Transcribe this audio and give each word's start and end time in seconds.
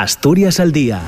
Asturias 0.00 0.60
al 0.60 0.72
Día 0.72 1.02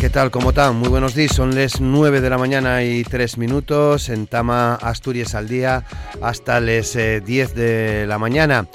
¿qué 0.00 0.08
tal? 0.08 0.30
¿Cómo 0.30 0.48
están? 0.48 0.76
Muy 0.76 0.88
buenos 0.88 1.14
días. 1.14 1.34
Son 1.34 1.54
las 1.54 1.78
9 1.78 2.22
de 2.22 2.30
la 2.30 2.38
mañana 2.38 2.82
y 2.82 3.04
3 3.04 3.36
minutos 3.36 4.08
en 4.08 4.26
Tama, 4.26 4.76
Asturias 4.76 5.34
al 5.34 5.46
día, 5.46 5.84
hasta 6.22 6.58
10 6.58 6.96
eh, 6.96 7.20
de 7.20 8.06
la 8.06 8.18
mañana. 8.18 8.66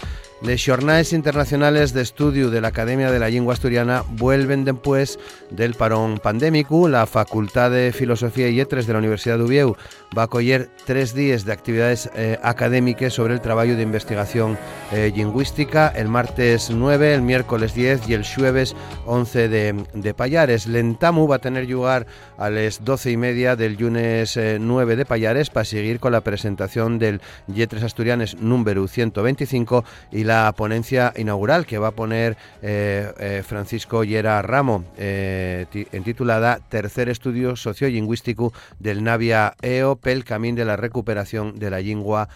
Les 0.44 0.64
jornales 0.64 1.14
internacionales 1.14 1.94
de 1.94 2.04
estudio 2.04 2.52
de 2.52 2.62
la 2.62 2.68
Academia 2.68 3.10
de 3.10 3.18
la 3.18 3.30
Lengua 3.30 3.56
Asturiana 3.56 4.04
vuelven 4.08 4.66
después 4.66 5.18
del 5.50 5.74
parón 5.74 6.20
pandémico. 6.20 6.88
La 6.88 7.08
Facultad 7.08 7.72
de 7.72 7.92
Filosofía 7.92 8.48
y 8.48 8.56
Letras 8.58 8.86
de 8.86 8.94
la 8.94 9.00
Universidad 9.00 9.40
de 9.40 9.46
Ubieu 9.46 9.76
va 10.16 10.24
a 10.24 10.26
acoger 10.26 10.70
tres 10.86 11.14
días 11.14 11.46
de 11.46 11.54
actividades 11.54 12.10
eh, 12.16 12.40
académicas 12.44 13.14
sobre 13.14 13.34
el 13.34 13.42
trabajo 13.42 13.76
de 13.76 13.82
investigación 13.82 14.58
eh, 14.92 15.12
lingüística, 15.16 15.88
el 15.88 16.08
martes 16.08 16.70
9, 16.70 17.14
el 17.14 17.22
miércoles 17.22 17.74
10 17.74 18.08
y 18.10 18.14
el 18.14 18.26
jueves 18.26 18.76
11 19.06 19.50
de, 19.50 19.86
de 19.94 20.14
Payares. 20.14 20.68
Lentamu 20.68 21.28
va 21.28 21.38
a 21.38 21.40
tener 21.40 21.70
lugar 21.70 22.06
a 22.38 22.50
las 22.50 22.84
12 22.84 23.12
y 23.12 23.18
media 23.18 23.56
del 23.56 23.76
lunes 23.76 24.38
9 24.38 24.94
eh, 24.94 24.96
de 24.96 25.06
Payares 25.06 25.50
para 25.50 25.66
seguir 25.66 26.00
con 26.00 26.12
la 26.12 26.22
presentación 26.22 27.00
del 27.00 27.22
Yetres 27.48 27.84
Asturianes 27.84 28.36
número 28.36 28.88
125 28.88 29.84
y 30.12 30.24
la 30.24 30.54
ponencia 30.56 31.14
inaugural 31.16 31.66
que 31.66 31.78
va 31.78 31.90
a 31.90 31.92
poner 31.92 32.38
eh, 32.62 33.12
eh, 33.20 33.44
Francisco 33.46 34.04
Llera 34.04 34.42
Ramo, 34.42 34.86
eh, 34.98 35.66
intitulada 35.94 36.60
Tercer 36.70 37.10
estudio 37.10 37.56
sociolingüístico 37.56 38.54
del 38.80 39.04
Navia 39.04 39.56
EO 39.62 39.96
pel 40.06 40.24
camino 40.24 40.58
de 40.58 40.66
la 40.66 40.78
recuperación 40.78 41.58
de 41.58 41.72
la 41.72 41.80
lengua 41.80 42.30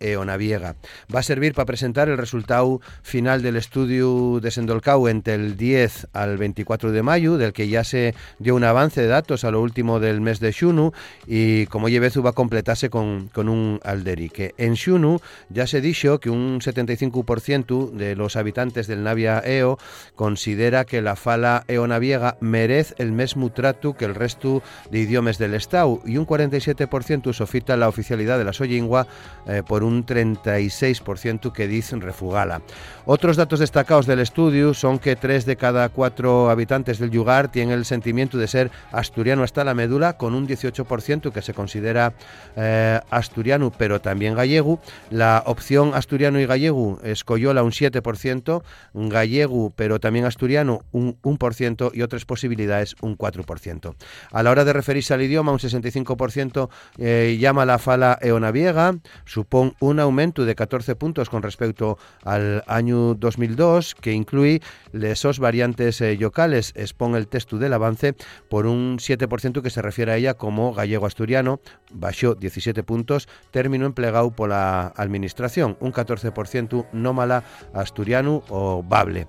Eonaviega. 0.00 0.76
Va 1.14 1.20
a 1.20 1.22
servir 1.22 1.54
para 1.54 1.66
presentar 1.66 2.08
el 2.08 2.18
resultado 2.18 2.80
final 3.02 3.42
del 3.42 3.56
estudio 3.56 4.40
de 4.40 4.50
Sendolcau 4.50 5.08
entre 5.08 5.34
el 5.34 5.56
10 5.56 6.08
al 6.12 6.38
24 6.38 6.92
de 6.92 7.02
mayo, 7.02 7.38
del 7.38 7.52
que 7.52 7.68
ya 7.68 7.84
se 7.84 8.14
dio 8.38 8.54
un 8.54 8.64
avance 8.64 9.00
de 9.00 9.08
datos 9.08 9.44
a 9.44 9.50
lo 9.50 9.60
último 9.60 10.00
del 10.00 10.20
mes 10.20 10.40
de 10.40 10.52
Xunu 10.52 10.92
y 11.26 11.66
como 11.66 11.88
Yebezu 11.88 12.22
va 12.22 12.30
a 12.30 12.34
completarse 12.34 12.90
con, 12.90 13.28
con 13.28 13.48
un 13.48 13.80
alderique. 13.82 14.54
En 14.58 14.76
Xunu 14.76 15.18
ya 15.48 15.66
se 15.66 15.80
dicho 15.80 16.20
que 16.20 16.30
un 16.30 16.60
75% 16.60 17.90
de 17.90 18.16
los 18.16 18.36
habitantes 18.36 18.86
del 18.86 19.02
Navia 19.02 19.40
Eo 19.44 19.78
considera 20.14 20.84
que 20.84 21.02
la 21.02 21.16
fala 21.16 21.64
eonaviega 21.68 22.36
merece 22.40 22.94
el 22.98 23.12
mismo 23.12 23.50
trato 23.50 23.96
que 23.96 24.04
el 24.04 24.14
resto 24.14 24.62
de 24.90 25.00
idiomas 25.00 25.38
del 25.38 25.54
Estado 25.54 26.00
y 26.04 26.16
un 26.16 26.26
47% 26.26 27.32
sofita 27.32 27.76
la 27.76 27.88
oficialidad 27.88 28.38
de 28.38 28.44
la 28.44 28.52
soyingua 28.52 29.06
eh, 29.46 29.62
por 29.66 29.82
un 29.82 29.87
un 29.88 30.06
36% 30.06 31.52
que 31.52 31.66
dicen 31.66 32.00
refugala. 32.00 32.62
Otros 33.06 33.36
datos 33.36 33.60
destacados 33.60 34.06
del 34.06 34.20
estudio 34.20 34.74
son 34.74 34.98
que 34.98 35.16
tres 35.16 35.46
de 35.46 35.56
cada 35.56 35.88
cuatro 35.88 36.50
habitantes 36.50 36.98
del 36.98 37.10
lugar 37.10 37.50
tienen 37.50 37.78
el 37.78 37.84
sentimiento 37.84 38.38
de 38.38 38.46
ser 38.46 38.70
asturiano 38.92 39.42
hasta 39.42 39.64
la 39.64 39.74
médula, 39.74 40.16
con 40.18 40.34
un 40.34 40.46
18% 40.46 41.32
que 41.32 41.42
se 41.42 41.54
considera 41.54 42.12
eh, 42.56 43.00
asturiano, 43.10 43.72
pero 43.76 44.00
también 44.00 44.34
gallego. 44.34 44.80
La 45.10 45.42
opción 45.46 45.92
asturiano 45.94 46.38
y 46.38 46.46
gallego 46.46 47.00
escoyola 47.02 47.62
un 47.62 47.72
7%, 47.72 48.62
gallego, 48.94 49.72
pero 49.74 49.98
también 50.00 50.24
asturiano 50.24 50.82
un 50.92 51.20
1% 51.22 51.90
y 51.94 52.02
otras 52.02 52.24
posibilidades 52.24 52.94
un 53.00 53.16
4%. 53.16 53.94
A 54.32 54.42
la 54.42 54.50
hora 54.50 54.64
de 54.64 54.72
referirse 54.72 55.14
al 55.14 55.22
idioma, 55.22 55.52
un 55.52 55.58
65% 55.58 56.68
eh, 56.98 57.36
llama 57.40 57.64
la 57.64 57.78
fala 57.78 58.18
eonaviega, 58.20 58.96
supone 59.24 59.74
un 59.80 60.00
aumento 60.00 60.44
de 60.44 60.54
14 60.54 60.96
puntos 60.96 61.30
con 61.30 61.42
respecto 61.42 61.98
al 62.24 62.64
año 62.66 63.14
2002, 63.14 63.94
que 63.94 64.12
incluye 64.12 64.60
lesos 64.92 65.38
variantes 65.38 66.00
eh, 66.00 66.16
locales. 66.16 66.72
Expone 66.76 67.18
el 67.18 67.28
texto 67.28 67.58
del 67.58 67.72
avance 67.72 68.14
por 68.48 68.66
un 68.66 68.98
7% 68.98 69.62
que 69.62 69.70
se 69.70 69.82
refiere 69.82 70.12
a 70.12 70.16
ella 70.16 70.34
como 70.34 70.74
gallego-asturiano, 70.74 71.60
bajó 71.92 72.34
17 72.34 72.82
puntos, 72.82 73.28
término 73.50 73.86
empleado 73.86 74.30
por 74.30 74.48
la 74.48 74.92
administración, 74.96 75.76
un 75.80 75.92
14% 75.92 76.86
no 76.92 77.12
mala 77.12 77.44
asturiano 77.74 78.42
o 78.48 78.82
bable. 78.82 79.26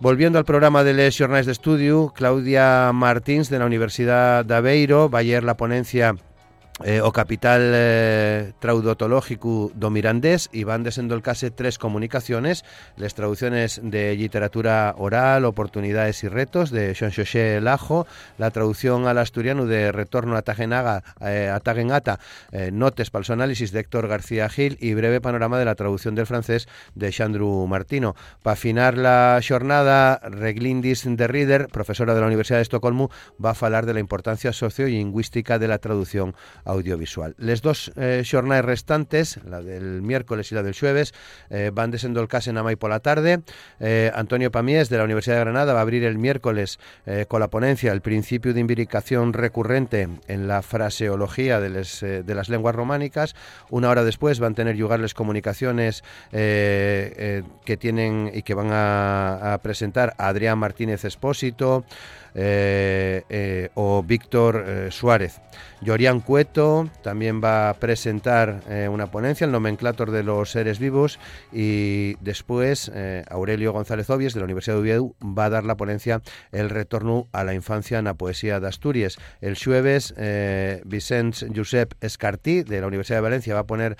Volviendo 0.00 0.38
al 0.38 0.44
programa 0.44 0.84
de 0.84 0.94
Les 0.94 1.18
Jornales 1.18 1.46
de 1.46 1.52
Estudio, 1.52 2.12
Claudia 2.14 2.92
Martins 2.94 3.50
de 3.50 3.58
la 3.58 3.66
Universidad 3.66 4.44
de 4.44 4.54
Aveiro 4.54 5.10
va 5.10 5.22
la 5.24 5.56
ponencia 5.56 6.14
eh, 6.84 7.00
o 7.00 7.12
capital 7.12 7.62
eh, 7.74 8.52
traudotológico 8.58 9.70
do 9.74 9.90
mirandés 9.90 10.50
y 10.52 10.64
van 10.64 10.82
case 11.22 11.50
tres 11.50 11.78
comunicaciones, 11.78 12.64
las 12.96 13.14
traducciones 13.14 13.80
de 13.82 14.16
literatura 14.16 14.94
oral, 14.98 15.44
oportunidades 15.44 16.24
y 16.24 16.28
retos 16.28 16.70
de 16.70 16.94
Jean 16.94 17.12
Xosé 17.12 17.60
Lajo, 17.60 18.06
la 18.38 18.50
traducción 18.50 19.06
al 19.06 19.18
asturiano 19.18 19.66
de 19.66 19.92
Retorno 19.92 20.36
a 20.36 20.42
Tagenaga, 20.42 21.02
eh, 21.20 21.50
a 21.52 21.60
Tagenata, 21.60 22.18
eh, 22.52 22.70
notes 22.72 23.10
para 23.10 23.28
análisis 23.32 23.72
de 23.72 23.80
Héctor 23.80 24.08
García 24.08 24.48
Gil 24.48 24.78
y 24.80 24.94
breve 24.94 25.20
panorama 25.20 25.58
de 25.58 25.64
la 25.64 25.74
traducción 25.74 26.14
del 26.14 26.26
francés 26.26 26.68
de 26.94 27.12
Xandru 27.12 27.66
Martino. 27.66 28.14
Para 28.42 28.54
afinar 28.54 28.96
la 28.96 29.40
jornada, 29.46 30.20
Reglindis 30.22 31.04
de 31.04 31.26
Rieder, 31.26 31.68
profesora 31.68 32.14
de 32.14 32.20
la 32.20 32.26
Universidad 32.26 32.58
de 32.58 32.62
Estocolmo, 32.62 33.10
va 33.44 33.50
a 33.50 33.66
hablar 33.66 33.86
de 33.86 33.94
la 33.94 34.00
importancia 34.00 34.52
sociolingüística 34.52 35.58
de 35.58 35.68
la 35.68 35.78
traducción 35.78 36.34
audiovisual. 36.68 37.34
Les 37.38 37.62
dos 37.62 37.90
eh, 37.96 38.22
restantes, 38.62 39.40
la 39.44 39.62
del 39.62 40.02
miércoles 40.02 40.52
y 40.52 40.54
la 40.54 40.62
del 40.62 40.78
jueves, 40.78 41.14
eh, 41.50 41.70
van 41.72 41.90
desenvolcarse 41.90 42.50
en 42.50 42.58
Amay 42.58 42.76
por 42.76 42.90
la 42.90 43.00
tarde. 43.00 43.40
Eh, 43.80 44.12
Antonio 44.14 44.50
Pamies, 44.50 44.88
de 44.88 44.98
la 44.98 45.04
Universidad 45.04 45.36
de 45.36 45.40
Granada, 45.40 45.72
va 45.72 45.80
a 45.80 45.82
abrir 45.82 46.04
el 46.04 46.18
miércoles 46.18 46.78
eh, 47.06 47.24
con 47.26 47.40
la 47.40 47.48
ponencia 47.48 47.92
El 47.92 48.02
principio 48.02 48.52
de 48.52 48.60
imbricación 48.60 49.32
recurrente 49.32 50.08
en 50.28 50.46
la 50.46 50.62
fraseología 50.62 51.60
de, 51.60 51.70
las 51.70 52.48
lenguas 52.48 52.74
románicas. 52.74 53.34
Una 53.70 53.88
hora 53.88 54.04
después 54.04 54.38
van 54.38 54.52
a 54.52 54.56
tener 54.56 54.76
lugar 54.76 55.00
las 55.00 55.14
comunicaciones 55.14 56.04
que 56.30 57.76
tienen 57.78 58.30
y 58.34 58.42
que 58.42 58.54
van 58.54 58.68
a, 58.70 59.58
presentar 59.62 60.14
Adrián 60.18 60.58
Martínez 60.58 61.04
Espósito, 61.04 61.84
o 63.74 64.02
Víctor 64.02 64.88
Suárez. 64.90 65.40
Yorian 65.80 66.20
Cueto 66.20 66.90
también 67.02 67.42
va 67.42 67.70
a 67.70 67.74
presentar 67.74 68.62
una 68.90 69.10
ponencia, 69.10 69.44
el 69.44 69.52
nomenclator 69.52 70.10
de 70.10 70.24
los 70.24 70.50
seres 70.50 70.78
vivos, 70.78 71.18
y 71.52 72.14
después 72.20 72.90
Aurelio 73.30 73.72
González 73.72 74.10
Obies 74.10 74.34
de 74.34 74.40
la 74.40 74.44
Universidad 74.44 74.74
de 74.74 74.80
Oviedo 74.80 75.14
va 75.22 75.46
a 75.46 75.50
dar 75.50 75.64
la 75.64 75.76
ponencia 75.76 76.20
El 76.50 76.70
retorno 76.70 77.28
a 77.32 77.44
la 77.44 77.54
infancia 77.54 77.98
en 77.98 78.06
la 78.06 78.14
poesía 78.14 78.60
de 78.60 78.68
Asturias. 78.68 79.18
El 79.40 79.56
jueves, 79.56 80.14
Vicente 80.84 81.46
Josep 81.54 81.94
Escartí 82.00 82.62
de 82.62 82.80
la 82.80 82.88
Universidad 82.88 83.18
de 83.18 83.22
Valencia 83.22 83.54
va 83.54 83.60
a 83.60 83.66
poner 83.66 83.96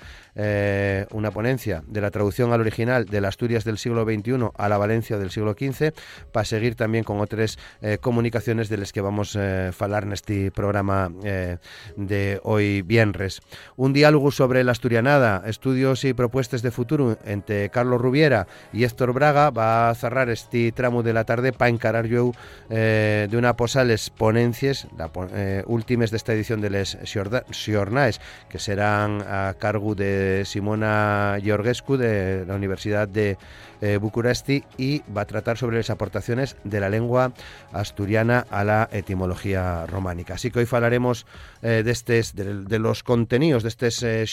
una 1.11 1.31
ponencia 1.31 1.83
de 1.87 2.01
la 2.01 2.11
traducción 2.11 2.51
al 2.51 2.61
original 2.61 3.05
de 3.05 3.21
las 3.21 3.29
Asturias 3.29 3.63
del 3.63 3.77
siglo 3.77 4.03
XXI 4.03 4.49
a 4.57 4.67
la 4.67 4.77
Valencia 4.77 5.17
del 5.17 5.31
siglo 5.31 5.53
XV, 5.53 5.93
para 6.33 6.43
seguir 6.43 6.75
también 6.75 7.05
con 7.05 7.21
otras 7.21 7.57
eh, 7.81 7.97
comunicaciones 8.29 8.69
de 8.69 8.77
las 8.77 8.93
que 8.93 9.01
vamos 9.01 9.35
a 9.35 9.69
eh, 9.69 9.71
hablar 9.79 10.03
en 10.03 10.13
este 10.13 10.51
programa 10.51 11.11
eh, 11.23 11.57
de 11.95 12.39
hoy 12.43 12.83
viernes. 12.83 13.41
Un 13.75 13.91
diálogo 13.91 14.29
sobre 14.29 14.63
la 14.63 14.71
asturianada, 14.71 15.41
estudios 15.47 16.03
y 16.05 16.13
propuestas 16.13 16.61
de 16.61 16.69
futuro 16.69 17.17
entre 17.25 17.69
Carlos 17.69 17.99
Rubiera 17.99 18.45
y 18.71 18.83
Héctor 18.83 19.13
Braga 19.13 19.49
va 19.49 19.89
a 19.89 19.95
cerrar 19.95 20.29
este 20.29 20.71
tramo 20.71 21.01
de 21.01 21.13
la 21.13 21.23
tarde 21.23 21.53
para 21.53 21.69
encarar 21.69 22.05
yo 22.05 22.31
de 22.69 23.29
una 23.33 23.55
posales 23.55 24.11
ponencias, 24.11 24.87
la, 24.95 25.09
últimas 25.65 26.11
de 26.11 26.17
esta 26.17 26.33
edición 26.33 26.61
de 26.61 26.69
Les 26.69 26.97
Xiornaes, 27.03 28.21
que 28.47 28.59
serán 28.59 29.23
a 29.27 29.55
cargo 29.57 29.95
de 29.95 30.43
Simona 30.45 31.37
Georgescu 31.41 31.97
de 31.97 32.45
la 32.45 32.55
Universidad 32.55 33.07
de 33.07 33.37
eh, 33.81 33.97
Bucuresti 33.97 34.65
y 34.77 35.01
va 35.15 35.21
a 35.21 35.25
tratar 35.25 35.57
sobre 35.57 35.77
las 35.77 35.89
aportaciones 35.89 36.57
de 36.65 36.81
la 36.81 36.89
lengua 36.89 37.31
asturiana 37.71 38.08
a 38.17 38.63
la 38.63 38.89
etimología 38.91 39.85
románica. 39.85 40.33
Así 40.35 40.51
que 40.51 40.59
hoy 40.59 40.67
hablaremos 40.69 41.25
eh, 41.61 41.83
de, 41.83 42.63
de, 42.67 42.79
los 42.79 43.03
contenidos 43.03 43.63
de 43.63 43.69
estos 43.69 44.03
eh, 44.03 44.25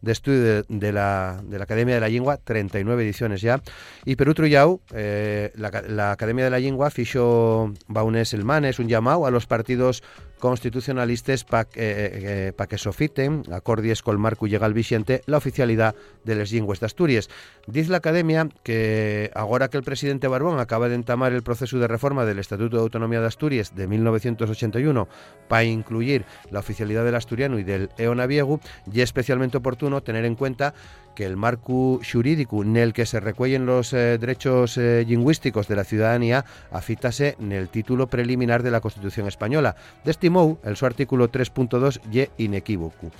de 0.00 0.12
estudio 0.12 0.62
de, 0.62 0.92
la, 0.92 1.40
de, 1.42 1.58
la, 1.58 1.64
Academia 1.64 1.94
de 1.94 2.00
la 2.00 2.08
Lengua, 2.08 2.36
39 2.36 3.02
ediciones 3.02 3.40
ya, 3.40 3.60
y 4.04 4.16
per 4.16 4.28
otro 4.28 4.46
eh, 4.46 5.52
la, 5.56 6.12
Academia 6.12 6.44
de 6.44 6.50
la 6.50 6.58
Lengua 6.58 6.90
fichó 6.90 7.72
Baunes 7.88 8.32
el 8.32 8.44
Manes 8.44 8.78
un 8.78 8.88
llamado 8.88 9.26
a 9.26 9.30
los 9.30 9.46
partidos 9.46 10.02
constitucionalistas 10.38 11.44
para 11.44 11.68
eh, 11.74 12.46
eh, 12.46 12.52
pa 12.56 12.66
que 12.66 12.78
sofiten, 12.78 13.42
acordies 13.52 14.02
col 14.02 14.18
marco 14.18 14.46
llega 14.46 14.66
al 14.66 14.74
vigente, 14.74 15.22
la 15.26 15.38
oficialidad 15.38 15.94
de 16.24 16.34
las 16.34 16.52
lenguas 16.52 16.80
de 16.80 16.86
Asturias. 16.86 17.28
Dice 17.66 17.90
la 17.90 17.96
Academia 17.96 18.48
que 18.62 19.32
ahora 19.34 19.66
que 19.68 19.76
el 19.76 19.82
presidente 19.82 20.28
Barbón 20.28 20.60
acaba 20.60 20.88
de 20.88 20.94
entamar 20.94 21.32
el 21.32 21.42
proceso 21.42 21.80
de 21.80 21.88
reforma 21.88 22.24
del 22.24 22.38
Estatuto 22.38 22.76
de 22.76 22.82
Autonomía 22.82 23.20
de 23.20 23.26
Asturias 23.26 23.74
de 23.74 23.88
1981 23.88 25.08
para 25.48 25.64
incluir 25.64 26.24
la 26.52 26.60
oficialidad 26.60 27.04
del 27.04 27.16
asturiano 27.16 27.58
y 27.58 27.64
del 27.64 27.90
eonaviegu, 27.98 28.60
y 28.92 29.00
es 29.00 29.04
especialmente 29.04 29.56
oportuno 29.56 30.00
tener 30.00 30.24
en 30.24 30.36
cuenta 30.36 30.74
que 31.16 31.24
el 31.24 31.36
marco 31.36 31.98
jurídico 32.08 32.62
en 32.62 32.76
el 32.76 32.92
que 32.92 33.04
se 33.04 33.18
recuellen 33.18 33.66
los 33.66 33.92
eh, 33.92 34.18
derechos 34.18 34.76
lingüísticos 34.76 35.66
de 35.66 35.74
la 35.74 35.82
ciudadanía 35.82 36.44
afítase 36.70 37.36
en 37.40 37.50
el 37.50 37.68
título 37.68 38.06
preliminar 38.06 38.62
de 38.62 38.70
la 38.70 38.80
Constitución 38.80 39.26
española. 39.26 39.74
De 40.04 40.12
este 40.12 40.30
el 40.62 40.76
su 40.76 40.86
artículo 40.86 41.32
3.2 41.32 42.00
y 42.12 42.44
inequívoco. 42.44 43.10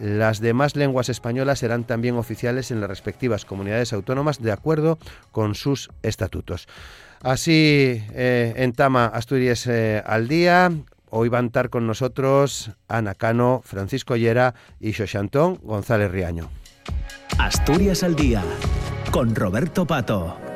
Las 0.00 0.40
demás 0.40 0.76
lenguas 0.76 1.10
españolas 1.10 1.58
serán 1.58 1.84
también 1.84 2.16
oficiales 2.16 2.70
en 2.70 2.80
las 2.80 2.88
respectivas 2.88 3.44
comunidades 3.44 3.92
autónomas 3.92 4.40
de 4.42 4.50
acuerdo 4.50 4.98
con 5.30 5.54
sus 5.54 5.90
estatutos. 6.02 6.68
Así 7.22 8.02
eh, 8.14 8.54
en 8.56 8.72
Tama 8.72 9.06
Asturias 9.06 9.66
eh, 9.66 10.02
al 10.06 10.26
día. 10.26 10.72
Hoy 11.10 11.28
van 11.28 11.44
a 11.44 11.46
estar 11.48 11.68
con 11.68 11.86
nosotros 11.86 12.70
Ana 12.88 13.14
Cano, 13.14 13.60
Francisco 13.62 14.16
Llera 14.16 14.54
y 14.80 14.94
Xoxantón 14.94 15.58
González 15.62 16.10
Riaño. 16.10 16.48
Asturias 17.38 18.02
al 18.02 18.16
día 18.16 18.42
con 19.10 19.34
Roberto 19.34 19.86
Pato. 19.86 20.49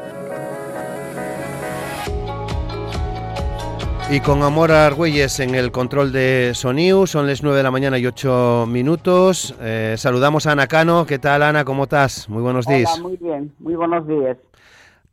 Y 4.10 4.20
con 4.20 4.42
Amor 4.42 4.70
Argüelles 4.70 5.40
en 5.40 5.54
el 5.54 5.72
control 5.72 6.12
de 6.12 6.52
Soniu, 6.54 7.06
son 7.06 7.26
las 7.26 7.42
9 7.42 7.56
de 7.56 7.62
la 7.62 7.70
mañana 7.70 7.98
y 7.98 8.06
8 8.06 8.66
minutos. 8.68 9.54
Eh, 9.60 9.94
saludamos 9.96 10.46
a 10.46 10.52
Ana 10.52 10.66
Cano. 10.66 11.06
¿Qué 11.06 11.18
tal, 11.18 11.42
Ana? 11.42 11.64
¿Cómo 11.64 11.84
estás? 11.84 12.28
Muy 12.28 12.42
buenos 12.42 12.66
días. 12.66 13.00
muy 13.00 13.16
bien, 13.16 13.52
muy 13.58 13.74
buenos 13.74 14.06
días. 14.06 14.36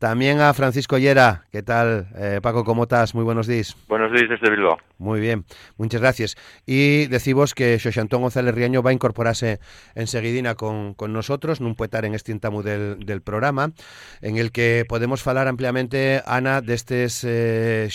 También 0.01 0.39
a 0.41 0.51
Francisco 0.55 0.97
Llera. 0.97 1.43
¿Qué 1.51 1.61
tal, 1.61 2.07
eh, 2.15 2.39
Paco? 2.41 2.63
¿Cómo 2.63 2.83
estás? 2.83 3.13
Muy 3.13 3.23
buenos 3.23 3.45
días. 3.45 3.77
Buenos 3.87 4.11
días 4.11 4.29
desde 4.31 4.49
Bilbao. 4.49 4.79
Muy 4.97 5.19
bien, 5.19 5.45
muchas 5.77 6.01
gracias. 6.01 6.35
Y 6.65 7.05
decimos 7.05 7.53
que 7.53 7.77
Xoxantón 7.77 8.23
González 8.23 8.55
Riaño 8.55 8.81
va 8.81 8.89
a 8.89 8.93
incorporarse 8.93 9.59
enseguidina 9.93 10.55
con, 10.55 10.95
con 10.95 11.13
nosotros, 11.13 11.59
un 11.59 11.75
puetar 11.75 12.03
en 12.05 12.15
este 12.15 12.31
intamu 12.31 12.63
del, 12.63 13.05
del, 13.05 13.21
programa, 13.21 13.73
en 14.21 14.37
el 14.37 14.51
que 14.51 14.85
podemos 14.89 15.25
hablar 15.27 15.47
ampliamente, 15.47 16.23
Ana, 16.25 16.61
de 16.61 16.73
estos 16.73 17.23
eh, 17.23 17.87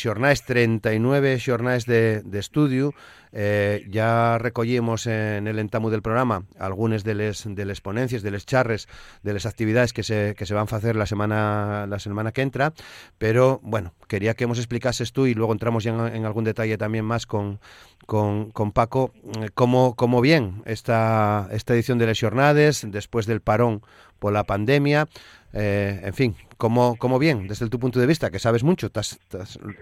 39 0.47 1.41
xornais 1.41 1.87
de, 1.87 2.23
de 2.23 2.39
estudio 2.39 2.95
eh, 3.39 3.85
ya 3.91 4.39
recogimos 4.39 5.07
en 5.07 5.47
el 5.47 5.59
entamu 5.59 5.91
del 5.91 6.01
programa 6.01 6.45
algunas 6.59 7.05
de 7.05 7.15
las 7.15 7.45
de 7.47 7.67
les 7.67 7.83
ponencias, 7.83 8.23
de 8.23 8.31
las 8.31 8.47
charres, 8.47 8.89
de 9.23 9.35
las 9.35 9.45
actividades 9.45 9.93
que 9.93 10.03
se, 10.03 10.35
que 10.39 10.47
se 10.47 10.55
van 10.55 10.67
a 10.71 10.77
hacer 10.77 10.97
la 10.97 11.05
semana 11.05 11.87
la 11.87 11.99
semana 11.99 12.33
que 12.33 12.41
entra, 12.41 12.73
pero 13.19 13.61
bueno, 13.63 13.93
quería 14.09 14.33
que 14.33 14.47
nos 14.47 14.57
explicases 14.57 15.13
tú 15.13 15.27
y 15.27 15.35
luego 15.35 15.53
entramos 15.53 15.85
ya 15.85 15.91
en, 15.91 16.25
algún 16.25 16.45
detalle 16.45 16.79
también 16.79 17.05
más 17.05 17.27
con, 17.27 17.61
con, 18.07 18.53
con 18.53 18.73
Paco, 18.73 19.13
eh, 19.43 19.51
cómo, 19.53 19.97
cómo 19.97 20.23
bien 20.23 20.63
esta, 20.65 21.47
esta 21.51 21.75
edición 21.75 21.99
de 21.99 22.07
las 22.07 22.19
jornadas 22.19 22.87
después 22.89 23.27
del 23.27 23.43
parón 23.43 23.83
por 24.19 24.33
la 24.33 24.45
pandemia, 24.45 25.09
eh, 25.53 26.01
en 26.05 26.15
fin, 26.15 26.37
como, 26.57 26.97
como 26.97 27.19
bien, 27.19 27.49
desde 27.49 27.69
tu 27.69 27.79
punto 27.79 28.01
de 28.01 28.07
vista, 28.07 28.31
que 28.31 28.39
sabes 28.39 28.65
mucho, 28.65 28.87
estás, 28.87 29.19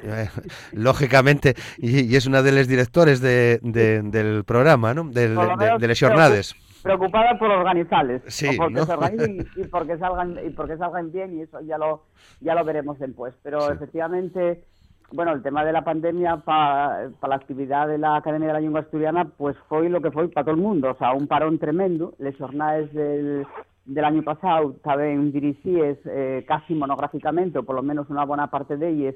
eh, 0.02 0.28
lógicamente, 0.72 1.54
y, 1.78 2.14
es 2.16 2.26
una 2.26 2.42
de 2.42 2.52
los 2.52 2.68
directores 2.68 3.20
de, 3.20 3.58
del 3.62 4.44
programa, 4.44 4.94
¿no? 4.94 5.04
de, 5.04 5.28
las 5.28 6.00
jornadas. 6.00 6.54
Preocupada 6.82 7.38
por 7.38 7.50
organizarles, 7.50 8.22
sí, 8.26 8.50
porque 8.58 8.84
se 8.84 8.92
organicen 8.92 9.46
y, 9.56 9.64
porque 9.64 9.96
salgan 9.96 10.38
y 10.44 10.50
porque 10.50 10.76
salgan 10.76 11.10
bien 11.10 11.38
y 11.38 11.42
eso 11.42 11.58
ya 11.62 11.78
lo 11.78 12.02
ya 12.42 12.54
lo 12.54 12.62
veremos 12.62 12.98
después. 12.98 13.32
Pero 13.42 13.72
efectivamente, 13.72 14.64
bueno, 15.10 15.32
el 15.32 15.42
tema 15.42 15.64
de 15.64 15.72
la 15.72 15.82
pandemia 15.82 16.36
para 16.44 17.08
la 17.08 17.36
actividad 17.36 17.88
de 17.88 17.96
la 17.96 18.16
Academia 18.16 18.48
de 18.48 18.54
la 18.54 18.60
Lengua 18.60 18.80
Asturiana, 18.80 19.24
pues 19.24 19.56
fue 19.66 19.88
lo 19.88 20.02
que 20.02 20.10
fue 20.10 20.28
para 20.28 20.44
todo 20.44 20.56
el 20.56 20.60
mundo, 20.60 20.90
o 20.90 20.98
sea, 20.98 21.14
un 21.14 21.26
parón 21.26 21.58
tremendo. 21.58 22.12
Las 22.18 22.36
jornadas 22.36 22.92
del 22.92 23.46
del 23.86 24.04
año 24.04 24.22
pasado 24.22 24.74
también 24.82 25.32
dirigíes 25.32 25.98
eh, 26.06 26.44
casi 26.46 26.74
monográficamente, 26.74 27.58
o 27.58 27.62
por 27.64 27.76
lo 27.76 27.82
menos 27.82 28.08
una 28.10 28.24
buena 28.24 28.50
parte 28.50 28.76
de 28.76 28.88
ellas, 28.88 29.14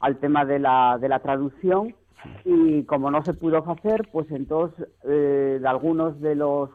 al 0.00 0.16
tema 0.18 0.44
de 0.44 0.58
la, 0.58 0.98
de 1.00 1.08
la 1.08 1.20
traducción. 1.20 1.94
Y 2.44 2.82
como 2.84 3.10
no 3.12 3.22
se 3.22 3.32
pudo 3.32 3.58
hacer, 3.70 4.08
pues 4.10 4.28
entonces 4.32 4.88
eh, 5.04 5.58
de 5.60 5.68
algunos 5.68 6.20
de 6.20 6.34
los 6.34 6.70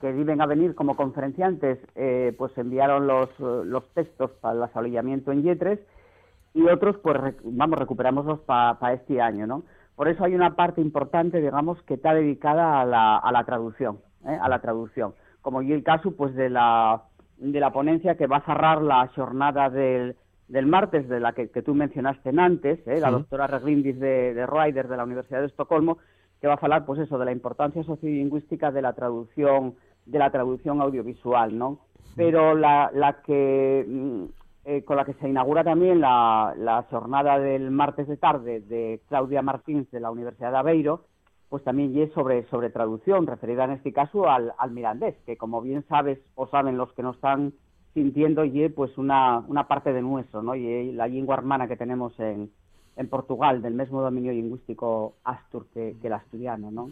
que 0.00 0.12
viven 0.12 0.40
a 0.40 0.46
venir 0.46 0.74
como 0.74 0.94
conferenciantes, 0.94 1.78
eh, 1.96 2.34
pues 2.38 2.56
enviaron 2.56 3.06
los, 3.06 3.28
los 3.40 3.88
textos 3.94 4.30
para 4.40 4.54
el 4.54 4.62
asolillamiento 4.62 5.32
en 5.32 5.42
Yetres 5.42 5.80
y 6.54 6.68
otros, 6.68 6.98
pues 6.98 7.16
vamos, 7.42 7.78
recuperamoslos 7.78 8.40
para 8.40 8.92
este 8.92 9.20
año, 9.20 9.46
¿no? 9.46 9.64
Por 9.96 10.08
eso 10.08 10.22
hay 10.22 10.34
una 10.34 10.54
parte 10.54 10.80
importante, 10.80 11.40
digamos, 11.40 11.82
que 11.82 11.94
está 11.94 12.14
dedicada 12.14 12.80
a 12.80 12.84
la, 12.84 13.16
a 13.16 13.32
la 13.32 13.44
traducción, 13.44 13.98
a 14.24 14.48
la 14.48 14.60
traducción 14.60 15.14
como 15.46 15.62
y 15.62 15.70
el 15.72 15.84
caso 15.84 16.10
pues 16.10 16.34
de 16.34 16.50
la 16.50 17.04
de 17.36 17.60
la 17.60 17.72
ponencia 17.72 18.16
que 18.16 18.26
va 18.26 18.38
a 18.38 18.44
cerrar 18.44 18.82
la 18.82 19.06
jornada 19.14 19.70
del, 19.70 20.16
del 20.48 20.66
martes 20.66 21.08
de 21.08 21.20
la 21.20 21.34
que, 21.34 21.50
que 21.50 21.62
tú 21.62 21.72
mencionaste 21.72 22.30
antes, 22.36 22.84
¿eh? 22.88 22.98
la 22.98 23.12
doctora 23.12 23.46
Reglindis 23.46 24.00
de, 24.00 24.34
de 24.34 24.44
Ryder 24.44 24.88
de 24.88 24.96
la 24.96 25.04
Universidad 25.04 25.38
de 25.38 25.46
Estocolmo, 25.46 25.98
que 26.40 26.48
va 26.48 26.54
a 26.54 26.58
hablar 26.60 26.84
pues 26.84 26.98
eso 26.98 27.16
de 27.16 27.26
la 27.26 27.30
importancia 27.30 27.84
sociolingüística 27.84 28.72
de 28.72 28.82
la 28.82 28.94
traducción 28.94 29.76
de 30.04 30.18
la 30.18 30.30
traducción 30.30 30.80
audiovisual, 30.80 31.56
¿no? 31.56 31.78
Pero 32.16 32.56
la, 32.56 32.90
la 32.92 33.22
que 33.22 33.86
mm, 33.86 34.24
eh, 34.64 34.82
con 34.82 34.96
la 34.96 35.04
que 35.04 35.14
se 35.14 35.28
inaugura 35.28 35.62
también 35.62 36.00
la, 36.00 36.54
la 36.58 36.82
jornada 36.90 37.38
del 37.38 37.70
martes 37.70 38.08
de 38.08 38.16
tarde 38.16 38.62
de 38.62 39.00
Claudia 39.06 39.42
Martins 39.42 39.88
de 39.92 40.00
la 40.00 40.10
Universidad 40.10 40.50
de 40.50 40.58
Aveiro, 40.58 41.04
pues 41.48 41.62
también 41.62 41.96
es 41.98 42.12
sobre, 42.12 42.44
sobre 42.48 42.70
traducción, 42.70 43.26
referida 43.26 43.64
en 43.64 43.72
este 43.72 43.92
caso 43.92 44.28
al, 44.28 44.52
al 44.58 44.70
mirandés, 44.72 45.14
que 45.24 45.36
como 45.36 45.62
bien 45.62 45.84
sabes 45.88 46.18
o 46.34 46.46
saben 46.48 46.76
los 46.76 46.92
que 46.94 47.02
nos 47.02 47.16
están 47.16 47.52
sintiendo, 47.94 48.44
y 48.44 48.68
pues 48.68 48.98
una, 48.98 49.38
una 49.48 49.68
parte 49.68 49.92
de 49.92 50.02
nuestro, 50.02 50.42
¿no? 50.42 50.54
Y 50.54 50.92
la 50.92 51.08
lengua 51.08 51.36
hermana 51.36 51.66
que 51.66 51.76
tenemos 51.76 52.18
en, 52.20 52.50
en 52.96 53.08
Portugal, 53.08 53.62
del 53.62 53.74
mismo 53.74 54.02
dominio 54.02 54.32
lingüístico 54.32 55.14
astur 55.24 55.66
que, 55.72 55.96
que 56.00 56.08
el 56.08 56.12
asturiano, 56.12 56.70
¿no? 56.70 56.90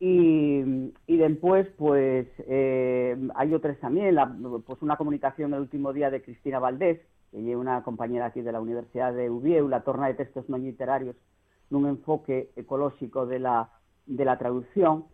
Y, 0.00 0.92
y 1.06 1.16
después, 1.18 1.68
pues, 1.76 2.26
eh, 2.48 3.16
hay 3.34 3.54
otras 3.54 3.78
también, 3.78 4.14
la, 4.14 4.34
pues 4.66 4.80
una 4.82 4.96
comunicación 4.96 5.52
el 5.54 5.60
último 5.60 5.92
día 5.92 6.10
de 6.10 6.22
Cristina 6.22 6.58
Valdés, 6.58 7.00
que 7.30 7.50
es 7.50 7.56
una 7.56 7.82
compañera 7.82 8.26
aquí 8.26 8.40
de 8.40 8.50
la 8.50 8.60
Universidad 8.60 9.12
de 9.12 9.30
Ubieu, 9.30 9.68
la 9.68 9.82
torna 9.82 10.08
de 10.08 10.14
textos 10.14 10.48
no 10.48 10.58
literarios, 10.58 11.16
un 11.70 11.86
enfoque 11.86 12.50
ecológico 12.56 13.26
de 13.26 13.38
la, 13.38 13.70
de 14.06 14.24
la 14.24 14.38
traducción, 14.38 15.04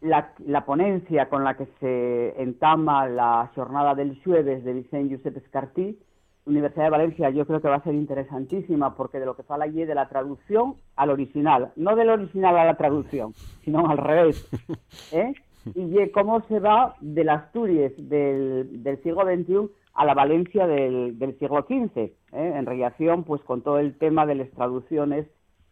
la, 0.00 0.32
la, 0.44 0.64
ponencia 0.64 1.28
con 1.28 1.44
la 1.44 1.56
que 1.56 1.66
se 1.80 2.40
entama 2.40 3.08
la 3.08 3.50
jornada 3.54 3.94
del 3.94 4.20
jueves 4.22 4.64
de 4.64 4.72
Vicente 4.72 5.16
Josep 5.16 5.36
Escartí, 5.38 5.98
Universidad 6.46 6.84
de 6.84 6.90
Valencia 6.90 7.30
yo 7.30 7.44
creo 7.44 7.60
que 7.60 7.68
va 7.68 7.76
a 7.76 7.82
ser 7.82 7.94
interesantísima 7.94 8.94
porque 8.94 9.18
de 9.18 9.26
lo 9.26 9.34
que 9.34 9.42
fala 9.42 9.64
allí 9.64 9.84
de 9.84 9.96
la 9.96 10.08
traducción 10.08 10.76
al 10.94 11.10
original, 11.10 11.72
no 11.74 11.96
del 11.96 12.08
original 12.08 12.56
a 12.56 12.64
la 12.64 12.76
traducción, 12.76 13.32
sino 13.64 13.88
al 13.88 13.98
revés. 13.98 14.48
¿eh? 15.12 15.34
Y 15.74 16.08
cómo 16.10 16.42
se 16.42 16.60
va 16.60 16.94
de 17.00 17.24
las 17.24 17.44
Asturias 17.44 17.92
del, 17.96 18.84
del 18.84 19.02
siglo 19.02 19.24
XXI 19.24 19.68
a 19.94 20.04
la 20.04 20.14
Valencia 20.14 20.68
del, 20.68 21.18
del 21.18 21.36
siglo 21.40 21.62
XV, 21.62 21.98
¿eh? 21.98 22.12
en 22.32 22.64
relación 22.64 23.24
pues 23.24 23.42
con 23.42 23.62
todo 23.62 23.78
el 23.80 23.98
tema 23.98 24.24
de 24.24 24.36
las 24.36 24.50
traducciones 24.50 25.26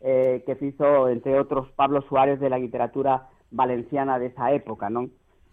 eh, 0.06 0.42
que 0.44 0.54
se 0.56 0.66
hizo, 0.66 1.08
entre 1.08 1.40
otros, 1.40 1.70
Pablo 1.76 2.02
Suárez 2.02 2.38
de 2.38 2.50
la 2.50 2.58
literatura 2.58 3.28
valenciana 3.50 4.18
de 4.18 4.26
esa 4.26 4.52
época, 4.52 4.90
¿no? 4.90 5.08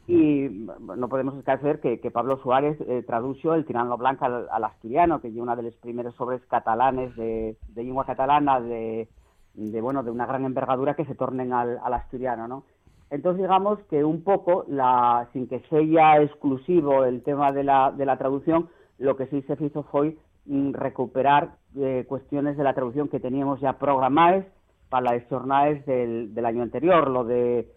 Y 0.08 0.68
no 0.98 1.08
podemos 1.08 1.38
esquecer 1.38 1.80
que, 1.80 2.02
que 2.02 2.12
Pablo 2.12 2.38
Suárez 2.44 2.78
eh, 2.82 3.02
tradujo 3.08 3.54
el 3.54 3.66
Tirano 3.66 3.98
Blanca 3.98 4.26
al, 4.26 4.64
asturiano, 4.66 5.22
que 5.22 5.30
es 5.30 5.36
una 5.38 5.56
de 5.56 5.64
los 5.64 5.76
primeros 5.76 6.16
sobres 6.16 6.42
catalanes 6.48 7.16
de, 7.16 7.56
de 7.70 7.84
lengua 7.86 8.04
catalana 8.04 8.60
de, 8.60 9.08
de, 9.54 9.82
bueno, 9.82 10.04
de 10.04 10.12
una 10.12 10.26
gran 10.26 10.44
envergadura 10.44 10.96
que 10.96 11.06
se 11.06 11.16
tornen 11.16 11.54
al, 11.54 11.80
al, 11.82 11.94
asturiano, 11.94 12.50
¿no? 12.50 12.66
Entonces, 13.10 13.44
digamos 13.44 13.80
que 13.90 14.04
un 14.04 14.22
poco, 14.22 14.66
la, 14.68 15.30
sin 15.32 15.48
que 15.48 15.62
sea 15.70 16.22
exclusivo 16.22 17.06
el 17.06 17.24
tema 17.24 17.54
de 17.54 17.64
la, 17.64 17.92
de 17.92 18.06
la 18.06 18.18
traducción, 18.18 18.70
lo 18.98 19.16
que 19.16 19.28
sí 19.28 19.42
se 19.44 19.56
hizo 19.64 19.84
fue 19.84 20.18
recuperar 20.46 21.52
eh, 21.76 22.06
cuestiones 22.08 22.58
de 22.58 22.64
la 22.64 22.74
traducción 22.74 23.08
que 23.08 23.20
teníamos 23.20 23.62
ya 23.62 23.74
programadas 23.74 24.46
para 24.90 25.14
las 25.14 25.28
jornadas 25.30 25.86
del, 25.86 26.34
del 26.34 26.46
año 26.46 26.64
anterior, 26.64 27.10
lo 27.10 27.24
de 27.24 27.70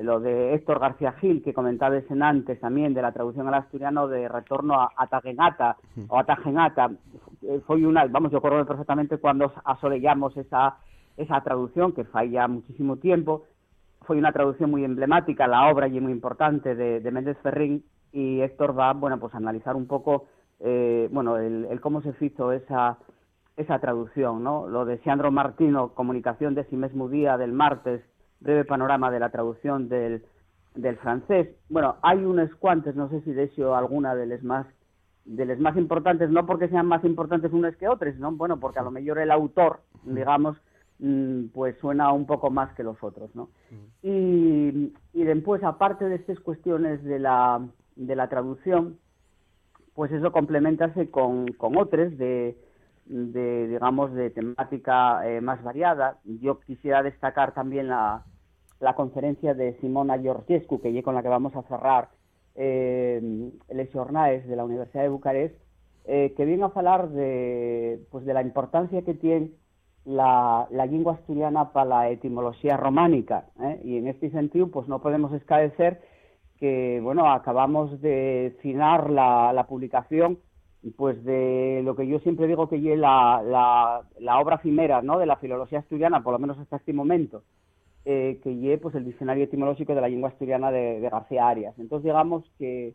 lo 0.00 0.20
de 0.20 0.54
Héctor 0.54 0.78
García 0.78 1.12
Gil, 1.12 1.42
que 1.42 1.52
comentaba 1.52 1.96
en 1.96 2.22
antes 2.22 2.58
también, 2.60 2.94
de 2.94 3.02
la 3.02 3.12
traducción 3.12 3.48
al 3.48 3.54
asturiano 3.54 4.08
de 4.08 4.28
retorno 4.28 4.80
a 4.80 4.90
Atagenata 4.96 5.76
o 6.08 6.18
Atagenata, 6.18 6.90
eh, 7.42 7.60
fue 7.66 7.84
una, 7.84 8.06
vamos, 8.06 8.30
yo 8.32 8.38
recuerdo 8.38 8.64
perfectamente 8.64 9.18
cuando 9.18 9.52
asolellamos 9.64 10.36
esa, 10.36 10.78
esa 11.16 11.40
traducción, 11.42 11.92
que 11.92 12.04
falla 12.04 12.48
muchísimo 12.48 12.96
tiempo, 12.96 13.44
fue 14.02 14.16
una 14.16 14.32
traducción 14.32 14.70
muy 14.70 14.84
emblemática, 14.84 15.46
la 15.46 15.70
obra 15.70 15.88
y 15.88 16.00
muy 16.00 16.12
importante 16.12 16.74
de, 16.74 17.00
de 17.00 17.10
Méndez 17.10 17.36
Ferrín, 17.42 17.84
y 18.12 18.40
Héctor 18.40 18.78
va, 18.78 18.92
bueno, 18.92 19.18
pues 19.18 19.34
a 19.34 19.38
analizar 19.38 19.76
un 19.76 19.86
poco, 19.86 20.26
eh, 20.64 21.08
bueno, 21.10 21.38
el, 21.38 21.66
el, 21.70 21.80
cómo 21.80 22.02
se 22.02 22.14
hizo 22.20 22.52
esa, 22.52 22.98
esa 23.56 23.78
traducción, 23.80 24.44
¿no? 24.44 24.68
Lo 24.68 24.84
de 24.84 24.98
Sandro 24.98 25.32
Martino, 25.32 25.94
comunicación 25.94 26.54
de 26.54 26.62
ese 26.62 26.76
mismo 26.76 27.08
día 27.08 27.36
del 27.36 27.52
martes, 27.52 28.02
breve 28.40 28.64
panorama 28.64 29.10
de 29.10 29.20
la 29.20 29.30
traducción 29.30 29.88
del, 29.88 30.24
del 30.74 30.96
francés. 30.98 31.48
Bueno, 31.68 31.96
hay 32.02 32.24
unos 32.24 32.54
cuantos, 32.56 32.94
no 32.94 33.08
sé 33.08 33.20
si 33.22 33.32
de 33.32 33.44
hecho 33.44 33.74
alguna 33.74 34.14
de 34.14 34.26
las 34.26 34.42
más 34.42 34.66
de 35.24 35.44
las 35.44 35.58
más 35.60 35.76
importantes, 35.76 36.30
no 36.30 36.46
porque 36.46 36.68
sean 36.68 36.86
más 36.86 37.04
importantes 37.04 37.52
unas 37.52 37.76
que 37.76 37.88
otras, 37.88 38.16
¿no? 38.16 38.32
Bueno, 38.32 38.58
porque 38.58 38.80
a 38.80 38.82
lo 38.82 38.90
mejor 38.90 39.18
el 39.20 39.30
autor, 39.30 39.80
digamos, 40.02 40.56
mm, 40.98 41.46
pues 41.54 41.76
suena 41.78 42.12
un 42.12 42.26
poco 42.26 42.50
más 42.50 42.74
que 42.74 42.82
los 42.82 43.00
otros, 43.04 43.34
¿no? 43.36 43.48
Y, 44.02 44.92
y 45.12 45.24
después, 45.24 45.62
aparte 45.62 46.06
de 46.06 46.16
estas 46.16 46.40
cuestiones 46.40 47.04
de 47.04 47.20
la, 47.20 47.64
de 47.94 48.16
la 48.16 48.28
traducción, 48.28 48.98
pues 49.94 50.10
eso 50.12 50.32
complementase 50.32 51.10
con, 51.10 51.46
con 51.48 51.76
otras 51.76 52.16
de, 52.16 52.56
de, 53.06 53.68
digamos, 53.68 54.12
de 54.14 54.30
temática 54.30 55.28
eh, 55.28 55.40
más 55.40 55.62
variada. 55.62 56.18
Yo 56.24 56.60
quisiera 56.60 57.02
destacar 57.02 57.52
también 57.52 57.88
la, 57.88 58.24
la 58.80 58.94
conferencia 58.94 59.54
de 59.54 59.74
Simona 59.80 60.18
Georgescu, 60.18 60.80
que 60.80 61.02
con 61.02 61.14
la 61.14 61.22
que 61.22 61.28
vamos 61.28 61.54
a 61.56 61.62
cerrar 61.62 62.08
eh, 62.54 63.50
les 63.70 63.92
jornales 63.92 64.46
de 64.46 64.56
la 64.56 64.64
Universidad 64.64 65.02
de 65.02 65.08
Bucarest, 65.08 65.54
eh, 66.04 66.34
que 66.36 66.44
viene 66.44 66.64
a 66.64 66.72
hablar 66.74 67.10
de, 67.10 68.00
pues, 68.10 68.24
de 68.24 68.34
la 68.34 68.42
importancia 68.42 69.02
que 69.02 69.14
tiene 69.14 69.50
la, 70.04 70.66
la 70.70 70.86
lengua 70.86 71.14
asturiana 71.14 71.72
para 71.72 71.86
la 71.86 72.10
etimología 72.10 72.76
románica. 72.76 73.46
¿eh? 73.60 73.80
Y 73.84 73.98
en 73.98 74.08
este 74.08 74.30
sentido, 74.30 74.68
pues 74.68 74.88
no 74.88 75.00
podemos 75.00 75.32
escadecer 75.32 76.00
que, 76.62 77.00
bueno, 77.02 77.28
acabamos 77.28 78.00
de 78.00 78.56
finar 78.62 79.10
la, 79.10 79.52
la 79.52 79.66
publicación 79.66 80.38
pues 80.96 81.24
de 81.24 81.80
lo 81.82 81.96
que 81.96 82.06
yo 82.06 82.20
siempre 82.20 82.46
digo 82.46 82.68
que 82.68 82.76
es 82.76 82.96
la, 82.96 83.42
la, 83.44 84.02
la 84.20 84.38
obra 84.38 84.58
cimera 84.58 85.02
¿no? 85.02 85.18
de 85.18 85.26
la 85.26 85.38
filología 85.38 85.80
asturiana, 85.80 86.22
por 86.22 86.34
lo 86.34 86.38
menos 86.38 86.56
hasta 86.60 86.76
este 86.76 86.92
momento, 86.92 87.42
eh, 88.04 88.38
que 88.44 88.54
lleve 88.54 88.78
pues, 88.78 88.94
el 88.94 89.04
diccionario 89.04 89.42
etimológico 89.42 89.92
de 89.92 90.02
la 90.02 90.08
lengua 90.08 90.28
asturiana 90.28 90.70
de, 90.70 91.00
de 91.00 91.10
García 91.10 91.48
Arias. 91.48 91.74
Entonces, 91.80 92.04
digamos 92.04 92.44
que 92.60 92.94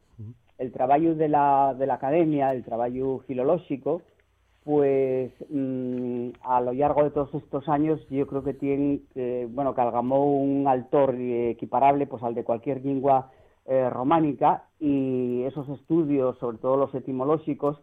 el 0.59 0.71
trabajo 0.71 1.15
de 1.15 1.27
la, 1.27 1.75
de 1.77 1.87
la 1.87 1.95
academia, 1.95 2.53
el 2.53 2.63
trabajo 2.63 3.19
filológico, 3.27 4.01
pues 4.63 5.33
mm, 5.49 6.29
a 6.41 6.61
lo 6.61 6.71
largo 6.71 7.03
de 7.03 7.11
todos 7.11 7.33
estos 7.33 7.67
años 7.67 7.99
yo 8.09 8.27
creo 8.27 8.45
que 8.45 8.53
tiene, 8.53 9.01
eh, 9.15 9.45
bueno, 9.51 9.75
que 9.75 9.81
algamó 9.81 10.39
un 10.41 10.69
autor 10.69 11.15
equiparable 11.15 12.07
pues 12.07 12.23
al 12.23 12.33
de 12.33 12.45
cualquier 12.45 12.85
lengua 12.85 13.29
eh, 13.67 13.89
románica 13.89 14.63
y 14.79 15.43
esos 15.43 15.67
estudios, 15.69 16.37
sobre 16.39 16.57
todo 16.57 16.77
los 16.77 16.93
etimológicos 16.95 17.77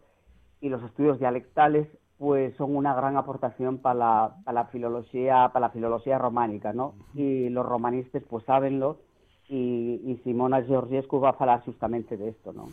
y 0.61 0.69
los 0.69 0.83
estudios 0.83 1.19
dialectales, 1.19 1.87
pues 2.17 2.55
son 2.57 2.75
una 2.75 2.93
gran 2.93 3.17
aportación 3.17 3.77
para 3.77 3.95
la, 3.95 4.35
para 4.45 4.63
la 4.63 4.67
filología 4.67 5.49
para 5.53 5.67
la 5.67 5.69
filología 5.71 6.17
románica, 6.17 6.73
¿no? 6.73 6.95
Y 7.13 7.49
los 7.49 7.65
romanistas 7.65 8.23
pues 8.29 8.45
sabenlo 8.45 8.99
y, 9.47 10.01
y 10.05 10.19
Simona 10.23 10.63
Georgiescu 10.63 11.19
va 11.19 11.29
a 11.29 11.35
hablar 11.37 11.61
justamente 11.63 12.17
de 12.17 12.29
esto, 12.29 12.53
¿no? 12.53 12.69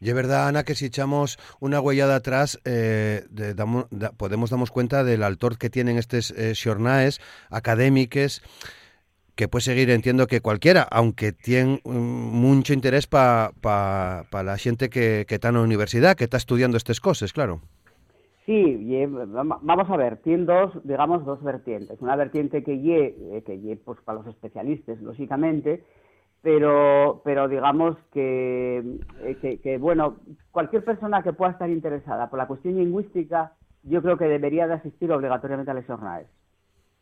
Y 0.00 0.08
es 0.08 0.14
verdad, 0.14 0.48
Ana, 0.48 0.64
que 0.64 0.74
si 0.74 0.86
echamos 0.86 1.38
una 1.60 1.78
huellada 1.78 2.16
atrás, 2.16 2.58
eh, 2.64 3.24
de, 3.30 3.52
damos, 3.52 3.84
da, 3.90 4.12
podemos 4.12 4.48
darnos 4.48 4.70
cuenta 4.70 5.04
del 5.04 5.22
autor 5.22 5.58
que 5.58 5.68
tienen 5.68 5.98
estos 5.98 6.30
eh, 6.30 6.54
xornaes 6.54 7.20
académicos, 7.50 8.42
que 9.40 9.48
puede 9.48 9.62
seguir, 9.62 9.88
entiendo 9.88 10.26
que 10.26 10.42
cualquiera, 10.42 10.82
aunque 10.90 11.32
tiene 11.32 11.80
um, 11.84 11.94
mucho 11.96 12.74
interés 12.74 13.06
para 13.06 13.52
pa, 13.62 14.24
pa 14.30 14.42
la 14.42 14.58
gente 14.58 14.90
que, 14.90 15.24
que 15.26 15.36
está 15.36 15.48
en 15.48 15.54
la 15.54 15.62
universidad, 15.62 16.14
que 16.14 16.24
está 16.24 16.36
estudiando 16.36 16.76
estas 16.76 17.00
cosas, 17.00 17.32
claro. 17.32 17.60
Sí, 18.44 19.06
vamos 19.06 19.88
a 19.88 19.96
ver, 19.96 20.18
tiene 20.18 20.44
dos, 20.44 20.72
digamos, 20.84 21.24
dos 21.24 21.42
vertientes. 21.42 21.98
Una 22.02 22.16
vertiente 22.16 22.62
que 22.62 22.80
ye, 22.82 23.16
eh, 23.32 23.42
que 23.46 23.58
ye, 23.62 23.76
pues 23.76 23.98
para 24.04 24.18
los 24.18 24.26
especialistas, 24.26 25.00
lógicamente, 25.00 25.84
pero, 26.42 27.22
pero 27.24 27.48
digamos 27.48 27.96
que, 28.12 28.84
eh, 29.22 29.36
que, 29.40 29.58
que, 29.60 29.78
bueno, 29.78 30.16
cualquier 30.50 30.84
persona 30.84 31.22
que 31.22 31.32
pueda 31.32 31.52
estar 31.52 31.70
interesada 31.70 32.28
por 32.28 32.38
la 32.38 32.46
cuestión 32.46 32.76
lingüística, 32.76 33.54
yo 33.84 34.02
creo 34.02 34.18
que 34.18 34.26
debería 34.26 34.66
de 34.66 34.74
asistir 34.74 35.10
obligatoriamente 35.10 35.70
a 35.70 35.74
las 35.74 35.86
jornadas. 35.86 36.26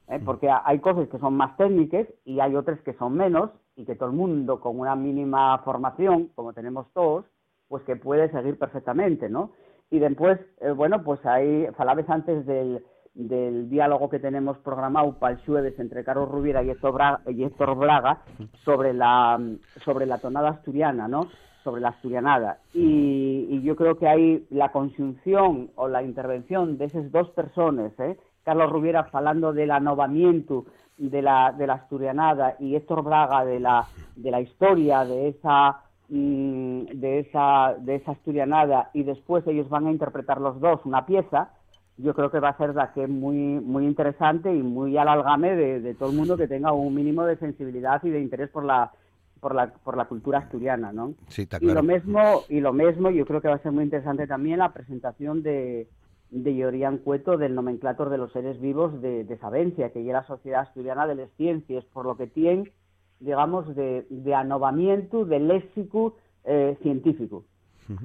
¿Eh? 0.09 0.21
Porque 0.25 0.49
hay 0.51 0.79
cosas 0.81 1.09
que 1.09 1.19
son 1.19 1.35
más 1.35 1.57
técnicas 1.57 2.07
y 2.25 2.41
hay 2.41 2.57
otras 2.57 2.81
que 2.83 2.95
son 2.95 3.15
menos 3.15 3.51
y 3.77 3.85
que 3.85 3.95
todo 3.95 4.09
el 4.09 4.17
mundo 4.17 4.61
con 4.61 4.79
una 4.79 4.97
mínima 4.97 5.59
formación, 5.59 6.31
como 6.35 6.53
tenemos 6.53 6.87
todos, 6.93 7.25
pues 7.69 7.85
que 7.85 7.97
puede 7.97 8.31
seguir 8.31 8.59
perfectamente, 8.59 9.29
¿no? 9.29 9.53
Y 9.91 9.99
después, 9.99 10.39
eh, 10.61 10.71
bueno, 10.71 11.03
pues 11.03 11.25
ahí, 11.25 11.67
falabes 11.77 12.09
antes 12.11 12.45
del, 12.45 12.85
del 13.15 13.69
diálogo 13.71 14.09
que 14.09 14.19
tenemos 14.19 14.59
programado 14.59 15.19
para 15.19 15.35
el 15.35 15.45
jueves 15.45 15.79
entre 15.79 16.05
Carlos 16.05 16.31
Rubiera 16.31 16.63
y 16.63 16.71
Héctor 16.71 16.93
Braga, 16.93 17.21
y 17.27 17.45
Héctor 17.45 17.77
Braga 17.77 18.23
sobre 18.65 18.93
la 18.93 19.41
sobre 19.85 20.07
la 20.07 20.19
tonada 20.19 20.51
asturiana, 20.51 21.09
¿no? 21.09 21.29
Sobre 21.65 21.81
la 21.81 21.89
asturianada. 21.89 22.59
Y, 22.75 23.47
y 23.51 23.63
yo 23.63 23.77
creo 23.77 23.99
que 23.99 24.09
ahí 24.09 24.47
la 24.51 24.73
conjunción 24.73 25.71
o 25.77 25.89
la 25.89 26.03
intervención 26.03 26.79
de 26.79 26.87
esas 26.87 27.11
dos 27.11 27.31
personas, 27.31 27.93
¿eh? 27.99 28.19
Carlos 28.49 28.73
Rubiera 28.73 29.05
falando 29.05 29.53
del 29.53 29.71
anovamiento 29.71 30.65
de 30.97 31.23
la, 31.23 31.53
de 31.57 31.67
la 31.67 31.75
asturianada 31.75 32.57
y 32.59 32.75
Héctor 32.75 33.03
Braga 33.03 33.45
de 33.45 33.61
la, 33.61 33.87
de 34.17 34.31
la 34.31 34.41
historia 34.41 35.05
de 35.05 35.29
esa 35.29 35.83
Mm, 36.11 36.87
de 36.95 37.19
esa, 37.19 37.77
de 37.79 37.97
esa 37.97 38.13
asturianada 38.13 38.89
y 38.95 39.03
después 39.03 39.47
ellos 39.47 39.69
van 39.69 39.87
a 39.87 39.91
interpretar 39.91 40.41
los 40.41 40.59
dos 40.59 40.81
una 40.87 41.05
pieza, 41.05 41.51
yo 41.99 42.15
creo 42.15 42.31
que 42.31 42.41
va 42.41 42.49
a 42.49 42.57
ser 42.57 42.75
la 42.75 42.95
que 42.95 43.07
muy, 43.07 43.37
muy 43.37 43.85
interesante 43.85 44.55
y 44.55 44.63
muy 44.63 44.97
al 44.97 45.09
algame 45.09 45.55
de, 45.55 45.81
de, 45.83 45.95
todo 45.95 46.09
el 46.09 46.17
mundo 46.17 46.39
que 46.39 46.49
tenga 46.49 46.73
un 46.73 46.95
mínimo 46.95 47.27
de 47.27 47.37
sensibilidad 47.37 48.03
y 48.05 48.09
de 48.09 48.23
interés 48.23 48.49
por 48.49 48.65
la, 48.65 48.91
por 49.39 49.55
la, 49.55 49.71
por 49.71 49.99
la 49.99 50.07
cultura 50.07 50.39
asturiana, 50.39 50.95
¿no? 50.95 51.13
Sí, 51.29 51.43
está 51.43 51.59
claro. 51.59 51.73
Y 51.73 51.75
lo 51.75 51.83
mismo, 51.83 52.43
y 52.49 52.61
lo 52.61 52.73
mismo, 52.73 53.11
yo 53.11 53.27
creo 53.27 53.43
que 53.43 53.49
va 53.49 53.57
a 53.57 53.63
ser 53.63 53.73
muy 53.73 53.85
interesante 53.85 54.27
también 54.27 54.61
la 54.61 54.73
presentación 54.73 55.43
de, 55.43 55.89
de 56.31 56.55
Llorian 56.55 56.99
Cueto 56.99 57.37
del 57.37 57.55
nomenclator 57.55 58.11
de 58.11 58.19
los 58.19 58.33
seres 58.33 58.61
vivos 58.61 59.01
de, 59.01 59.25
de 59.25 59.39
Sabencia, 59.39 59.91
que 59.93 60.05
ya 60.05 60.13
la 60.13 60.27
Sociedad 60.27 60.61
Asturiana 60.61 61.07
de 61.07 61.15
las 61.15 61.31
Ciencias, 61.37 61.85
por 61.87 62.05
lo 62.05 62.17
que 62.17 62.27
tiene 62.27 62.73
digamos, 63.21 63.75
de, 63.75 64.07
de 64.11 64.35
anovamiento 64.35 65.25
del 65.25 65.49
léxico 65.49 66.17
eh, 66.45 66.77
científico. 66.83 67.45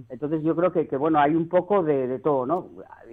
Entonces 0.09 0.43
yo 0.43 0.55
creo 0.55 0.71
que, 0.71 0.87
que 0.87 0.97
bueno, 0.97 1.19
hay 1.19 1.35
un 1.35 1.49
poco 1.49 1.83
de, 1.83 2.07
de 2.07 2.19
todo, 2.19 2.45
¿no? 2.45 2.69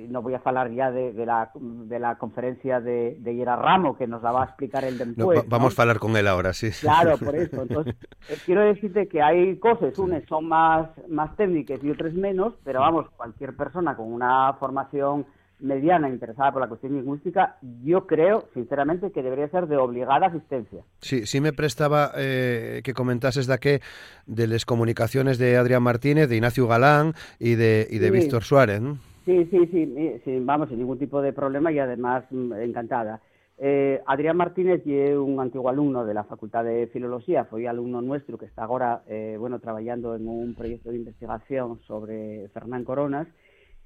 No 0.09 0.23
voy 0.23 0.35
a 0.35 0.43
hablar 0.45 0.71
ya 0.71 0.91
de, 0.91 1.13
de, 1.13 1.27
la, 1.27 1.51
de 1.55 1.99
la 1.99 2.17
conferencia 2.17 2.81
de, 2.81 3.17
de 3.19 3.35
Yera 3.35 3.57
Ramo, 3.57 3.97
que 3.97 4.07
nos 4.07 4.23
la 4.23 4.33
va 4.33 4.43
a 4.43 4.47
explicar 4.47 4.85
el 4.85 4.99
después. 4.99 5.49
vamos 5.49 5.79
a 5.79 5.83
hablar 5.83 5.99
con 5.99 6.17
él 6.17 6.29
ahora, 6.29 6.53
sí. 6.53 6.71
Claro, 6.81 7.19
por 7.19 7.35
eso. 7.37 7.63
Entonces, 7.63 7.97
eh, 8.29 8.37
quiero 8.47 8.63
decirte 8.63 9.09
que 9.09 9.21
hay 9.23 9.59
cosas, 9.59 9.99
unas 9.99 10.25
son 10.25 10.47
más, 10.49 10.89
más 11.09 11.35
técnicas 11.37 11.83
y 11.83 11.91
otras 11.91 12.15
menos, 12.15 12.55
pero 12.65 12.81
vamos, 12.81 13.09
cualquier 13.17 13.57
persona 13.57 13.97
con 13.97 14.13
una 14.13 14.53
formación 14.55 15.27
mediana 15.61 16.09
interesada 16.09 16.53
por 16.53 16.63
la 16.63 16.69
cuestión 16.69 16.95
lingüística, 16.95 17.57
yo 17.83 18.07
creo, 18.07 18.49
sinceramente, 18.55 19.11
que 19.13 19.23
debería 19.23 19.49
ser 19.49 19.67
de 19.67 19.77
obligada 19.77 20.27
asistencia. 20.27 20.83
Sí, 21.01 21.27
sí 21.27 21.41
me 21.41 21.53
prestaba 21.53 22.13
eh, 22.17 22.81
que 22.85 22.95
comentases 22.95 23.47
de 23.47 23.59
qué 23.59 23.81
de 24.27 24.47
las 24.47 24.65
comunicaciones 24.65 25.39
de 25.39 25.57
Adrián 25.57 25.83
Martínez, 25.83 26.29
de 26.29 26.37
Ignacio 26.37 26.67
Galán 26.67 27.15
y 27.39 27.55
de, 27.55 27.87
y 27.91 27.99
de 27.99 28.11
Víctor 28.11 28.43
Suárez, 28.43 28.81
¿no? 28.81 28.99
Sí, 29.25 29.47
sí, 29.51 29.67
sí, 29.71 30.21
sí, 30.25 30.39
vamos, 30.41 30.69
sin 30.71 30.79
ningún 30.79 30.99
tipo 30.99 31.21
de 31.21 31.33
problema 31.33 31.71
y 31.71 31.79
además 31.79 32.25
mm, 32.31 32.53
encantada. 32.55 33.21
Eh, 33.63 34.01
Adrián 34.07 34.39
Martínez 34.39 34.83
es 34.87 35.15
un 35.15 35.39
antiguo 35.39 35.69
alumno 35.69 36.07
de 36.07 36.15
la 36.15 36.25
Facultad 36.25 36.65
de 36.65 36.87
Filología, 36.87 37.45
fue 37.45 37.69
alumno 37.69 38.01
nuestro 38.01 38.39
que 38.39 38.47
está 38.47 38.65
ahora, 38.65 39.03
eh, 39.07 39.37
bueno, 39.39 39.59
trabajando 39.59 40.17
en 40.17 40.27
un 40.27 40.55
proyecto 40.55 40.91
de 40.91 40.97
investigación 40.97 41.79
sobre 41.87 42.49
Fernán 42.55 42.85
Coronas, 42.85 43.29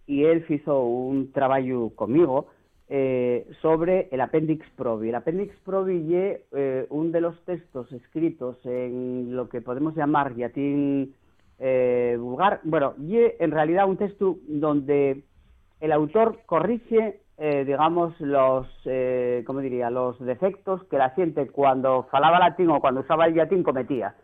y 0.07 0.25
él 0.25 0.45
hizo 0.49 0.83
un 0.85 1.33
trabajo 1.33 1.93
conmigo 1.95 2.47
eh, 2.89 3.51
sobre 3.63 4.09
el 4.13 4.21
Appendix 4.21 4.69
Provi. 4.77 5.09
El 5.09 5.15
Appendix 5.15 5.57
Provi 5.65 6.15
es 6.15 6.41
eh, 6.53 6.87
uno 6.91 7.11
de 7.11 7.21
los 7.23 7.43
textos 7.45 7.91
escritos 7.93 8.59
en 8.65 9.35
lo 9.35 9.49
que 9.49 9.63
podemos 9.63 9.97
llamar 9.97 10.37
latín 10.37 11.15
eh, 11.59 12.17
vulgar. 12.21 12.61
Bueno, 12.65 12.95
y 12.99 13.17
en 13.39 13.51
realidad 13.51 13.89
un 13.89 13.97
texto 13.97 14.37
donde 14.47 15.25
el 15.81 15.93
autor 15.93 16.41
corrige, 16.47 17.21
digamos, 17.37 18.19
los, 18.21 18.69
¿cómo 19.45 19.61
diría?, 19.61 19.91
los 19.91 20.19
defectos 20.21 20.85
que 20.85 20.99
la 20.99 21.11
gente 21.11 21.49
cuando 21.49 22.05
falaba 22.05 22.39
latín 22.39 22.71
o 22.71 22.81
cuando 22.81 23.01
usaba 23.01 23.27
el 23.27 23.35
latín 23.35 23.63
cometía. 23.63 24.15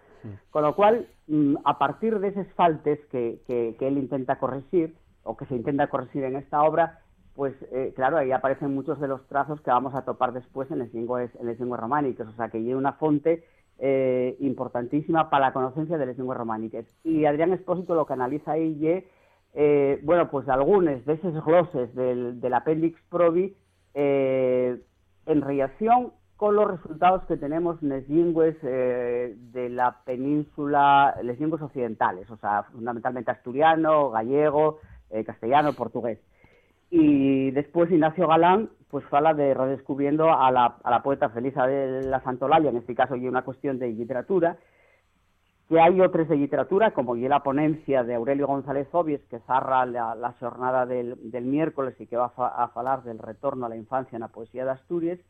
Con 0.50 0.62
lo 0.62 0.76
cual, 0.76 1.08
mm, 1.26 1.56
a 1.64 1.78
partir 1.78 2.18
de 2.20 2.28
esas 2.28 2.46
faltes 2.52 3.00
que, 3.06 3.40
que 3.48 3.88
él 3.88 3.98
intenta 3.98 4.38
corregir, 4.38 4.94
o 5.30 5.36
que 5.36 5.46
se 5.46 5.54
intenta 5.54 5.86
corregir 5.86 6.24
en 6.24 6.36
esta 6.36 6.62
obra, 6.62 7.00
pues 7.34 7.54
eh, 7.72 7.92
claro, 7.94 8.18
ahí 8.18 8.32
aparecen 8.32 8.74
muchos 8.74 9.00
de 9.00 9.08
los 9.08 9.26
trazos 9.28 9.60
que 9.60 9.70
vamos 9.70 9.94
a 9.94 10.04
topar 10.04 10.32
después 10.32 10.70
en 10.70 10.80
las 10.80 10.92
lenguas, 10.92 11.30
en 11.38 11.46
lenguas 11.46 11.80
románicas, 11.80 12.26
o 12.26 12.32
sea 12.32 12.48
que 12.48 12.58
hay 12.58 12.74
una 12.74 12.94
fonte 12.94 13.44
eh, 13.78 14.36
importantísima 14.40 15.30
para 15.30 15.46
la 15.46 15.52
conocencia 15.52 15.96
de 15.96 16.06
las 16.06 16.18
lenguas 16.18 16.36
románicas. 16.36 16.84
Y 17.04 17.24
Adrián 17.24 17.52
Espósito 17.52 17.94
lo 17.94 18.04
que 18.04 18.12
analiza 18.12 18.52
ahí 18.52 18.76
y, 18.78 19.04
eh, 19.54 20.00
bueno, 20.02 20.28
pues 20.30 20.48
algunos 20.48 21.04
de 21.04 21.12
esos 21.12 21.44
gloses 21.44 21.94
del, 21.94 22.40
del 22.40 22.54
Appendix 22.54 23.00
Provi 23.08 23.56
en 23.94 25.42
relación 25.42 26.12
con 26.36 26.56
los 26.56 26.70
resultados 26.70 27.24
que 27.24 27.36
tenemos 27.36 27.82
en 27.82 27.90
las 27.90 28.08
lenguas 28.08 28.54
de 28.62 29.68
la 29.70 29.96
península, 30.04 31.14
las 31.22 31.38
lenguas 31.40 31.62
occidentales, 31.62 32.30
o 32.30 32.36
sea, 32.36 32.64
fundamentalmente 32.64 33.30
asturiano, 33.30 34.10
gallego, 34.10 34.78
eh, 35.10 35.24
castellano, 35.24 35.72
portugués. 35.74 36.18
Y 36.90 37.50
después 37.52 37.90
Ignacio 37.90 38.26
Galán 38.26 38.70
pues 38.90 39.04
fala 39.06 39.34
de 39.34 39.54
redescubriendo 39.54 40.32
a 40.32 40.50
la, 40.50 40.76
a 40.82 40.90
la 40.90 41.02
poeta 41.02 41.28
Felisa 41.30 41.66
de 41.66 42.02
la 42.02 42.20
Santolaya, 42.22 42.70
en 42.70 42.78
este 42.78 42.94
caso 42.94 43.14
y 43.14 43.28
una 43.28 43.42
cuestión 43.42 43.78
de 43.78 43.88
literatura, 43.88 44.58
que 45.70 45.78
hay 45.78 46.00
otras 46.00 46.28
de 46.28 46.36
literatura, 46.36 46.90
como 46.90 47.14
y 47.14 47.28
la 47.28 47.44
ponencia 47.44 48.02
de 48.02 48.16
Aurelio 48.16 48.48
González 48.48 48.88
Obies, 48.90 49.20
que 49.30 49.38
zarra 49.46 49.86
la, 49.86 50.34
jornada 50.40 50.84
del, 50.84 51.30
del, 51.30 51.44
miércoles 51.44 51.94
y 52.00 52.08
que 52.08 52.16
va 52.16 52.32
a, 52.36 52.68
falar 52.74 53.04
del 53.04 53.20
retorno 53.20 53.66
a 53.66 53.68
la 53.68 53.76
infancia 53.76 54.16
en 54.16 54.22
la 54.22 54.28
poesía 54.28 54.64
de 54.64 54.72
Asturias. 54.72 55.20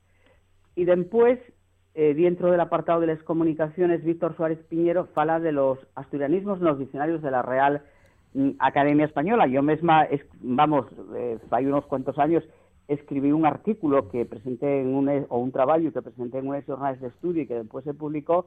Y 0.74 0.86
después, 0.86 1.38
eh, 1.92 2.14
dentro 2.14 2.50
del 2.50 2.60
apartado 2.60 3.00
de 3.00 3.08
las 3.08 3.22
comunicaciones, 3.22 4.02
Víctor 4.02 4.34
Suárez 4.34 4.60
Piñero 4.70 5.08
fala 5.12 5.40
de 5.40 5.52
los 5.52 5.78
asturianismos 5.94 6.60
en 6.60 6.64
los 6.64 6.78
diccionarios 6.78 7.20
de 7.20 7.30
la 7.30 7.42
Real 7.42 7.82
Academia 8.58 9.06
Española. 9.06 9.46
Yo 9.46 9.62
misma, 9.62 10.06
vamos, 10.40 10.86
eh, 11.16 11.38
hay 11.50 11.66
unos 11.66 11.86
cuantos 11.86 12.18
años 12.18 12.44
escribí 12.88 13.30
un 13.30 13.46
artículo 13.46 14.08
que 14.08 14.24
presenté 14.24 14.80
en 14.80 14.94
un, 14.94 15.26
o 15.28 15.38
un 15.38 15.52
trabajo 15.52 15.92
que 15.92 16.02
presenté 16.02 16.38
en 16.38 16.48
unas 16.48 16.64
jornales 16.64 17.00
de 17.00 17.08
estudio 17.08 17.42
y 17.42 17.46
que 17.46 17.54
después 17.54 17.84
se 17.84 17.94
publicó 17.94 18.46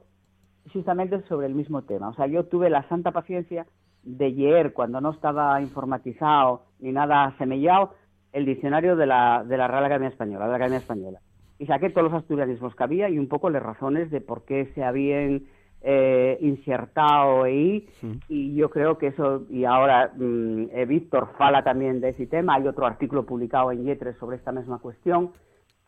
justamente 0.72 1.22
sobre 1.28 1.46
el 1.46 1.54
mismo 1.54 1.82
tema. 1.82 2.08
O 2.08 2.14
sea, 2.14 2.26
yo 2.26 2.44
tuve 2.44 2.68
la 2.68 2.86
santa 2.88 3.10
paciencia 3.12 3.66
de 4.02 4.30
leer 4.30 4.74
cuando 4.74 5.00
no 5.00 5.10
estaba 5.12 5.60
informatizado 5.62 6.62
ni 6.78 6.92
nada 6.92 7.34
semellado 7.38 7.94
el 8.32 8.44
diccionario 8.44 8.96
de 8.96 9.06
la, 9.06 9.44
de 9.46 9.56
la 9.56 9.68
Real 9.68 9.84
Academia 9.84 10.08
Española, 10.08 10.44
de 10.44 10.50
la 10.50 10.56
Academia 10.56 10.78
Española. 10.78 11.20
Y 11.58 11.66
saqué 11.66 11.88
todos 11.88 12.10
los 12.10 12.20
asturianismos 12.20 12.74
que 12.74 12.84
había 12.84 13.08
y 13.08 13.18
un 13.18 13.28
poco 13.28 13.48
las 13.48 13.62
razones 13.62 14.10
de 14.10 14.20
por 14.20 14.44
qué 14.44 14.66
se 14.74 14.82
habían 14.84 15.44
eh, 15.86 16.38
insertado 16.40 17.42
ahí 17.42 17.86
y 18.28 18.54
yo 18.54 18.70
creo 18.70 18.96
que 18.96 19.08
eso, 19.08 19.42
y 19.50 19.66
ahora 19.66 20.12
mm, 20.16 20.70
eh, 20.72 20.86
Víctor 20.86 21.28
fala 21.36 21.62
también 21.62 22.00
de 22.00 22.08
ese 22.08 22.26
tema, 22.26 22.54
hay 22.54 22.66
otro 22.66 22.86
artículo 22.86 23.26
publicado 23.26 23.70
en 23.70 23.84
Yetres 23.84 24.16
sobre 24.16 24.38
esta 24.38 24.50
misma 24.50 24.78
cuestión, 24.78 25.32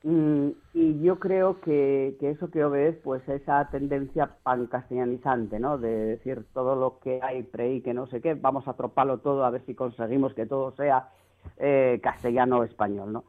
mm, 0.04 0.48
y 0.74 1.00
yo 1.00 1.18
creo 1.18 1.62
que, 1.62 2.16
que 2.20 2.28
eso 2.28 2.50
que 2.50 2.62
ves 2.66 2.96
pues 3.02 3.26
esa 3.26 3.70
tendencia 3.70 4.36
pancastellanizante, 4.42 5.58
¿no? 5.58 5.78
De 5.78 5.88
decir 5.88 6.44
todo 6.52 6.76
lo 6.76 6.98
que 6.98 7.18
hay 7.22 7.42
pre 7.44 7.76
y 7.76 7.80
que 7.80 7.94
no 7.94 8.06
sé 8.06 8.20
qué, 8.20 8.34
vamos 8.34 8.68
a 8.68 8.74
troparlo 8.74 9.18
todo 9.18 9.46
a 9.46 9.50
ver 9.50 9.62
si 9.64 9.74
conseguimos 9.74 10.34
que 10.34 10.44
todo 10.44 10.72
sea 10.72 11.08
eh, 11.56 12.00
castellano 12.02 12.58
o 12.58 12.64
español, 12.64 13.14
¿no? 13.14 13.24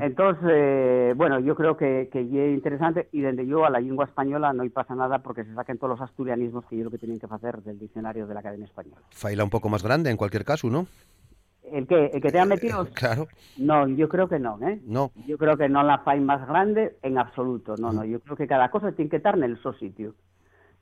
Entonces, 0.00 1.16
bueno, 1.16 1.40
yo 1.40 1.54
creo 1.54 1.76
que, 1.76 2.08
que 2.12 2.20
es 2.20 2.54
interesante 2.54 3.08
y 3.12 3.20
desde 3.20 3.46
yo 3.46 3.64
a 3.64 3.70
la 3.70 3.80
lengua 3.80 4.04
española 4.04 4.52
no 4.52 4.62
hay 4.62 4.68
pasa 4.68 4.94
nada 4.94 5.20
porque 5.20 5.44
se 5.44 5.54
saquen 5.54 5.78
todos 5.78 5.98
los 5.98 6.08
asturianismos 6.08 6.64
que 6.66 6.76
yo 6.76 6.84
lo 6.84 6.90
que 6.90 6.98
tienen 6.98 7.18
que 7.18 7.26
hacer 7.30 7.62
del 7.62 7.78
diccionario 7.78 8.26
de 8.26 8.34
la 8.34 8.40
Academia 8.40 8.66
Española. 8.66 9.00
Faila 9.10 9.44
un 9.44 9.50
poco 9.50 9.68
más 9.68 9.82
grande 9.82 10.10
en 10.10 10.16
cualquier 10.16 10.44
caso, 10.44 10.68
¿no? 10.68 10.86
¿El 11.72 11.86
que 11.86 12.06
¿El 12.06 12.20
que 12.20 12.30
te 12.30 12.38
han 12.38 12.48
metido? 12.48 12.86
claro. 12.94 13.28
No, 13.56 13.88
yo 13.88 14.08
creo 14.08 14.28
que 14.28 14.38
no, 14.38 14.58
¿eh? 14.62 14.80
No. 14.84 15.10
Yo 15.26 15.38
creo 15.38 15.56
que 15.56 15.68
no 15.68 15.82
la 15.82 15.98
fai 15.98 16.20
más 16.20 16.46
grande 16.46 16.96
en 17.02 17.18
absoluto, 17.18 17.74
no, 17.78 17.92
no. 17.92 18.04
Yo 18.04 18.20
creo 18.20 18.36
que 18.36 18.46
cada 18.46 18.70
cosa 18.70 18.92
tiene 18.92 19.10
que 19.10 19.16
estar 19.16 19.36
en 19.36 19.44
el 19.44 19.58
su 19.58 19.72
sitio. 19.74 20.14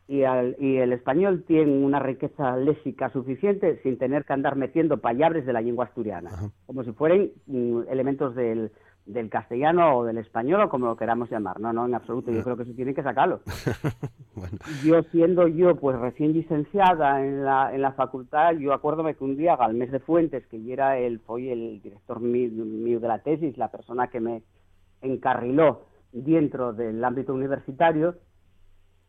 Y, 0.09 0.23
al, 0.23 0.55
y 0.61 0.77
el 0.77 0.93
español 0.93 1.45
tiene 1.49 1.85
una 1.85 1.99
riqueza 1.99 2.57
léxica 2.57 3.11
suficiente 3.11 3.81
sin 3.83 3.99
tener 3.99 4.25
que 4.25 4.35
andar 4.35 4.55
metiendo 4.55 4.99
palabras 4.99 5.45
de 5.45 5.53
la 5.53 5.61
lengua 5.61 5.87
asturiana, 5.87 6.31
como 6.65 6.85
si 6.85 6.93
fueran 6.93 7.31
mm, 7.47 7.89
elementos 7.91 8.37
del, 8.37 8.71
del 9.07 9.31
castellano 9.31 9.99
o 9.99 10.05
del 10.05 10.19
español 10.19 10.63
o 10.63 10.69
como 10.69 10.87
lo 10.87 10.97
queramos 10.97 11.31
llamar. 11.31 11.61
No, 11.61 11.73
no, 11.73 11.87
en 11.87 11.95
absoluto. 11.95 12.33
Yo 12.33 12.43
creo 12.43 12.57
que 12.57 12.65
eso 12.65 12.73
tiene 12.75 12.93
que 12.93 13.03
sacarlo. 13.03 13.41
Yo 14.85 15.03
siendo 15.05 15.49
yo 15.49 15.77
pues 15.77 15.99
recién 15.99 16.33
licenciada 16.33 17.25
en 17.25 17.45
la, 17.45 17.75
en 17.75 17.81
la 17.81 17.93
facultad, 17.93 18.53
yo 18.57 18.75
acuérdome 18.75 19.15
que 19.15 19.25
un 19.25 19.37
día 19.37 19.55
al 19.55 19.75
mes 19.75 19.91
de 19.91 20.01
Fuentes, 20.01 20.47
que 20.49 20.63
yo 20.63 20.75
era 20.75 20.99
el, 20.99 21.21
fue 21.21 21.51
el 21.51 21.81
director 21.81 22.21
mío, 22.21 23.01
de 23.01 23.09
la 23.09 23.21
tesis, 23.21 23.57
la 23.57 23.71
persona 23.71 24.09
que 24.09 24.21
me 24.21 24.43
encarriló 25.01 25.85
dentro 26.13 26.75
del 26.75 27.03
ámbito 27.03 27.33
universitario, 27.33 28.17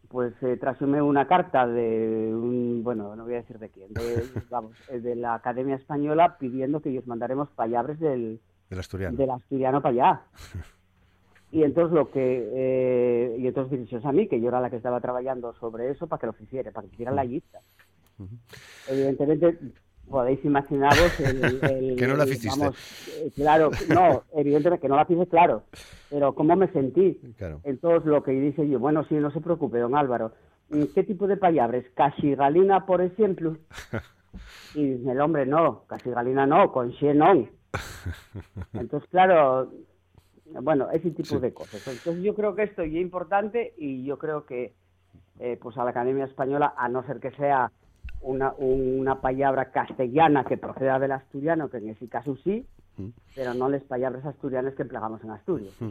pues 0.07 0.33
eh, 0.41 0.57
una 1.01 1.27
carta 1.27 1.67
de 1.67 2.31
un, 2.33 2.81
bueno, 2.83 3.15
no 3.15 3.25
voy 3.25 3.33
a 3.33 3.37
decir 3.37 3.59
de 3.59 3.69
quién, 3.69 3.93
de, 3.93 4.23
vamos, 4.49 4.71
de 4.89 5.15
la 5.15 5.33
Academia 5.33 5.75
Española 5.75 6.37
pidiendo 6.39 6.81
que 6.81 6.89
ellos 6.89 7.05
mandaremos 7.05 7.49
palabras 7.49 7.99
del 7.99 8.39
del 8.69 8.79
asturiano. 8.79 9.17
Del 9.17 9.29
asturiano 9.29 9.81
para 9.81 9.93
allá. 9.93 10.21
y 11.51 11.63
entonces 11.63 11.93
lo 11.93 12.11
que 12.11 12.49
eh, 12.53 13.35
y 13.39 13.47
entonces 13.47 13.71
dirigió 13.71 13.99
a 14.03 14.11
mí 14.11 14.27
que 14.27 14.41
yo 14.41 14.49
era 14.49 14.59
la 14.59 14.69
que 14.69 14.75
estaba 14.75 14.99
trabajando 14.99 15.53
sobre 15.53 15.89
eso 15.89 16.07
para 16.07 16.19
que 16.19 16.27
lo 16.27 16.35
hiciera 16.39 16.71
para 16.71 16.87
que 16.87 16.93
hiciera 16.93 17.11
la 17.11 17.23
lista 17.23 17.61
evidentemente 18.89 19.57
podéis 20.09 20.43
imaginaros 20.43 21.19
el, 21.19 21.95
que 21.97 22.07
no 22.07 22.15
la 22.17 22.25
hiciste 22.25 22.65
eh, 22.65 23.31
claro 23.35 23.71
no 23.89 24.23
evidentemente 24.35 24.81
que 24.81 24.89
no 24.89 24.97
la 24.97 25.05
hice 25.07 25.27
claro 25.27 25.63
pero 26.09 26.35
cómo 26.35 26.55
me 26.57 26.67
sentí 26.73 27.19
claro. 27.37 27.61
entonces 27.63 28.05
lo 28.05 28.23
que 28.23 28.31
dice 28.31 28.67
yo 28.67 28.79
bueno 28.79 29.05
sí 29.05 29.15
no 29.15 29.31
se 29.31 29.39
preocupe 29.39 29.79
don 29.79 29.95
Álvaro 29.95 30.33
¿qué 30.69 31.03
tipo 31.03 31.27
de 31.27 31.37
palabras? 31.37 31.85
casigalina 31.95 32.85
por 32.85 33.01
ejemplo 33.01 33.55
y 34.75 34.83
dice 34.83 35.11
el 35.11 35.21
hombre 35.21 35.45
no 35.45 35.85
casigalina 35.87 36.45
no 36.45 36.73
con 36.73 36.91
xenón 36.93 37.56
entonces, 38.73 39.09
claro, 39.09 39.71
bueno, 40.61 40.89
ese 40.91 41.11
tipo 41.11 41.39
de 41.39 41.53
cosas. 41.53 41.87
Entonces, 41.87 42.23
yo 42.23 42.35
creo 42.35 42.55
que 42.55 42.63
esto 42.63 42.81
es 42.81 42.93
importante 42.93 43.73
y 43.77 44.03
yo 44.03 44.17
creo 44.17 44.45
que 44.45 44.73
eh, 45.39 45.57
pues 45.61 45.77
a 45.77 45.83
la 45.83 45.91
Academia 45.91 46.25
Española, 46.25 46.73
a 46.77 46.89
no 46.89 47.05
ser 47.05 47.19
que 47.19 47.31
sea 47.31 47.71
una, 48.21 48.53
una 48.57 49.21
palabra 49.21 49.71
castellana 49.71 50.43
que 50.45 50.57
proceda 50.57 50.99
del 50.99 51.11
asturiano, 51.11 51.69
que 51.69 51.77
en 51.77 51.89
ese 51.89 52.07
caso 52.07 52.35
sí, 52.43 52.65
mm. 52.97 53.09
pero 53.35 53.53
no 53.53 53.69
las 53.69 53.83
palabras 53.83 54.25
asturianas 54.25 54.73
que 54.73 54.83
empleamos 54.83 55.23
en 55.23 55.31
Asturias. 55.31 55.73
Mm. 55.79 55.89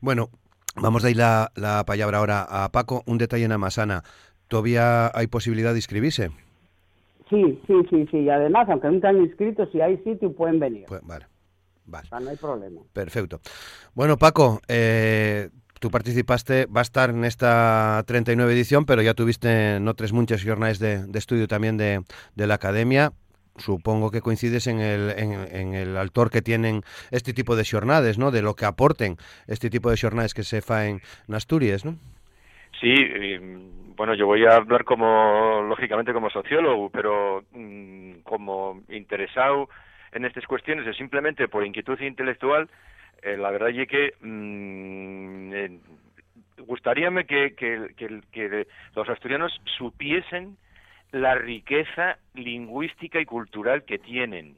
Bueno, 0.00 0.28
Vamos 0.76 1.04
a 1.04 1.10
ir 1.10 1.16
la, 1.16 1.52
la 1.54 1.84
palabra 1.84 2.18
ahora 2.18 2.46
a 2.48 2.68
Paco. 2.72 3.04
Un 3.06 3.18
detalle 3.18 3.44
en 3.44 3.52
Amasana. 3.52 4.02
¿Todavía 4.48 5.10
hay 5.14 5.28
posibilidad 5.28 5.70
de 5.70 5.78
inscribirse? 5.78 6.30
Sí, 7.30 7.60
sí, 7.66 7.74
sí, 7.90 8.06
sí. 8.10 8.18
Y 8.18 8.30
además, 8.30 8.68
aunque 8.68 8.88
no 8.88 8.94
están 8.94 9.16
inscritos, 9.18 9.68
si 9.72 9.80
hay 9.80 9.96
sitio 9.98 10.32
pueden 10.32 10.58
venir. 10.58 10.84
Pues, 10.86 11.00
vale, 11.02 11.26
vale. 11.86 12.08
no 12.10 12.30
hay 12.30 12.36
problema. 12.36 12.80
Perfecto. 12.92 13.40
Bueno, 13.94 14.16
Paco, 14.16 14.60
eh, 14.68 15.48
tú 15.80 15.90
participaste, 15.90 16.66
va 16.66 16.80
a 16.80 16.82
estar 16.82 17.10
en 17.10 17.24
esta 17.24 18.02
39 18.06 18.52
edición, 18.52 18.84
pero 18.84 19.02
ya 19.02 19.14
tuviste 19.14 19.80
no 19.80 19.94
tres 19.94 20.12
muchas 20.12 20.44
jornadas 20.44 20.78
de, 20.78 21.06
estudio 21.14 21.48
también 21.48 21.76
de, 21.76 22.02
de 22.34 22.46
la 22.46 22.54
academia 22.54 23.12
supongo 23.56 24.10
que 24.10 24.20
coincides 24.20 24.66
en 24.66 24.80
el, 24.80 25.10
en, 25.16 25.74
el 25.74 25.96
autor 25.96 26.30
que 26.30 26.42
tienen 26.42 26.82
este 27.10 27.32
tipo 27.32 27.56
de 27.56 27.64
jornadas, 27.64 28.18
¿no? 28.18 28.30
De 28.30 28.42
lo 28.42 28.54
que 28.54 28.64
aporten 28.64 29.16
este 29.46 29.70
tipo 29.70 29.90
de 29.90 29.96
jornadas 29.96 30.34
que 30.34 30.42
se 30.42 30.60
faen 30.60 31.00
en 31.28 31.34
Asturias, 31.34 31.84
¿no? 31.84 31.96
Sí, 32.80 32.92
bueno, 33.96 34.14
yo 34.14 34.26
voy 34.26 34.44
a 34.44 34.56
hablar 34.56 34.84
como, 34.84 35.62
lógicamente, 35.68 36.12
como 36.12 36.30
sociólogo, 36.30 36.90
pero 36.90 37.44
mm, 37.52 38.20
como 38.22 38.82
interesado 38.88 39.68
en 40.12 40.24
estas 40.24 40.46
cuestiones, 40.46 40.86
es 40.86 40.96
simplemente 40.96 41.48
por 41.48 41.64
inquietud 41.64 42.00
intelectual, 42.00 42.68
eh, 43.22 43.36
la 43.36 43.50
verdad 43.50 43.70
es 43.70 43.88
que 43.88 44.14
mm, 44.20 45.52
eh, 45.54 45.78
gustaríame 46.58 47.24
que, 47.24 47.54
que 47.54 48.66
los 48.94 49.08
asturianos 49.08 49.52
supiesen 49.78 50.56
la 51.12 51.36
riqueza 51.36 52.18
lingüística 52.34 53.20
y 53.20 53.24
cultural 53.24 53.84
que 53.84 53.98
tienen, 53.98 54.56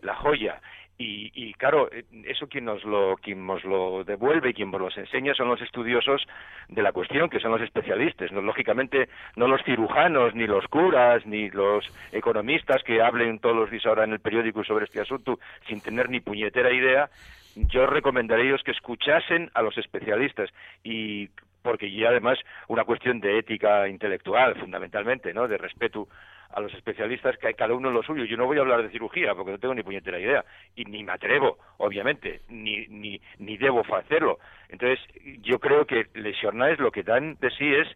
la 0.00 0.14
joya. 0.14 0.60
Y, 0.98 1.30
y, 1.34 1.52
claro, 1.54 1.90
eh, 1.92 2.04
eso 2.24 2.46
quien 2.48 2.64
nos 2.64 2.82
lo 2.84 3.16
quien 3.16 3.46
nos 3.46 3.62
lo 3.64 4.02
devuelve 4.04 4.50
y 4.50 4.54
quien 4.54 4.70
nos 4.70 4.80
los 4.80 4.96
enseña 4.96 5.34
son 5.34 5.48
los 5.48 5.60
estudiosos 5.60 6.26
de 6.68 6.82
la 6.82 6.92
cuestión, 6.92 7.28
que 7.28 7.38
son 7.38 7.50
los 7.50 7.60
especialistas. 7.60 8.32
No, 8.32 8.40
lógicamente, 8.40 9.08
no 9.36 9.46
los 9.46 9.62
cirujanos, 9.64 10.34
ni 10.34 10.46
los 10.46 10.66
curas, 10.68 11.26
ni 11.26 11.50
los 11.50 11.84
economistas 12.12 12.82
que 12.82 13.02
hablen 13.02 13.40
todos 13.40 13.56
los 13.56 13.70
días 13.70 13.84
ahora 13.84 14.04
en 14.04 14.12
el 14.12 14.20
periódico 14.20 14.64
sobre 14.64 14.86
este 14.86 15.00
asunto 15.00 15.38
sin 15.68 15.82
tener 15.82 16.08
ni 16.08 16.20
puñetera 16.20 16.72
idea. 16.72 17.10
Yo 17.56 17.86
recomendaría 17.86 18.46
ellos 18.46 18.62
que 18.62 18.70
escuchasen 18.70 19.50
a 19.54 19.62
los 19.62 19.76
especialistas 19.76 20.50
y 20.82 21.28
porque 21.62 21.88
y 21.88 22.04
además 22.04 22.38
una 22.68 22.84
cuestión 22.84 23.18
de 23.20 23.38
ética 23.38 23.88
intelectual 23.88 24.54
fundamentalmente, 24.54 25.34
¿no? 25.34 25.48
De 25.48 25.58
respeto 25.58 26.06
a 26.50 26.60
los 26.60 26.72
especialistas 26.74 27.36
que 27.38 27.48
hay 27.48 27.54
cada 27.54 27.74
uno 27.74 27.90
lo 27.90 28.02
suyo. 28.02 28.24
Yo 28.24 28.36
no 28.36 28.46
voy 28.46 28.58
a 28.58 28.60
hablar 28.60 28.82
de 28.82 28.90
cirugía 28.90 29.34
porque 29.34 29.52
no 29.52 29.58
tengo 29.58 29.74
ni 29.74 29.82
puñetera 29.82 30.18
idea 30.18 30.44
y 30.74 30.84
ni 30.84 31.04
me 31.04 31.12
atrevo, 31.12 31.58
obviamente, 31.78 32.42
ni 32.48 32.86
ni 32.88 33.20
ni 33.38 33.56
debo 33.56 33.82
hacerlo. 33.94 34.38
Entonces, 34.68 35.00
yo 35.42 35.58
creo 35.58 35.86
que 35.86 36.06
les 36.14 36.38
jornales 36.40 36.78
lo 36.78 36.90
que 36.90 37.02
dan 37.02 37.36
de 37.40 37.50
sí 37.50 37.74
es 37.74 37.88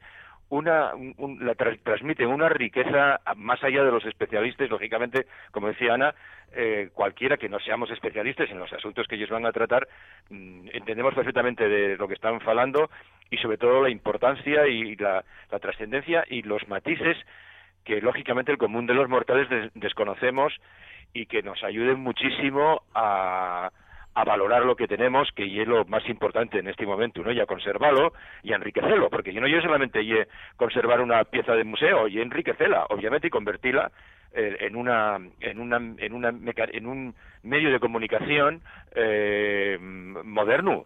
una, 0.51 0.93
la 1.41 1.55
transmiten 1.55 2.27
una 2.27 2.49
riqueza 2.49 3.21
más 3.37 3.63
allá 3.63 3.85
de 3.85 3.93
los 3.93 4.05
especialistas, 4.05 4.69
lógicamente, 4.69 5.27
como 5.53 5.69
decía 5.69 5.95
Ana, 5.95 6.15
eh, 6.53 6.91
cualquiera 6.93 7.37
que 7.37 7.49
no 7.49 7.61
seamos 7.61 7.91
especialistas 7.91 8.51
en 8.51 8.59
los 8.59 8.73
asuntos 8.73 9.07
que 9.07 9.15
ellos 9.15 9.31
van 9.31 9.47
a 9.47 9.53
tratar, 9.53 9.87
mm, 10.29 10.71
entendemos 10.73 11.15
perfectamente 11.15 11.69
de 11.69 11.97
lo 11.97 12.09
que 12.09 12.15
están 12.15 12.41
falando 12.41 12.91
y 13.31 13.37
sobre 13.37 13.59
todo 13.59 13.83
la 13.83 13.91
importancia 13.91 14.67
y 14.67 14.97
la, 14.97 15.25
trascendencia 15.61 16.25
y 16.29 16.43
los 16.43 16.67
matices 16.69 17.17
que 17.85 18.01
lógicamente 18.01 18.53
el 18.53 18.59
común 18.59 18.87
de 18.87 18.95
los 18.95 19.09
mortales 19.09 19.49
desconocemos 19.75 20.53
y 21.13 21.27
que 21.27 21.43
nos 21.43 21.63
ayuden 21.65 22.01
muchísimo 22.01 22.83
a, 22.95 23.71
a 24.15 24.25
valorar 24.25 24.65
lo 24.65 24.77
que 24.77 24.89
tenemos, 24.89 25.29
que 25.35 25.61
es 25.61 25.69
lo 25.69 25.85
más 25.85 26.09
importante 26.09 26.59
en 26.59 26.69
este 26.69 26.87
momento, 26.87 27.23
¿no? 27.23 27.33
Y 27.33 27.41
a 27.41 27.47
conservarlo 27.47 28.13
y 28.43 28.53
a 28.53 28.57
enriquecerlo, 28.57 29.09
porque 29.09 29.33
yo 29.33 29.41
no 29.41 29.47
yo 29.47 29.61
solamente 29.61 30.01
conservar 30.57 31.01
una 31.01 31.25
pieza 31.25 31.55
de 31.55 31.65
museo 31.65 32.09
y 32.09 32.21
enriquecerla, 32.21 32.87
obviamente, 32.91 33.29
y 33.29 33.31
convertirla 33.31 33.91
eh, 34.33 34.59
en 34.61 34.77
una 34.77 35.19
en 35.41 35.61
una 35.61 35.77
en 35.77 36.13
una 36.13 36.33
en 36.55 36.87
un 36.87 37.15
medio 37.43 37.71
de 37.71 37.81
comunicación 37.81 38.63
eh, 38.95 39.79
moderno, 39.81 40.85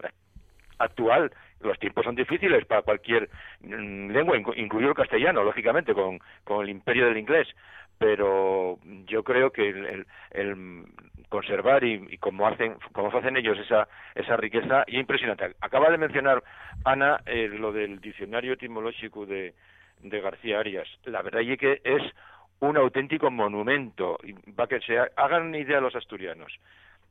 actual. 0.79 1.33
Los 1.65 1.79
tiempos 1.79 2.05
son 2.05 2.15
difíciles 2.15 2.65
para 2.67 2.83
cualquier 2.83 3.29
mm, 3.61 4.11
lengua, 4.11 4.37
incluido 4.37 4.91
el 4.91 4.97
castellano, 4.97 5.43
lógicamente, 5.43 5.95
con, 5.95 6.19
con 6.45 6.63
el 6.63 6.71
imperio 6.71 7.07
del 7.07 7.19
inglés 7.19 7.49
pero 7.99 8.79
yo 9.07 9.23
creo 9.23 9.51
que 9.51 9.69
el, 9.69 10.07
el, 10.31 10.85
conservar 11.29 11.85
y, 11.85 12.19
como 12.19 12.47
hacen 12.47 12.77
como 12.93 13.09
hacen 13.17 13.37
ellos 13.37 13.59
esa 13.59 13.89
esa 14.15 14.37
riqueza 14.37 14.85
y 14.87 14.99
impresionante. 14.99 15.55
Acaba 15.61 15.91
de 15.91 15.99
mencionar 15.99 16.43
Ana 16.85 17.21
eh, 17.27 17.49
lo 17.49 17.73
del 17.73 18.01
diccionario 18.01 18.55
etimológico 18.55 19.27
de, 19.27 19.55
de 20.01 20.21
García 20.21 20.61
Arias. 20.61 20.89
La 21.05 21.23
verdad 21.23 21.43
es 21.43 21.59
que 21.59 21.81
es 21.85 22.03
un 22.61 22.77
auténtico 22.77 23.31
monumento 23.31 24.19
para 24.55 24.69
que 24.69 24.81
se 24.81 24.99
hagan 25.17 25.55
idea 25.55 25.81
los 25.81 25.95
asturianos. 25.97 26.53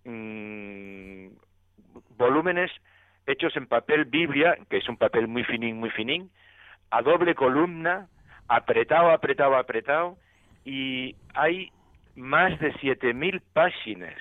Mm, 0.06 1.28
volúmenes 2.18 2.72
hechos 3.28 3.56
en 3.56 3.68
papel 3.68 4.06
Biblia 4.06 4.58
que 4.70 4.78
es 4.78 4.90
un 4.90 4.98
papel 4.98 5.28
muy 5.28 5.44
finín 5.44 5.80
muy 5.80 5.90
finín 5.90 6.30
a 6.90 7.02
doble 7.02 7.36
columna 7.36 8.08
apretado 8.48 9.12
apretado 9.12 9.56
apretado 9.56 10.18
y 10.66 11.16
hay 11.34 11.72
más 12.16 12.60
de 12.60 12.74
7.000 12.76 13.42
páginas. 13.54 14.16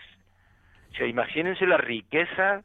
O 0.93 0.95
sea, 0.97 1.07
imagínense 1.07 1.67
la 1.67 1.77
riqueza 1.77 2.63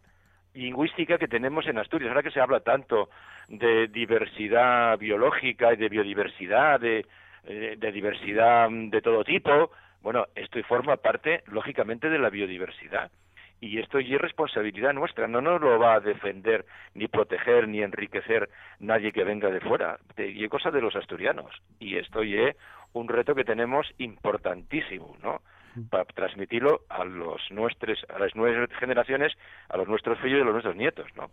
lingüística 0.54 1.17
que 1.17 1.28
tenemos 1.28 1.67
en 1.67 1.78
Asturias. 1.78 2.10
Ahora 2.10 2.23
que 2.23 2.32
se 2.32 2.41
habla 2.41 2.62
tanto 2.62 3.10
de 3.47 3.88
diversidad 3.88 4.97
biológica 4.97 5.73
y 5.73 5.78
de 5.78 5.89
biodiversidad, 5.89 6.80
de, 6.80 7.06
eh, 7.43 7.76
de 7.78 7.91
diversidad 7.91 8.69
de 8.69 9.02
todo 9.02 9.23
tipo, 9.23 9.71
bueno, 10.02 10.26
esto 10.36 10.62
forma 10.63 10.97
parte, 10.97 11.43
lógicamente, 11.47 12.10
de 12.10 12.19
la 12.19 12.30
biodiversidad 12.30 13.12
y 13.60 13.80
esto 13.80 14.00
es 14.00 14.10
responsabilidad 14.22 14.93
nuestra, 14.93 15.28
no 15.28 15.41
nos 15.41 15.60
lo 15.62 15.80
va 15.80 15.96
a 15.96 16.00
defender, 16.00 16.65
ni 16.93 17.08
proteger, 17.08 17.67
ni 17.67 17.82
enriquecer 17.82 18.50
nadie 18.80 19.12
que 19.12 19.24
venga 19.24 19.50
de 19.50 19.62
fuera, 19.62 20.00
y 20.17 20.43
es 20.43 20.50
cosa 20.50 20.72
de 20.72 20.82
los 20.82 20.96
asturianos, 20.96 21.52
y 21.80 21.98
esto 21.98 22.24
ya 22.24 22.50
es 22.50 22.56
un 22.93 23.08
reto 23.08 23.36
que 23.36 23.43
tenemos 23.43 23.88
importantísimo, 23.98 25.15
¿no? 25.22 25.41
para 25.89 26.06
transmitirlo 26.06 26.82
a 26.89 27.04
los 27.04 27.39
nuestros 27.52 28.00
a 28.10 28.20
las 28.20 28.36
nuevas 28.36 28.70
generaciones 28.80 29.34
a 29.70 29.78
los 29.78 29.88
nuestros 29.88 30.17
hijos 30.20 30.32
y 30.32 30.41
a 30.41 30.43
los 30.43 30.54
nuestros 30.54 30.76
nietos 30.76 31.06
no 31.15 31.30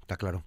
está 0.00 0.16
claro. 0.16 0.42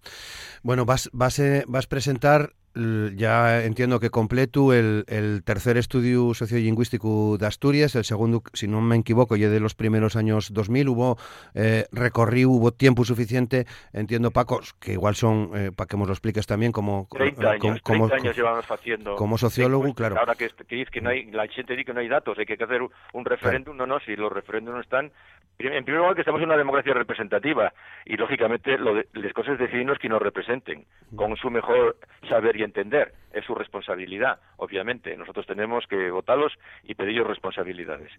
Bueno 0.63 0.85
vas 0.85 1.09
vas 1.13 1.39
a, 1.39 1.63
vas 1.67 1.85
a 1.85 1.89
presentar 1.89 2.51
ya 2.75 3.63
entiendo 3.63 3.99
que 3.99 4.09
completo 4.09 4.73
el, 4.73 5.03
el 5.07 5.43
tercer 5.43 5.77
estudio 5.77 6.33
sociolingüístico 6.33 7.37
de 7.37 7.47
Asturias, 7.47 7.95
el 7.95 8.03
segundo, 8.03 8.43
si 8.53 8.67
no 8.67 8.81
me 8.81 8.95
equivoco, 8.95 9.35
ya 9.35 9.49
de 9.49 9.59
los 9.59 9.75
primeros 9.75 10.15
años 10.15 10.53
2000, 10.53 10.89
hubo 10.89 11.17
eh, 11.55 11.85
recorrido, 11.91 12.49
hubo 12.49 12.71
tiempo 12.71 13.03
suficiente, 13.05 13.65
entiendo 13.93 14.31
Paco, 14.31 14.61
que 14.79 14.93
igual 14.93 15.15
son, 15.15 15.51
eh, 15.55 15.71
para 15.75 15.87
que 15.87 15.97
nos 15.97 16.07
lo 16.07 16.13
expliques 16.13 16.45
también, 16.45 16.71
como, 16.71 17.07
30 17.11 17.51
años, 17.51 17.81
como, 17.81 18.07
30 18.07 18.23
años 18.23 18.37
llevamos 18.37 18.71
haciendo. 18.71 19.15
Como 19.15 19.37
sociólogo, 19.37 19.93
claro. 19.93 20.17
Ahora 20.17 20.35
que, 20.35 20.49
que, 20.67 20.85
que 20.85 21.01
no 21.01 21.09
hay, 21.09 21.25
la 21.31 21.47
gente 21.47 21.73
dice 21.73 21.85
que 21.85 21.93
no 21.93 21.99
hay 21.99 22.07
datos, 22.07 22.37
hay 22.37 22.45
que 22.45 22.63
hacer 22.63 22.81
un 23.13 23.25
referéndum, 23.25 23.75
no, 23.75 23.85
no, 23.85 23.99
si 23.99 24.15
los 24.15 24.31
referéndums 24.31 24.81
están 24.81 25.11
en 25.59 25.83
primer 25.83 25.99
lugar, 25.99 26.15
que 26.15 26.21
estamos 26.21 26.41
en 26.41 26.47
una 26.47 26.57
democracia 26.57 26.93
representativa 26.93 27.73
y, 28.05 28.15
lógicamente, 28.15 28.77
lo 28.77 28.95
de, 28.95 29.07
las 29.13 29.33
cosas 29.33 29.59
decidimos 29.59 29.99
que 29.99 30.07
nos 30.07 30.21
representen 30.21 30.85
con 31.15 31.35
su 31.35 31.49
mejor 31.49 31.97
saber 32.29 32.55
y 32.55 32.63
entender. 32.63 33.11
Es 33.33 33.43
su 33.45 33.53
responsabilidad, 33.53 34.39
obviamente. 34.55 35.15
Nosotros 35.17 35.45
tenemos 35.45 35.85
que 35.87 36.11
votarlos 36.11 36.53
y 36.83 36.95
pedirles 36.95 37.27
responsabilidades. 37.27 38.11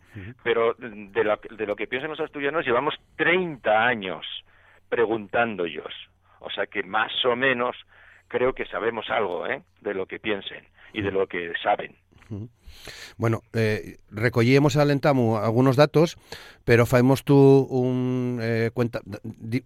Pero 0.43 0.75
de, 0.75 1.39
de 1.51 1.67
lo 1.67 1.77
que 1.77 1.87
piensan 1.87 2.11
los 2.11 2.21
asturianos, 2.21 2.67
llevamos 2.67 2.95
30 3.17 3.87
años 3.87 4.27
preguntando 4.91 5.65
ellos. 5.65 5.95
O 6.41 6.51
sea 6.51 6.67
que 6.67 6.83
más 6.83 7.13
o 7.25 7.37
menos 7.37 7.75
creo 8.29 8.53
que 8.53 8.67
sabemos 8.67 9.09
algo 9.09 9.47
¿eh? 9.47 9.63
de 9.81 9.95
lo 9.95 10.07
que 10.07 10.19
piensen 10.19 10.65
y 10.93 11.01
de 11.03 11.11
lo 11.11 11.27
que 11.27 11.53
saben. 11.63 11.97
Bueno, 13.17 13.41
eh, 13.55 13.99
recollíamos 14.11 14.77
alentamos 14.77 15.43
algunos 15.43 15.77
datos, 15.77 16.17
pero 16.65 16.87
faemos 16.87 17.25
tú 17.25 17.67
un 17.71 18.39
eh, 18.43 18.71
cuenta, 18.73 19.01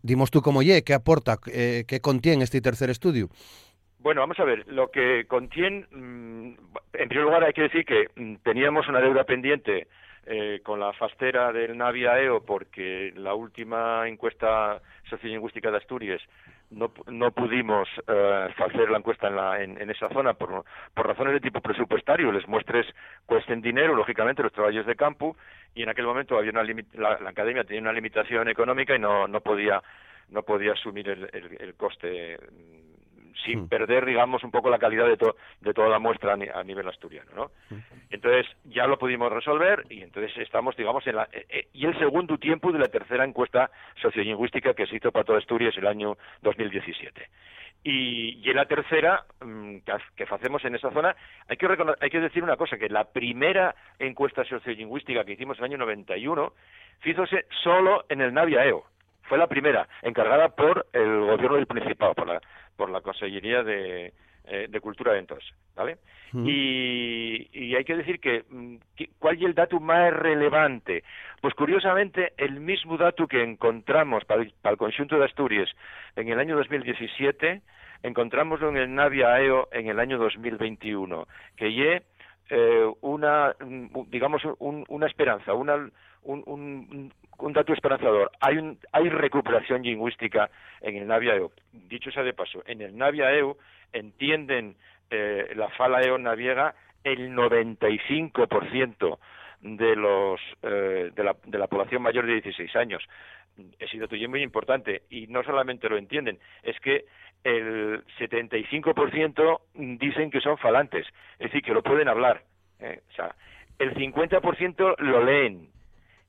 dimos 0.02 0.30
tú 0.30 0.42
como 0.42 0.62
ye, 0.62 0.82
¿qué 0.82 0.94
aporta, 0.94 1.38
eh, 1.52 1.84
qué 1.86 2.00
contiene 2.00 2.44
este 2.44 2.60
tercer 2.60 2.90
estudio? 2.90 3.28
Bueno, 4.00 4.20
vamos 4.20 4.38
a 4.38 4.44
ver, 4.44 4.66
lo 4.68 4.90
que 4.90 5.24
contiene, 5.26 5.86
mm, 5.90 6.54
en 6.92 7.08
primer 7.08 7.24
lugar 7.24 7.44
hay 7.44 7.54
que 7.54 7.62
decir 7.62 7.84
que 7.86 8.08
mm, 8.14 8.36
teníamos 8.42 8.86
una 8.88 9.00
deuda 9.00 9.24
pendiente 9.24 9.86
eh, 10.26 10.60
con 10.62 10.80
la 10.80 10.92
fastera 10.94 11.52
del 11.52 11.76
Navia 11.76 12.18
EO 12.18 12.42
porque 12.44 13.12
la 13.14 13.34
última 13.34 14.08
encuesta 14.08 14.80
sociolingüística 15.10 15.70
de 15.70 15.76
Asturias 15.76 16.22
no, 16.70 16.92
no 17.06 17.30
pudimos 17.30 17.88
eh, 18.06 18.48
hacer 18.56 18.90
la 18.90 18.98
encuesta 18.98 19.28
en, 19.28 19.36
la, 19.36 19.62
en, 19.62 19.90
esa 19.90 20.08
zona 20.08 20.34
por, 20.34 20.64
por, 20.94 21.06
razones 21.06 21.34
de 21.34 21.40
tipo 21.40 21.60
presupuestario. 21.60 22.32
Les 22.32 22.46
muestres 22.48 22.86
cuesten 23.26 23.60
dinero, 23.60 23.94
lógicamente, 23.94 24.42
los 24.42 24.52
trabajos 24.52 24.86
de 24.86 24.96
campo, 24.96 25.36
y 25.74 25.82
en 25.82 25.88
aquel 25.88 26.06
momento 26.06 26.36
había 26.36 26.50
una 26.50 26.62
la, 26.62 27.18
la, 27.20 27.30
academia 27.30 27.64
tenía 27.64 27.82
una 27.82 27.92
limitación 27.92 28.48
económica 28.48 28.94
y 28.94 28.98
no, 28.98 29.28
no 29.28 29.40
podía 29.40 29.82
no 30.30 30.42
podía 30.42 30.72
asumir 30.72 31.08
el, 31.08 31.28
el 31.32 31.74
coste 31.74 32.38
sin 33.44 33.62
mm. 33.62 33.68
perder, 33.68 34.04
digamos, 34.04 34.42
un 34.44 34.50
poco 34.50 34.70
la 34.70 34.78
calidad 34.78 35.06
de, 35.06 35.16
de 35.60 35.74
toda 35.74 35.88
la 35.88 35.98
muestra 35.98 36.34
a, 36.34 36.64
nivel 36.64 36.88
asturiano, 36.88 37.30
¿no? 37.34 37.50
Mm. 37.70 37.80
Entonces, 38.10 38.46
ya 38.64 38.86
lo 38.86 38.98
pudimos 38.98 39.32
resolver 39.32 39.84
y 39.90 40.02
entonces 40.02 40.36
estamos, 40.38 40.76
digamos, 40.76 41.06
en 41.06 41.16
la... 41.16 41.28
Eh, 41.32 41.46
eh, 41.48 41.68
y 41.72 41.86
el 41.86 41.98
segundo 41.98 42.38
tiempo 42.38 42.72
de 42.72 42.78
la 42.78 42.88
tercera 42.88 43.24
encuesta 43.24 43.70
sociolingüística 44.00 44.74
que 44.74 44.86
se 44.86 44.96
hizo 44.96 45.12
para 45.12 45.24
toda 45.24 45.38
Asturias 45.38 45.76
el 45.76 45.86
año 45.86 46.16
2017. 46.42 47.28
Y, 47.82 48.40
y 48.42 48.50
en 48.50 48.56
la 48.56 48.64
tercera 48.64 49.24
mm, 49.44 49.78
que, 50.16 50.24
hacemos 50.24 50.64
en 50.64 50.74
esa 50.74 50.90
zona, 50.90 51.14
hay 51.48 51.56
que, 51.56 51.68
hay 52.00 52.10
que 52.10 52.20
decir 52.20 52.42
una 52.42 52.56
cosa, 52.56 52.78
que 52.78 52.88
la 52.88 53.04
primera 53.04 53.74
encuesta 53.98 54.44
sociolingüística 54.44 55.24
que 55.24 55.32
hicimos 55.32 55.58
en 55.58 55.64
el 55.64 55.70
año 55.72 55.78
91, 55.78 56.52
hízose 57.04 57.46
solo 57.62 58.06
en 58.08 58.22
el 58.22 58.32
Naviaeo 58.32 58.84
fue 59.24 59.38
la 59.38 59.46
primera, 59.46 59.88
encargada 60.02 60.50
por 60.50 60.86
el 60.92 61.20
gobierno 61.20 61.56
del 61.56 61.66
Principado, 61.66 62.14
por 62.14 62.26
la, 62.26 62.40
por 62.76 62.90
la 62.90 63.00
Consellería 63.00 63.62
de, 63.62 64.12
eh, 64.46 64.66
de 64.68 64.80
Cultura 64.80 65.12
de 65.12 65.20
entonces, 65.20 65.48
¿vale? 65.74 65.96
Y, 66.34 67.48
y, 67.52 67.76
hay 67.76 67.84
que 67.84 67.96
decir 67.96 68.20
mm, 68.50 68.74
que, 68.96 69.08
¿cuál 69.20 69.36
es 69.36 69.42
el 69.42 69.54
dato 69.54 69.78
más 69.78 70.12
relevante? 70.12 71.04
Pues 71.40 71.54
curiosamente, 71.54 72.32
el 72.36 72.58
mismo 72.60 72.96
dato 72.96 73.28
que 73.28 73.42
encontramos 73.42 74.24
para 74.24 74.42
el, 74.42 74.76
conjunto 74.76 75.16
de 75.16 75.26
Asturias 75.26 75.70
en 76.16 76.28
el 76.28 76.40
año 76.40 76.56
2017, 76.56 77.62
encontramoslo 78.02 78.68
en 78.70 78.76
el 78.78 78.94
Navia 78.94 79.32
AEO 79.34 79.68
en 79.70 79.86
el 79.86 80.00
año 80.00 80.18
2021, 80.18 81.26
que 81.56 81.72
ye 81.72 82.02
eh, 82.50 82.92
una, 83.00 83.54
mm, 83.60 84.10
digamos, 84.10 84.42
una 84.58 85.06
esperanza, 85.06 85.54
una, 85.54 85.88
un, 86.24 87.12
un, 87.38 87.52
dato 87.52 87.72
esperanzador. 87.72 88.30
Hay, 88.40 88.58
un, 88.58 88.78
hay 88.92 89.08
recuperación 89.08 89.82
lingüística 89.82 90.50
en 90.80 90.96
el 90.96 91.06
Navia-EU. 91.06 91.50
Dicho 91.72 92.10
sea 92.10 92.22
de 92.22 92.32
paso, 92.32 92.62
en 92.66 92.80
el 92.82 92.96
Navia-EU 92.96 93.56
entienden 93.92 94.76
eh, 95.10 95.52
la 95.54 95.68
fala 95.70 96.02
EU 96.02 96.18
naviega 96.18 96.74
el 97.04 97.32
95% 97.34 99.18
de 99.60 99.96
los 99.96 100.40
eh, 100.62 101.10
de, 101.14 101.24
la, 101.24 101.36
de 101.44 101.58
la 101.58 101.66
población 101.66 102.02
mayor 102.02 102.26
de 102.26 102.34
16 102.34 102.74
años. 102.76 103.02
Es 103.78 103.90
sido 103.90 104.08
tuyo 104.08 104.28
muy 104.28 104.42
importante 104.42 105.02
y 105.10 105.28
no 105.28 105.44
solamente 105.44 105.88
lo 105.88 105.96
entienden, 105.96 106.38
es 106.62 106.78
que 106.80 107.04
el 107.44 108.04
75% 108.18 109.60
dicen 109.98 110.30
que 110.30 110.40
son 110.40 110.58
falantes, 110.58 111.06
es 111.38 111.50
decir, 111.50 111.62
que 111.62 111.74
lo 111.74 111.82
pueden 111.82 112.08
hablar. 112.08 112.42
¿eh? 112.80 113.00
O 113.10 113.12
sea, 113.12 113.36
el 113.78 113.94
50% 113.94 114.96
lo 114.98 115.24
leen, 115.24 115.68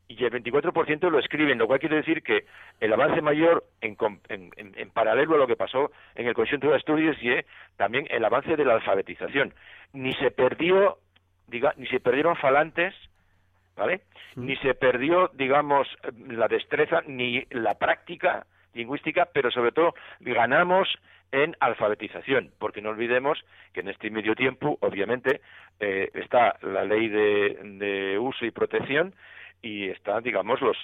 y 0.07 0.23
el 0.23 0.31
24% 0.31 1.09
lo 1.09 1.19
escriben, 1.19 1.57
lo 1.57 1.67
cual 1.67 1.79
quiere 1.79 1.97
decir 1.97 2.21
que 2.21 2.45
el 2.79 2.93
avance 2.93 3.21
mayor 3.21 3.63
en, 3.81 3.97
en, 4.29 4.89
paralelo 4.91 5.35
a 5.35 5.39
lo 5.39 5.47
que 5.47 5.55
pasó 5.55 5.91
en 6.13 6.27
el 6.27 6.33
conjunto 6.33 6.69
de 6.69 6.77
estudios 6.77 7.17
y 7.21 7.31
también 7.75 8.05
el 8.09 8.23
avance 8.23 8.55
de 8.55 8.65
la 8.65 8.73
alfabetización. 8.73 9.53
Ni 9.93 10.13
se 10.13 10.31
perdió, 10.31 10.99
diga, 11.47 11.73
ni 11.77 11.87
se 11.87 11.99
perdieron 11.99 12.35
falantes, 12.35 12.93
¿vale? 13.75 14.01
Ni 14.35 14.55
se 14.57 14.75
perdió, 14.75 15.29
digamos, 15.33 15.87
la 16.27 16.47
destreza 16.47 17.01
ni 17.07 17.43
la 17.49 17.75
práctica 17.75 18.45
lingüística, 18.73 19.27
pero 19.33 19.49
sobre 19.51 19.71
todo 19.71 19.95
ganamos 20.19 20.87
en 21.31 21.55
alfabetización, 21.59 22.51
porque 22.59 22.81
no 22.81 22.89
olvidemos 22.89 23.43
que 23.73 23.79
en 23.79 23.89
este 23.89 24.09
medio 24.09 24.35
tiempo, 24.35 24.77
obviamente, 24.81 25.41
eh, 25.79 26.09
está 26.13 26.57
la 26.61 26.83
ley 26.83 27.07
de, 27.09 27.59
de 27.79 28.19
uso 28.19 28.45
y 28.45 28.51
protección 28.51 29.13
y 29.65 29.89
están, 29.89 30.21
digamos, 30.21 30.61
los, 30.61 30.77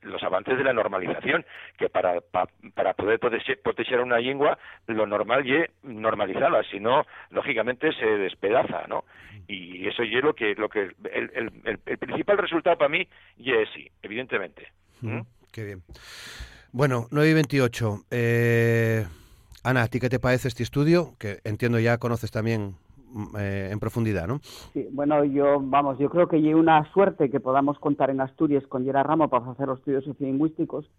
los 0.00 0.22
avances 0.22 0.56
de 0.56 0.64
la 0.64 0.72
normalización, 0.72 1.44
que 1.76 1.90
para, 1.90 2.18
para 2.22 2.94
poder 2.94 3.20
proteger 3.62 4.00
una 4.00 4.18
lengua, 4.18 4.58
lo 4.86 5.06
normal 5.06 5.44
es 5.46 5.68
normalizarla, 5.82 6.62
si 6.70 6.80
no, 6.80 7.04
lógicamente 7.28 7.92
se 7.92 8.06
despedaza, 8.06 8.86
¿no? 8.88 9.04
Y 9.46 9.86
eso 9.86 10.02
es 10.02 10.10
lo 10.24 10.34
que, 10.34 10.54
lo 10.54 10.70
que 10.70 10.92
el, 11.12 11.52
el, 11.64 11.98
principal 11.98 12.38
resultado 12.38 12.78
para 12.78 12.88
mí 12.88 13.06
es 13.36 13.68
sí, 13.74 13.86
evidentemente. 14.02 14.68
¿Mm? 15.02 15.20
Qué 15.52 15.64
bien. 15.64 15.82
Bueno, 16.72 17.08
9 17.10 17.28
y 17.28 17.34
28. 17.34 18.04
Eh, 18.10 19.04
Ana, 19.62 19.82
¿a 19.82 19.88
ti 19.88 20.00
qué 20.00 20.08
te 20.08 20.18
parece 20.18 20.48
este 20.48 20.62
estudio? 20.62 21.16
Que 21.18 21.40
entiendo 21.44 21.78
ya 21.78 21.98
conoces 21.98 22.30
también 22.30 22.76
eh, 23.38 23.68
en 23.70 23.78
profundidad, 23.78 24.26
¿no? 24.26 24.38
Sí, 24.72 24.88
bueno, 24.92 25.24
yo, 25.24 25.60
vamos, 25.60 25.98
yo 25.98 26.08
creo 26.10 26.28
que 26.28 26.36
hay 26.36 26.54
una 26.54 26.90
suerte 26.92 27.30
que 27.30 27.40
podamos 27.40 27.78
contar 27.78 28.10
en 28.10 28.20
Asturias 28.20 28.66
con 28.66 28.84
Gerard 28.84 29.06
Ramo 29.06 29.28
para 29.28 29.50
hacer 29.50 29.68
los 29.68 29.78
estudios 29.78 30.04
sociolingüísticos 30.04 30.90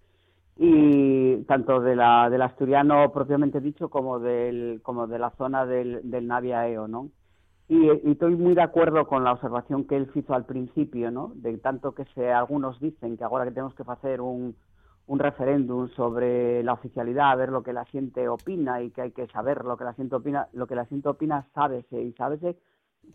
y 0.58 1.38
tanto 1.44 1.80
de 1.80 1.96
la, 1.96 2.30
del 2.30 2.42
asturiano 2.44 3.12
propiamente 3.12 3.60
dicho 3.60 3.90
como 3.90 4.20
del, 4.20 4.82
como 4.84 5.08
de 5.08 5.20
la 5.20 5.32
zona 5.32 5.66
del, 5.66 6.02
del 6.04 6.28
Navia-EO, 6.28 6.88
¿no? 6.88 7.10
Y, 7.68 7.90
estoy 8.12 8.36
muy 8.36 8.54
de 8.54 8.62
acuerdo 8.62 9.08
con 9.08 9.24
la 9.24 9.32
observación 9.32 9.86
que 9.86 9.96
él 9.96 10.10
hizo 10.14 10.34
al 10.34 10.46
principio, 10.46 11.12
¿no? 11.12 11.32
De 11.36 11.58
tanto 11.58 11.94
que 11.94 12.06
se, 12.14 12.32
algunos 12.32 12.80
dicen 12.80 13.18
que 13.18 13.24
ahora 13.24 13.46
que 13.46 13.52
tenemos 13.52 13.74
que 13.74 13.84
hacer 13.88 14.22
un, 14.22 14.56
un 15.08 15.20
referéndum 15.20 15.90
sobre 15.90 16.64
la 16.64 16.74
oficialidad, 16.74 17.32
a 17.32 17.36
ver 17.36 17.50
lo 17.50 17.64
que 17.64 17.74
la 17.74 17.86
gente 17.86 18.28
opina 18.30 18.82
y 18.82 18.92
que 18.92 19.02
hay 19.02 19.12
que 19.12 19.28
saber 19.28 19.66
lo 19.66 19.78
que 19.78 19.84
la 19.84 19.94
gente 19.94 20.16
opina, 20.16 20.48
lo 20.54 20.68
que 20.68 20.76
la 20.76 20.86
gente 20.86 21.10
opina 21.10 21.48
sábese 21.54 22.02
y 22.02 22.14
sábese 22.14 22.56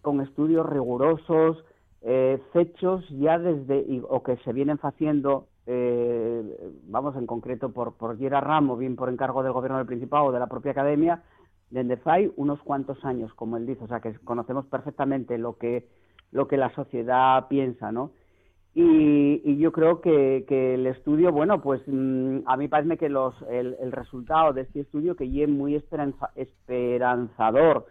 con 0.03 0.21
estudios 0.21 0.67
rigurosos, 0.67 1.65
eh, 2.03 2.41
fechos 2.53 3.09
ya 3.11 3.39
desde, 3.39 4.03
o 4.09 4.23
que 4.23 4.37
se 4.39 4.53
vienen 4.53 4.79
haciendo, 4.83 5.49
eh, 5.67 6.73
vamos 6.85 7.17
en 7.17 7.27
concreto 7.27 7.71
por, 7.73 7.95
por 7.95 8.19
Gera 8.19 8.41
Ramo, 8.41 8.77
bien 8.77 8.95
por 8.95 9.09
encargo 9.09 9.43
del 9.43 9.53
gobierno 9.53 9.79
del 9.79 9.87
Principado 9.87 10.27
o 10.27 10.33
de 10.33 10.39
la 10.39 10.47
propia 10.47 10.73
academia, 10.73 11.23
desde 11.71 11.97
FAI 11.97 12.33
unos 12.37 12.61
cuantos 12.63 13.03
años, 13.05 13.33
como 13.35 13.57
él 13.57 13.67
dice, 13.67 13.85
o 13.85 13.89
sea 13.89 14.01
que 14.01 14.15
conocemos 14.21 14.67
perfectamente 14.67 15.39
lo 15.39 15.57
que, 15.57 15.89
lo 16.31 16.49
que 16.49 16.57
la 16.57 16.75
sociedad 16.75 17.49
piensa, 17.49 17.93
¿no? 17.93 18.13
Y, 18.81 19.57
yo 19.57 19.73
creo 19.73 20.01
que, 20.01 20.45
el 20.49 20.87
estudio, 20.87 21.33
bueno, 21.33 21.61
pues 21.61 21.83
mm, 21.89 22.43
a 22.47 22.57
mí 22.57 22.69
parece 22.69 22.97
que 22.97 23.09
los, 23.09 23.35
el, 23.51 23.91
resultado 23.91 24.53
de 24.53 24.61
este 24.61 24.83
estudio 24.83 25.17
que 25.17 25.25
es 25.43 25.49
muy 25.49 25.75
esperanzador, 26.37 27.87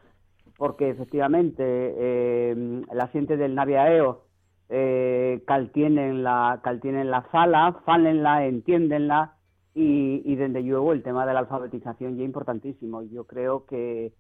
porque 0.58 0.90
efectivamente 0.90 1.62
eh, 1.66 2.82
la 2.94 3.08
gente 3.10 3.36
del 3.36 3.54
Naviaeo 3.54 4.24
eh, 4.70 5.44
caltienen 5.46 6.24
la 6.24 6.62
la 6.64 7.22
fala, 7.24 7.74
falenla, 7.86 8.46
entiendenla 8.46 9.34
y, 9.76 10.22
y 10.24 10.36
desde 10.38 10.62
luego 10.62 10.94
el 10.94 11.04
tema 11.04 11.26
de 11.26 11.34
la 11.34 11.40
alfabetización 11.40 12.16
ya 12.16 12.24
es 12.24 12.28
importantísimo. 12.28 13.04
Yo 13.04 13.26
creo 13.26 13.66
que, 13.66 14.14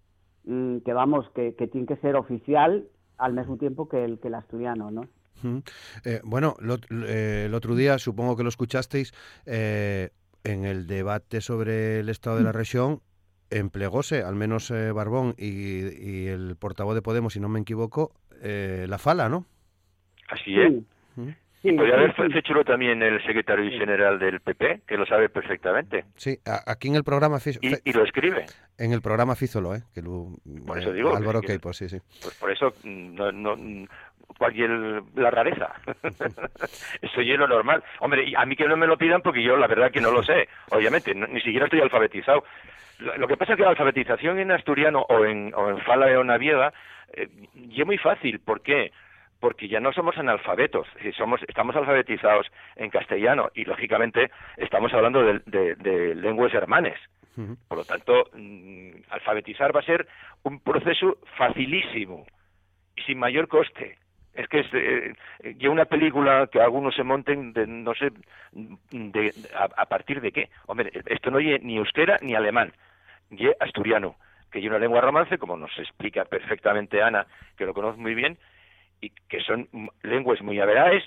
mm, 0.43 0.79
que 0.79 0.91
vamos, 0.91 1.29
que, 1.29 1.55
que 1.55 1.67
tiene 1.67 1.87
que 1.87 1.95
ser 1.95 2.17
oficial 2.17 2.89
al 3.17 3.33
mismo 3.33 3.55
tiempo 3.55 3.87
que 3.87 4.03
el, 4.03 4.19
que 4.19 4.27
el 4.27 4.35
asturiano, 4.35 4.91
¿no? 4.91 5.03
Eh, 6.03 6.21
bueno, 6.23 6.55
eh, 6.89 7.43
el 7.47 7.53
otro 7.53 7.75
día, 7.75 7.97
supongo 7.97 8.35
que 8.35 8.43
lo 8.43 8.49
escuchasteis, 8.49 9.13
eh, 9.45 10.09
en 10.43 10.65
el 10.65 10.87
debate 10.87 11.41
sobre 11.41 11.99
el 11.99 12.09
estado 12.09 12.37
de 12.37 12.43
la 12.43 12.51
mm. 12.51 12.55
región, 12.55 13.01
empleóse, 13.49 14.23
al 14.23 14.35
menos 14.35 14.71
Barbón 14.71 15.35
y, 15.37 16.27
el 16.27 16.55
portavoz 16.57 16.95
de 16.95 17.01
Podemos, 17.01 17.33
si 17.33 17.39
no 17.39 17.49
me 17.49 17.59
equivoco, 17.59 18.13
la 18.41 18.97
fala, 18.97 19.29
¿no? 19.29 19.45
Así 20.29 20.59
es. 20.59 20.73
Sí, 21.61 21.71
podría 21.71 21.95
haber 21.95 22.37
hecho 22.37 22.63
también 22.63 23.01
el 23.01 23.21
secretario 23.25 23.69
general 23.71 24.19
del 24.19 24.41
PP, 24.41 24.81
que 24.87 24.95
lo 24.95 25.07
sabe 25.07 25.27
perfectamente. 25.27 26.05
Sí, 26.15 26.37
aquí 26.45 26.87
en 26.87 26.95
el 26.95 27.03
programa... 27.03 27.39
y, 27.83 27.91
lo 27.91 28.03
escribe. 28.03 28.45
En 28.77 28.93
el 28.93 29.01
programa 29.01 29.35
Fízolo, 29.35 29.75
¿eh? 29.75 29.81
Que 29.93 30.03
por 30.03 30.77
eso 30.77 30.93
digo. 30.93 31.15
Álvaro 31.15 31.41
pues 31.59 31.77
sí, 31.77 31.89
sí. 31.89 31.97
Pues 32.21 32.35
por 32.35 32.51
eso 32.51 32.73
mm, 32.83 33.15
no, 33.15 33.31
no, 33.31 33.87
cualquier 34.37 34.69
la 35.15 35.31
rareza. 35.31 35.73
Eso 37.01 37.21
es 37.21 37.39
lo 37.39 37.47
normal. 37.47 37.83
Hombre, 37.99 38.33
a 38.35 38.45
mí 38.45 38.55
que 38.55 38.67
no 38.67 38.77
me 38.77 38.87
lo 38.87 38.97
pidan 38.97 39.21
porque 39.21 39.43
yo 39.43 39.57
la 39.57 39.67
verdad 39.67 39.91
que 39.91 40.01
no 40.01 40.11
lo 40.11 40.23
sé, 40.23 40.47
obviamente, 40.71 41.13
ni 41.13 41.41
siquiera 41.41 41.65
estoy 41.65 41.81
alfabetizado. 41.81 42.43
Lo, 42.99 43.27
que 43.27 43.37
pasa 43.37 43.53
es 43.53 43.57
que 43.57 43.63
la 43.63 43.69
alfabetización 43.69 44.39
en 44.39 44.51
asturiano 44.51 45.05
o 45.07 45.23
en, 45.23 45.53
o 45.53 45.69
en 45.69 45.77
fala 45.79 46.07
de 46.07 46.17
Onaviega 46.17 46.73
eh, 47.13 47.27
es 47.55 47.85
muy 47.85 47.97
fácil. 47.97 48.39
¿Por 48.39 48.61
qué? 48.61 48.91
Porque 49.39 49.67
ya 49.67 49.79
no 49.79 49.93
somos 49.93 50.17
analfabetos, 50.17 50.87
somos, 51.15 51.39
estamos 51.47 51.75
alfabetizados 51.75 52.47
en 52.75 52.89
castellano 52.89 53.51
y 53.53 53.65
lógicamente 53.65 54.31
estamos 54.57 54.91
hablando 54.93 55.21
de, 55.21 55.75
de, 55.75 56.15
lenguas 56.15 56.53
hermanes. 56.55 56.97
Por 57.67 57.77
lo 57.77 57.85
tanto, 57.85 58.29
mm, 58.33 58.89
alfabetizar 59.11 59.75
va 59.75 59.81
a 59.81 59.85
ser 59.85 60.07
un 60.41 60.59
proceso 60.59 61.19
facilísimo 61.37 62.25
y 62.95 63.03
sin 63.03 63.19
mayor 63.19 63.47
coste 63.47 63.99
es 64.37 64.47
que 64.47 64.59
es 64.59 64.67
eh, 64.73 65.13
eh 65.41 65.69
una 65.69 65.85
película 65.85 66.47
que 66.51 66.61
algunos 66.61 66.95
se 66.95 67.03
monten 67.03 67.53
de 67.53 67.67
no 67.67 67.93
sé 67.93 68.11
de, 68.51 69.33
a, 69.55 69.85
partir 69.85 70.21
de 70.21 70.31
qué 70.31 70.49
hombre 70.67 70.91
esto 71.07 71.31
no 71.31 71.39
es 71.39 71.61
ni 71.63 71.77
euskera 71.77 72.17
ni 72.21 72.35
alemán 72.35 72.71
y 73.31 73.47
asturiano 73.59 74.15
que 74.51 74.59
es 74.59 74.65
una 74.65 74.79
lengua 74.79 75.01
romance 75.01 75.37
como 75.37 75.57
nos 75.57 75.77
explica 75.77 76.25
perfectamente 76.25 77.01
Ana 77.01 77.25
que 77.57 77.65
lo 77.65 77.73
conoce 77.73 77.99
muy 77.99 78.15
bien 78.15 78.37
y 79.01 79.09
que 79.27 79.41
son 79.41 79.67
lenguas 80.03 80.41
muy 80.41 80.59
averaes 80.59 81.03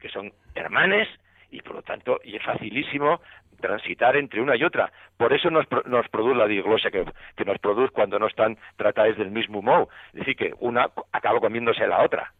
que 0.00 0.08
son 0.08 0.32
hermanes 0.54 1.08
y 1.50 1.62
por 1.62 1.76
lo 1.76 1.82
tanto 1.82 2.20
y 2.24 2.36
es 2.36 2.42
facilísimo 2.42 3.20
transitar 3.62 4.16
entre 4.16 4.42
una 4.42 4.56
y 4.56 4.64
otra. 4.64 4.92
Por 5.16 5.32
eso 5.32 5.48
nos, 5.48 5.66
nos 5.86 6.06
produce 6.08 6.36
la 6.36 6.46
diglosia 6.46 6.90
que, 6.90 7.06
nos 7.46 7.58
produce 7.58 7.92
cuando 7.92 8.18
no 8.18 8.26
están 8.26 8.58
tratadas 8.76 9.16
del 9.16 9.30
mismo 9.30 9.62
modo. 9.62 9.88
Es 10.08 10.20
decir, 10.20 10.36
que 10.36 10.52
una 10.60 10.90
acaba 11.12 11.40
comiéndose 11.40 11.84
a 11.84 11.86
la 11.86 12.02
otra. 12.02 12.32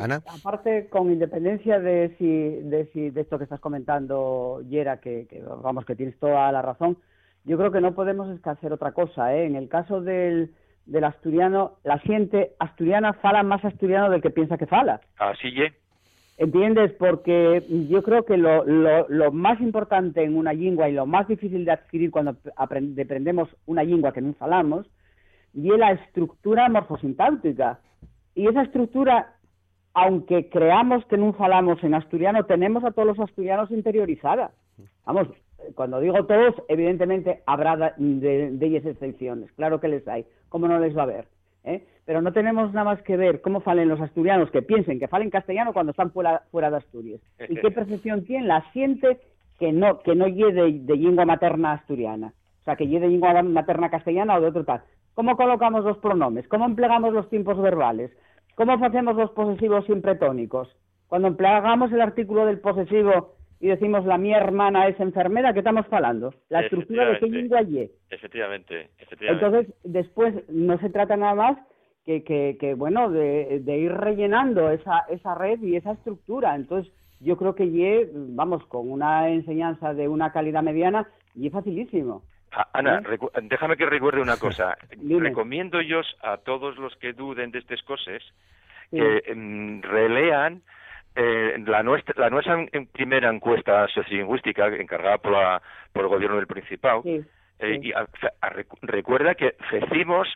Ana. 0.00 0.22
Aparte, 0.26 0.88
con 0.88 1.10
independencia 1.10 1.80
de 1.80 2.14
si, 2.16 2.68
de 2.68 2.86
si 2.92 3.10
de 3.10 3.22
esto 3.22 3.38
que 3.38 3.44
estás 3.44 3.60
comentando, 3.60 4.62
Yera, 4.68 4.98
que, 5.00 5.26
vamos 5.62 5.84
que 5.84 5.96
tienes 5.96 6.16
toda 6.18 6.52
la 6.52 6.62
razón, 6.62 6.96
yo 7.44 7.58
creo 7.58 7.72
que 7.72 7.80
no 7.80 7.94
podemos 7.94 8.28
escasear 8.30 8.72
otra 8.72 8.92
cosa. 8.92 9.34
¿eh? 9.34 9.46
En 9.46 9.56
el 9.56 9.68
caso 9.68 10.00
del, 10.00 10.54
del 10.86 11.04
asturiano, 11.04 11.78
la 11.82 11.98
gente 11.98 12.52
asturiana 12.58 13.14
fala 13.14 13.42
más 13.42 13.64
asturiano 13.64 14.10
del 14.10 14.22
que 14.22 14.30
piensa 14.30 14.58
que 14.58 14.66
fala. 14.66 15.00
Así 15.16 15.48
es. 15.60 15.72
¿Entiendes? 16.38 16.92
Porque 16.92 17.62
yo 17.90 18.02
creo 18.02 18.24
que 18.24 18.36
lo, 18.36 18.64
lo, 18.64 19.32
más 19.32 19.60
importante 19.60 20.24
en 20.24 20.36
una 20.36 20.52
lengua 20.52 20.88
y 20.88 20.92
lo 20.92 21.06
más 21.06 21.28
difícil 21.28 21.64
de 21.64 21.72
adquirir 21.72 22.10
cuando 22.10 22.36
aprendemos 22.56 23.48
una 23.66 23.84
lengua 23.84 24.12
que 24.12 24.22
no 24.22 24.32
falamos, 24.34 24.86
y 25.52 25.70
es 25.70 25.78
la 25.78 25.92
estructura 25.92 26.68
morfosintáctica. 26.68 27.78
Y 28.34 28.46
esa 28.46 28.62
estructura, 28.62 29.34
aunque 29.94 30.48
creamos 30.48 31.04
que 31.06 31.16
no 31.16 31.32
falamos 31.32 31.82
en 31.84 31.94
asturiano, 31.94 32.44
tenemos 32.44 32.84
a 32.84 32.92
todos 32.92 33.08
los 33.08 33.20
asturianos 33.20 33.70
interiorizada. 33.70 34.52
Vamos, 35.04 35.28
cuando 35.74 36.00
digo 36.00 36.24
todos, 36.26 36.54
evidentemente 36.68 37.42
habrá 37.46 37.94
de, 37.96 38.50
de 38.50 38.66
ellas 38.66 38.86
excepciones, 38.86 39.52
claro 39.52 39.80
que 39.80 39.88
les 39.88 40.06
hay, 40.08 40.24
¿cómo 40.48 40.68
no 40.68 40.78
les 40.78 40.96
va 40.96 41.00
a 41.00 41.04
haber? 41.04 41.26
¿Eh? 41.64 41.84
Pero 42.04 42.22
no 42.22 42.32
tenemos 42.32 42.72
nada 42.72 42.84
más 42.84 43.02
que 43.02 43.16
ver 43.16 43.40
cómo 43.40 43.60
falen 43.60 43.88
los 43.88 44.00
asturianos 44.00 44.50
que 44.50 44.62
piensen 44.62 44.98
que 44.98 45.06
falen 45.06 45.30
castellano 45.30 45.72
cuando 45.72 45.90
están 45.90 46.10
fuera, 46.10 46.42
fuera 46.50 46.70
de 46.70 46.78
Asturias. 46.78 47.20
¿Y 47.48 47.54
qué 47.56 47.70
percepción 47.70 48.24
tienen? 48.24 48.48
La 48.48 48.64
siente 48.72 49.20
que 49.58 49.72
no 49.72 50.00
que 50.00 50.16
no 50.16 50.26
llegue 50.26 50.72
de, 50.72 50.96
lengua 50.96 51.24
materna 51.24 51.72
asturiana. 51.72 52.32
O 52.62 52.64
sea, 52.64 52.74
que 52.76 52.86
llegue 52.86 53.06
de 53.06 53.08
lengua 53.08 53.40
materna 53.42 53.90
castellana 53.90 54.36
o 54.36 54.40
de 54.40 54.48
otro 54.48 54.64
tal. 54.64 54.82
¿Cómo 55.14 55.36
colocamos 55.36 55.84
los 55.84 55.98
pronombres? 55.98 56.48
¿Cómo 56.48 56.64
empleamos 56.64 57.12
los 57.12 57.28
tiempos 57.28 57.60
verbales? 57.60 58.10
¿Cómo 58.54 58.72
hacemos 58.72 59.16
los 59.16 59.30
posesivos 59.32 59.84
siempre 59.86 60.14
tónicos? 60.16 60.68
Cuando 61.08 61.28
empleamos 61.28 61.92
el 61.92 62.00
artículo 62.00 62.46
del 62.46 62.60
posesivo 62.60 63.34
y 63.60 63.68
decimos 63.68 64.04
la 64.06 64.18
mi 64.18 64.32
hermana 64.32 64.88
es 64.88 64.98
enfermera, 64.98 65.52
¿qué 65.52 65.60
estamos 65.60 65.86
hablando? 65.90 66.34
La 66.48 66.62
estructura 66.62 67.06
de 67.06 67.18
qué 67.18 67.26
lengua 67.26 67.62
y 67.62 67.90
efectivamente, 68.10 68.90
efectivamente. 68.98 69.44
Entonces, 69.44 69.74
después 69.84 70.34
no 70.48 70.78
se 70.78 70.90
trata 70.90 71.16
nada 71.16 71.34
más 71.34 71.58
que, 72.04 72.24
que, 72.24 72.74
bueno, 72.74 73.10
de, 73.10 73.60
de, 73.60 73.78
ir 73.78 73.92
rellenando 73.92 74.70
esa, 74.70 75.04
esa 75.10 75.34
red 75.34 75.62
y 75.62 75.76
esa 75.76 75.92
estructura. 75.92 76.56
Entonces, 76.56 76.92
yo 77.20 77.36
creo 77.36 77.54
que 77.54 77.70
ye, 77.70 78.10
vamos, 78.12 78.64
con 78.66 78.90
una 78.90 79.28
enseñanza 79.28 79.94
de 79.94 80.08
una 80.08 80.32
calidad 80.32 80.62
mediana, 80.62 81.08
y 81.36 81.46
es 81.46 81.52
facilísimo. 81.52 82.24
Ana, 82.72 83.02
déjame 83.42 83.76
que 83.76 83.86
recuerde 83.86 84.20
una 84.20 84.36
cosa. 84.36 84.76
Recomiendo 85.00 85.80
yo 85.80 86.00
a 86.22 86.36
todos 86.38 86.76
los 86.76 86.94
que 86.96 87.12
duden 87.12 87.50
de 87.50 87.60
estas 87.60 87.82
cosas 87.82 88.22
que 88.90 89.22
mm, 89.34 89.80
relean 89.82 90.62
eh, 91.14 91.62
la 91.66 91.82
nuestra, 91.82 92.14
la 92.18 92.30
nuestra 92.30 92.58
primera 92.92 93.30
encuesta 93.30 93.86
sociolingüística 93.88 94.68
encargada 94.68 95.18
por, 95.18 95.32
la, 95.32 95.62
por 95.92 96.04
el 96.04 96.08
gobierno 96.08 96.36
del 96.36 96.46
Principado, 96.46 97.02
eh, 97.04 97.80
y 97.82 97.92
recuerda 98.82 99.34
que 99.34 99.54
hicimos 99.72 100.28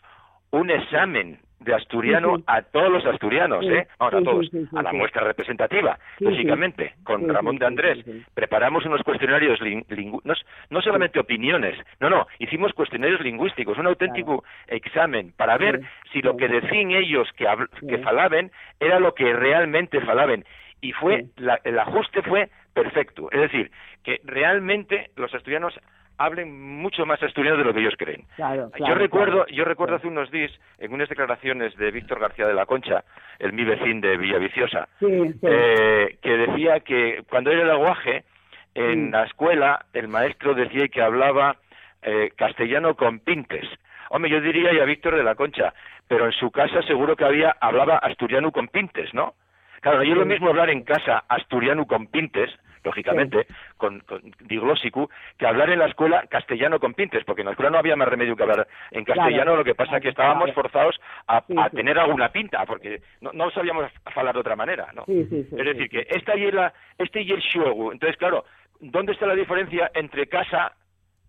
un 0.51 0.71
examen 0.71 1.39
de 1.61 1.75
asturiano 1.75 2.37
a 2.47 2.63
todos 2.63 2.91
los 2.91 3.05
asturianos, 3.07 3.65
¿eh? 3.65 3.87
a 3.99 4.11
todos, 4.11 4.51
a 4.75 4.83
la 4.83 4.93
muestra 4.93 5.25
representativa, 5.25 5.99
lógicamente, 6.21 6.95
con 7.03 7.29
Ramón 7.29 7.59
de 7.59 7.67
Andrés. 7.67 8.05
Preparamos 8.35 8.85
unos 8.85 9.03
cuestionarios, 9.03 9.59
no, 10.71 10.83
solamente 10.83 11.19
opiniones, 11.19 11.79
no, 12.01 12.11
no, 12.11 12.27
hicimos 12.39 12.73
cuestionarios 12.73 13.21
lingüísticos, 13.21 13.79
un 13.79 13.87
auténtico 13.87 14.45
examen 14.67 15.33
para 15.37 15.57
ver 15.57 15.81
si 16.13 16.23
lo 16.23 16.37
que 16.37 16.49
decían 16.49 16.91
ellos 16.91 17.29
que, 17.37 17.47
que 17.89 17.99
falaban 17.99 18.51
era 18.79 19.01
lo 19.01 19.15
que 19.15 19.33
realmente 19.33 20.01
falaban. 20.01 20.45
Y 20.83 20.93
fue, 20.93 21.25
el 21.65 21.79
ajuste 21.79 22.23
fue 22.23 22.51
perfecto. 22.75 23.31
Es 23.33 23.41
decir, 23.41 23.71
que 24.05 24.21
realmente 24.25 25.11
los 25.17 25.35
asturianos 25.35 25.75
hablen 26.19 26.79
mucho 26.81 27.05
más 27.07 27.23
asturiano 27.23 27.59
de 27.59 27.65
lo 27.65 27.75
que 27.75 27.81
ellos 27.81 27.95
creen. 27.99 28.25
yo 28.39 28.95
recuerdo, 28.95 29.47
yo 29.49 29.65
recuerdo 29.65 29.97
hace 29.97 30.07
unos 30.07 30.31
días 30.31 30.51
en 30.79 30.93
unas 30.93 31.09
declaraciones 31.09 31.77
de 31.77 31.91
Víctor 31.91 32.21
García 32.21 32.47
de 32.47 32.55
la 32.55 32.67
Concha, 32.67 33.05
el 33.39 33.53
mi 33.53 33.65
vecino 33.65 34.01
de 34.01 34.17
Villaviciosa, 34.17 34.89
eh, 35.01 36.19
que 36.23 36.37
decía 36.37 36.81
que 36.81 37.23
cuando 37.29 37.51
era 37.51 37.63
el 37.63 37.71
aguaje 37.71 38.25
en 38.75 39.11
la 39.11 39.25
escuela 39.25 39.87
el 39.93 40.09
maestro 40.09 40.55
decía 40.55 40.89
que 40.89 41.03
hablaba 41.03 41.57
eh, 42.03 42.31
castellano 42.37 42.95
con 42.95 43.21
pintes. 43.21 43.67
Hombre, 44.11 44.31
yo 44.31 44.41
diría 44.41 44.73
ya 44.73 44.85
Víctor 44.85 45.17
de 45.17 45.25
la 45.25 45.35
Concha, 45.35 45.75
pero 46.07 46.27
en 46.27 46.33
su 46.33 46.51
casa 46.51 46.83
seguro 46.83 47.17
que 47.17 47.25
había 47.25 47.57
hablaba 47.61 47.99
asturiano 47.99 48.53
con 48.53 48.69
pintes, 48.69 49.13
¿no? 49.15 49.35
Claro, 49.81 50.03
yo 50.03 50.13
es 50.13 50.19
lo 50.19 50.27
mismo 50.27 50.49
hablar 50.49 50.71
en 50.71 50.83
casa 50.83 51.25
asturiano 51.29 51.87
con 51.87 52.07
pintes, 52.07 52.51
lógicamente, 52.87 53.47
con, 53.77 54.03
diglósico, 54.41 55.11
que 55.37 55.47
hablar 55.47 55.71
en 55.71 55.81
la 55.81 55.87
escuela 55.87 56.25
castellano 56.29 56.79
con 56.79 56.95
pintes, 56.95 57.25
porque 57.25 57.43
en 57.43 57.47
la 57.47 57.51
escuela 57.51 57.71
no 57.71 57.79
había 57.79 57.97
más 57.97 58.09
remedio 58.09 58.37
que 58.37 58.45
hablar 58.45 58.69
en 58.93 59.05
castellano, 59.05 59.57
lo 59.57 59.65
que 59.65 59.75
pasa 59.75 59.97
es 59.97 60.03
que 60.03 60.09
estábamos 60.11 60.53
forzados 60.53 60.99
a, 61.27 61.43
tener 61.71 61.99
alguna 61.99 62.31
pinta, 62.31 62.65
porque 62.65 63.03
no, 63.21 63.51
sabíamos 63.51 63.91
hablar 64.15 64.35
de 64.35 64.41
otra 64.41 64.57
manera, 64.57 64.89
¿no? 64.95 65.05
es 65.09 65.51
decir, 65.51 65.89
que 65.91 66.07
esta 66.09 66.37
y 66.37 66.51
la, 66.53 66.73
este 66.97 67.23
y 67.23 67.33
el 67.33 67.41
shuegu. 67.41 67.93
Entonces, 67.93 68.17
claro, 68.17 68.45
¿dónde 68.81 69.13
está 69.13 69.27
la 69.27 69.35
diferencia 69.35 69.91
entre 69.95 70.29
casa, 70.29 70.73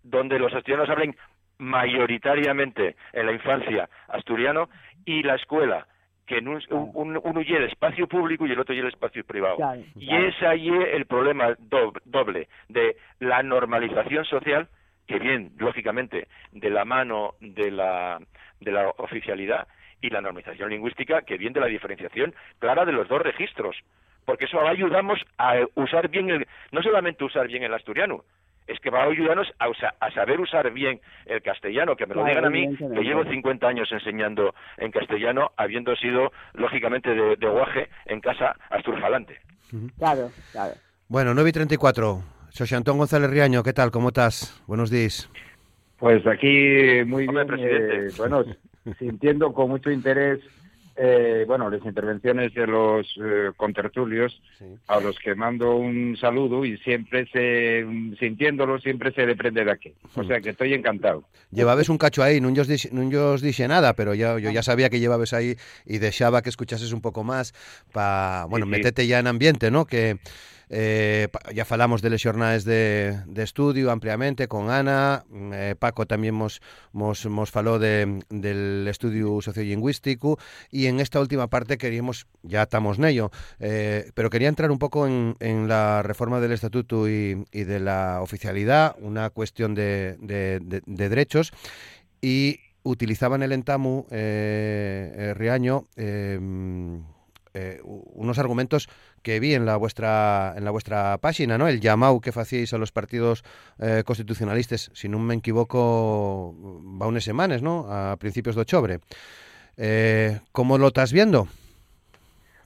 donde 0.02 0.38
los 0.38 0.54
asturianos 0.54 0.88
hablen 0.88 1.16
mayoritariamente 1.58 2.94
en 3.12 3.26
la 3.26 3.32
infancia 3.32 3.88
asturiano, 4.08 4.68
y 5.04 5.22
la 5.22 5.34
escuela? 5.34 5.86
Que 6.28 6.38
un, 6.38 7.20
uno 7.24 7.40
el 7.40 7.64
espacio 7.64 8.06
público 8.06 8.46
y 8.46 8.52
el 8.52 8.60
otro 8.60 8.74
y 8.74 8.78
el 8.78 8.88
espacio 8.88 9.24
privado. 9.24 9.56
y 9.96 10.14
ese 10.14 10.46
ahí 10.46 10.68
es 10.68 10.94
el 10.94 11.06
problema 11.06 11.56
doble 12.04 12.48
de 12.68 12.96
la 13.18 13.42
normalización 13.42 14.26
social, 14.26 14.68
que 15.06 15.18
viene, 15.18 15.50
lógicamente, 15.56 16.28
de 16.52 16.70
la 16.70 16.84
mano 16.84 17.34
de 17.40 17.70
la, 17.70 18.20
de 18.60 18.70
la 18.70 18.90
oficialidad, 18.98 19.66
y 20.00 20.10
la 20.10 20.20
normalización 20.20 20.70
lingüística, 20.70 21.22
que 21.22 21.38
viene 21.38 21.54
de 21.54 21.60
la 21.60 21.66
diferenciación 21.66 22.34
clara 22.58 22.84
de 22.84 22.92
los 22.92 23.08
dos 23.08 23.22
registros. 23.22 23.76
Porque 24.24 24.44
eso 24.44 24.60
ayudamos 24.60 25.18
a 25.38 25.56
usar 25.74 26.08
bien, 26.08 26.30
el, 26.30 26.46
no 26.70 26.82
solamente 26.82 27.24
usar 27.24 27.48
bien 27.48 27.62
el 27.62 27.74
asturiano, 27.74 28.24
es 28.68 28.78
que 28.80 28.90
va 28.90 29.02
a 29.02 29.06
ayudarnos 29.06 29.48
a, 29.58 30.10
saber 30.12 30.40
usar 30.40 30.70
bien 30.72 31.00
el 31.26 31.42
castellano, 31.42 31.96
que 31.96 32.06
me 32.06 32.14
lo 32.14 32.24
digan 32.24 32.44
a 32.44 32.50
mí, 32.50 32.76
que 32.76 33.02
llevo 33.02 33.24
50 33.24 33.66
años 33.66 33.88
enseñando 33.90 34.54
en 34.76 34.92
castellano, 34.92 35.50
habiendo 35.56 35.96
sido, 35.96 36.30
lógicamente, 36.52 37.10
de, 37.14 37.36
de 37.36 37.48
guaje 37.48 37.88
en 38.06 38.20
casa 38.20 38.54
asturfalante. 38.70 39.38
Claro, 39.98 40.30
claro. 40.52 40.74
Bueno, 41.08 41.34
9 41.34 41.50
y 41.50 41.52
34. 41.52 42.22
José 42.56 42.76
Antón 42.76 42.98
González 42.98 43.30
Riaño, 43.30 43.62
¿qué 43.62 43.72
tal? 43.72 43.90
¿Cómo 43.90 44.08
estás? 44.08 44.62
Buenos 44.66 44.90
días. 44.90 45.30
Pues 45.98 46.26
aquí 46.26 47.02
muy 47.06 47.26
bien, 47.26 47.46
eh, 47.58 48.08
bueno, 48.16 48.44
sintiendo 48.98 49.52
con 49.52 49.70
mucho 49.70 49.90
interés 49.90 50.40
eh, 51.00 51.44
bueno, 51.46 51.70
las 51.70 51.84
intervenciones 51.84 52.52
de 52.54 52.66
los 52.66 53.06
eh, 53.22 53.52
contertulios, 53.56 54.40
a 54.88 54.98
los 54.98 55.16
que 55.18 55.34
mando 55.36 55.76
un 55.76 56.16
saludo 56.20 56.64
y 56.64 56.76
siempre 56.78 57.26
se, 57.32 57.86
sintiéndolo, 58.18 58.80
siempre 58.80 59.12
se 59.12 59.24
depende 59.24 59.64
de 59.64 59.70
aquí. 59.70 59.94
O 60.16 60.24
sea 60.24 60.40
que 60.40 60.50
estoy 60.50 60.74
encantado. 60.74 61.22
Llevabas 61.52 61.88
un 61.88 61.98
cacho 61.98 62.22
ahí, 62.22 62.40
no 62.40 62.50
yo 62.50 63.32
os 63.32 63.42
dije 63.42 63.68
nada, 63.68 63.92
pero 63.94 64.14
yo, 64.14 64.38
yo 64.38 64.50
ya 64.50 64.62
sabía 64.64 64.90
que 64.90 64.98
llevabas 64.98 65.32
ahí 65.32 65.54
y 65.86 65.98
deseaba 65.98 66.42
que 66.42 66.48
escuchases 66.48 66.92
un 66.92 67.00
poco 67.00 67.22
más 67.22 67.54
para, 67.92 68.46
bueno, 68.46 68.66
metete 68.66 69.06
ya 69.06 69.20
en 69.20 69.28
ambiente, 69.28 69.70
¿no? 69.70 69.86
Que 69.86 70.18
eh, 70.70 71.28
ya 71.54 71.64
falamos 71.64 72.02
de 72.02 72.10
les 72.10 72.22
de, 72.64 73.20
de 73.26 73.42
estudio 73.42 73.90
ampliamente 73.90 74.48
con 74.48 74.70
Ana, 74.70 75.24
mm, 75.28 75.52
eh, 75.52 75.74
Paco 75.78 76.06
también 76.06 76.38
nos 76.38 76.60
mos, 76.92 77.24
mos 77.26 77.50
faló 77.50 77.78
de, 77.78 78.20
del 78.28 78.86
estudio 78.88 79.40
sociolingüístico 79.40 80.38
y 80.70 80.86
en 80.86 81.00
esta 81.00 81.20
última 81.20 81.48
parte 81.48 81.78
queríamos, 81.78 82.26
ya 82.42 82.62
estamos 82.62 82.98
en 82.98 83.04
ello, 83.04 83.30
eh, 83.60 84.10
pero 84.14 84.30
quería 84.30 84.48
entrar 84.48 84.70
un 84.70 84.78
poco 84.78 85.06
en, 85.06 85.36
en 85.40 85.68
la 85.68 86.02
reforma 86.02 86.40
del 86.40 86.52
estatuto 86.52 87.08
y, 87.08 87.44
y, 87.52 87.64
de 87.64 87.80
la 87.80 88.20
oficialidad, 88.22 88.96
una 89.00 89.30
cuestión 89.30 89.74
de, 89.74 90.16
de, 90.20 90.60
de 90.60 91.08
derechos 91.08 91.52
y 92.20 92.60
utilizaban 92.82 93.42
el 93.42 93.52
entamu 93.52 94.06
eh, 94.10 95.34
Riaño 95.36 95.86
eh, 95.96 96.38
eh, 97.54 97.80
unos 97.82 98.38
argumentos 98.38 98.88
que 99.22 99.40
vi 99.40 99.54
en 99.54 99.66
la 99.66 99.76
vuestra 99.76 100.54
en 100.56 100.64
la 100.64 100.70
vuestra 100.70 101.18
página, 101.18 101.58
¿no? 101.58 101.68
El 101.68 101.80
llamado 101.80 102.20
que 102.20 102.30
hacíais 102.30 102.72
a 102.72 102.78
los 102.78 102.92
partidos 102.92 103.44
eh, 103.78 104.02
constitucionalistas, 104.04 104.90
si 104.94 105.08
no 105.08 105.18
me 105.18 105.34
equivoco, 105.34 106.54
va 107.00 107.06
unas 107.06 107.24
semanas, 107.24 107.62
¿no? 107.62 107.86
A 107.88 108.16
principios 108.16 108.56
de 108.56 108.62
octubre. 108.62 108.98
Eh, 109.76 110.40
¿Cómo 110.52 110.78
lo 110.78 110.88
estás 110.88 111.12
viendo? 111.12 111.48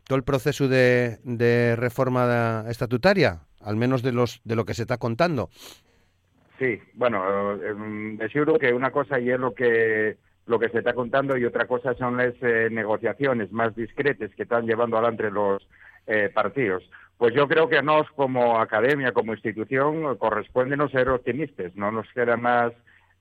Todo 0.04 0.16
el 0.16 0.24
proceso 0.24 0.68
de, 0.68 1.18
de 1.24 1.76
reforma 1.76 2.64
estatutaria, 2.68 3.40
al 3.60 3.76
menos 3.76 4.02
de 4.02 4.12
los 4.12 4.40
de 4.44 4.56
lo 4.56 4.64
que 4.64 4.74
se 4.74 4.82
está 4.82 4.98
contando. 4.98 5.50
Sí, 6.58 6.80
bueno, 6.94 7.54
eh, 7.54 8.28
seguro 8.32 8.58
que 8.58 8.72
una 8.72 8.90
cosa 8.90 9.18
y 9.18 9.30
es 9.30 9.38
lo 9.38 9.52
que 9.52 10.16
lo 10.46 10.58
que 10.58 10.68
se 10.68 10.78
está 10.78 10.92
contando 10.92 11.36
y 11.36 11.44
otra 11.44 11.66
cosa 11.66 11.94
son 11.94 12.16
las 12.16 12.34
eh, 12.42 12.68
negociaciones 12.70 13.52
más 13.52 13.74
discretas 13.74 14.30
que 14.36 14.42
están 14.42 14.66
llevando 14.66 14.96
adelante 14.96 15.30
los 15.30 15.66
eh, 16.06 16.30
partidos. 16.32 16.82
Pues 17.16 17.34
yo 17.34 17.46
creo 17.46 17.68
que 17.68 17.82
nos 17.82 18.10
como 18.12 18.58
academia, 18.58 19.12
como 19.12 19.32
institución, 19.32 20.16
corresponde 20.16 20.76
no 20.76 20.88
ser 20.88 21.08
optimistas, 21.08 21.74
no 21.76 21.92
nos 21.92 22.10
queda 22.12 22.36
más 22.36 22.72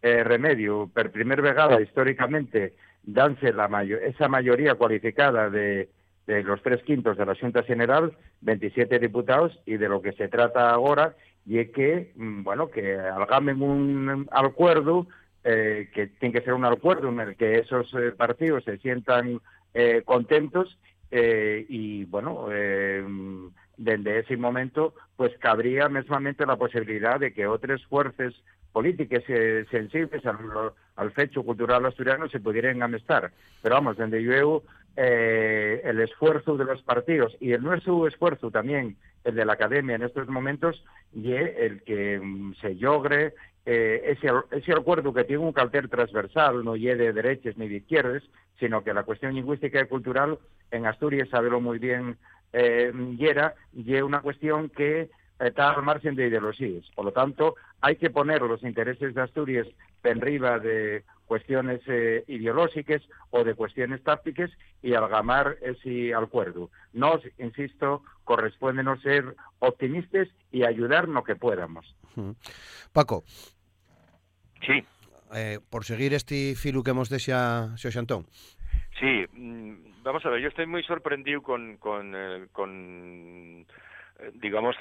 eh, 0.02 0.24
remedio. 0.24 0.90
Per 0.94 1.12
primer 1.12 1.42
vegada, 1.42 1.80
históricamente, 1.82 2.74
danse 3.04 3.54
la 3.54 3.70
esa 3.84 4.28
mayoría 4.28 4.76
cualificada 4.76 5.50
de, 5.50 5.90
de 6.26 6.44
los 6.44 6.62
tres 6.64 6.82
quintos 6.84 7.18
de 7.18 7.26
la 7.26 7.36
Junta 7.36 7.64
General, 7.64 8.12
27 8.42 8.98
diputados, 8.98 9.60
y 9.66 9.78
de 9.78 9.90
lo 9.90 10.02
que 10.02 10.14
se 10.14 10.28
trata 10.28 10.72
ahora 10.72 11.16
y 11.46 11.60
es 11.60 11.70
que, 11.72 12.12
mm, 12.16 12.44
bueno, 12.44 12.70
que 12.70 12.98
algamen 12.98 13.62
un 13.62 14.28
acuerdo 14.32 15.08
eh, 15.44 15.90
que 15.94 16.08
tiene 16.08 16.34
que 16.34 16.46
ser 16.46 16.54
un 16.54 16.66
acuerdo 16.66 17.10
en 17.10 17.20
el 17.20 17.36
que 17.36 17.60
esos 17.60 17.92
eh, 17.96 18.12
partidos 18.12 18.64
se 18.64 18.78
sientan 18.78 19.42
eh, 19.74 20.04
contentos 20.06 20.78
y, 21.12 22.06
bueno, 22.06 22.48
desde 23.78 24.20
ese 24.20 24.38
momento, 24.38 24.94
pues 25.16 25.38
cabría 25.40 25.90
mesmamente 25.90 26.46
la 26.46 26.56
posibilidad 26.56 27.20
de 27.20 27.34
que 27.34 27.48
otras 27.48 27.84
fuerzas 27.86 28.34
políticas 28.72 29.24
sensibles 29.70 30.24
al, 30.26 31.12
fecho 31.12 31.44
cultural 31.44 31.86
asturiano 31.86 32.30
se 32.30 32.40
pudieran 32.40 32.82
amestar. 32.82 33.32
Pero 33.62 33.76
vamos, 33.76 33.98
desde 33.98 34.24
yo 34.24 34.64
el 34.96 36.00
esfuerzo 36.00 36.58
de 36.58 36.66
los 36.66 36.82
partidos 36.84 37.36
y 37.40 37.54
el 37.54 37.64
nuestro 37.64 38.08
esfuerzo 38.08 38.52
también, 38.52 38.96
el 39.24 39.36
de 39.36 39.46
la 39.46 39.54
academia 39.54 39.96
en 39.96 40.04
estos 40.04 40.28
momentos, 40.28 40.84
y 41.14 41.34
el 41.34 41.82
que 41.84 42.20
mm, 42.20 42.54
se 42.62 42.76
logre 42.76 43.34
eh, 43.66 44.02
ese, 44.06 44.28
ese 44.52 44.74
acuerdo 44.74 45.14
que 45.14 45.24
tiene 45.24 45.44
un 45.44 45.54
carácter 45.54 45.88
transversal, 45.88 46.64
no 46.64 46.76
lleve 46.76 47.06
de 47.06 47.14
derechas 47.14 47.58
ni 47.58 47.68
de 47.68 47.78
izquierdas, 47.78 48.24
sino 48.60 48.84
que 48.84 48.94
la 48.94 49.04
cuestión 49.04 49.36
lingüística 49.36 49.82
y 49.82 49.88
cultural 49.88 50.40
en 50.72 50.86
Asturias, 50.86 51.30
sabelo 51.30 51.60
muy 51.62 51.80
bien, 51.80 52.18
eh, 52.54 52.92
yera, 53.18 53.56
y 53.74 53.96
una 54.02 54.22
cuestión 54.22 54.70
que 54.70 55.10
está 55.40 55.72
al 55.72 55.84
margen 55.84 56.16
de 56.16 56.28
ideologías. 56.28 56.86
Por 56.96 57.06
lo 57.06 57.12
tanto, 57.12 57.56
hay 57.82 57.96
que 57.96 58.10
poner 58.10 58.42
los 58.42 58.64
intereses 58.64 59.14
de 59.14 59.22
Asturias 59.22 59.68
en 60.04 60.18
arriba 60.18 60.60
de 60.60 61.04
cuestiones 61.32 61.80
eh, 61.88 62.26
ideológicas 62.28 63.02
o 63.30 63.46
de 63.46 63.56
cuestiones 63.56 64.04
tácticas 64.04 64.52
y 64.82 64.96
algamar 64.96 65.56
ese 65.62 66.14
acuerdo. 66.14 66.70
Nos, 66.92 67.22
insisto, 67.38 68.04
corresponde 68.26 68.84
no 68.84 69.00
ser 69.00 69.34
optimistas 69.60 70.28
y 70.52 70.66
ayudar 70.66 71.08
lo 71.08 71.24
que 71.24 71.38
podamos. 71.38 71.96
Paco. 72.92 73.24
Sí. 74.68 74.84
Eh, 75.34 75.60
por 75.70 75.86
seguir 75.86 76.14
este 76.14 76.54
filo 76.56 76.84
que 76.84 76.92
hemos 76.92 77.10
deseado, 77.10 77.78
señor 77.78 77.94
Xantón. 77.94 78.26
Sí, 79.00 79.26
mm, 79.32 80.04
vamos 80.04 80.26
a 80.26 80.32
ver, 80.32 80.42
yo 80.42 80.50
estoy 80.50 80.66
muy 80.66 80.84
sorprendido 80.84 81.42
con, 81.42 81.78
con, 81.78 82.14
eh, 82.14 82.46
eh, 84.20 84.32
digamos, 84.34 84.76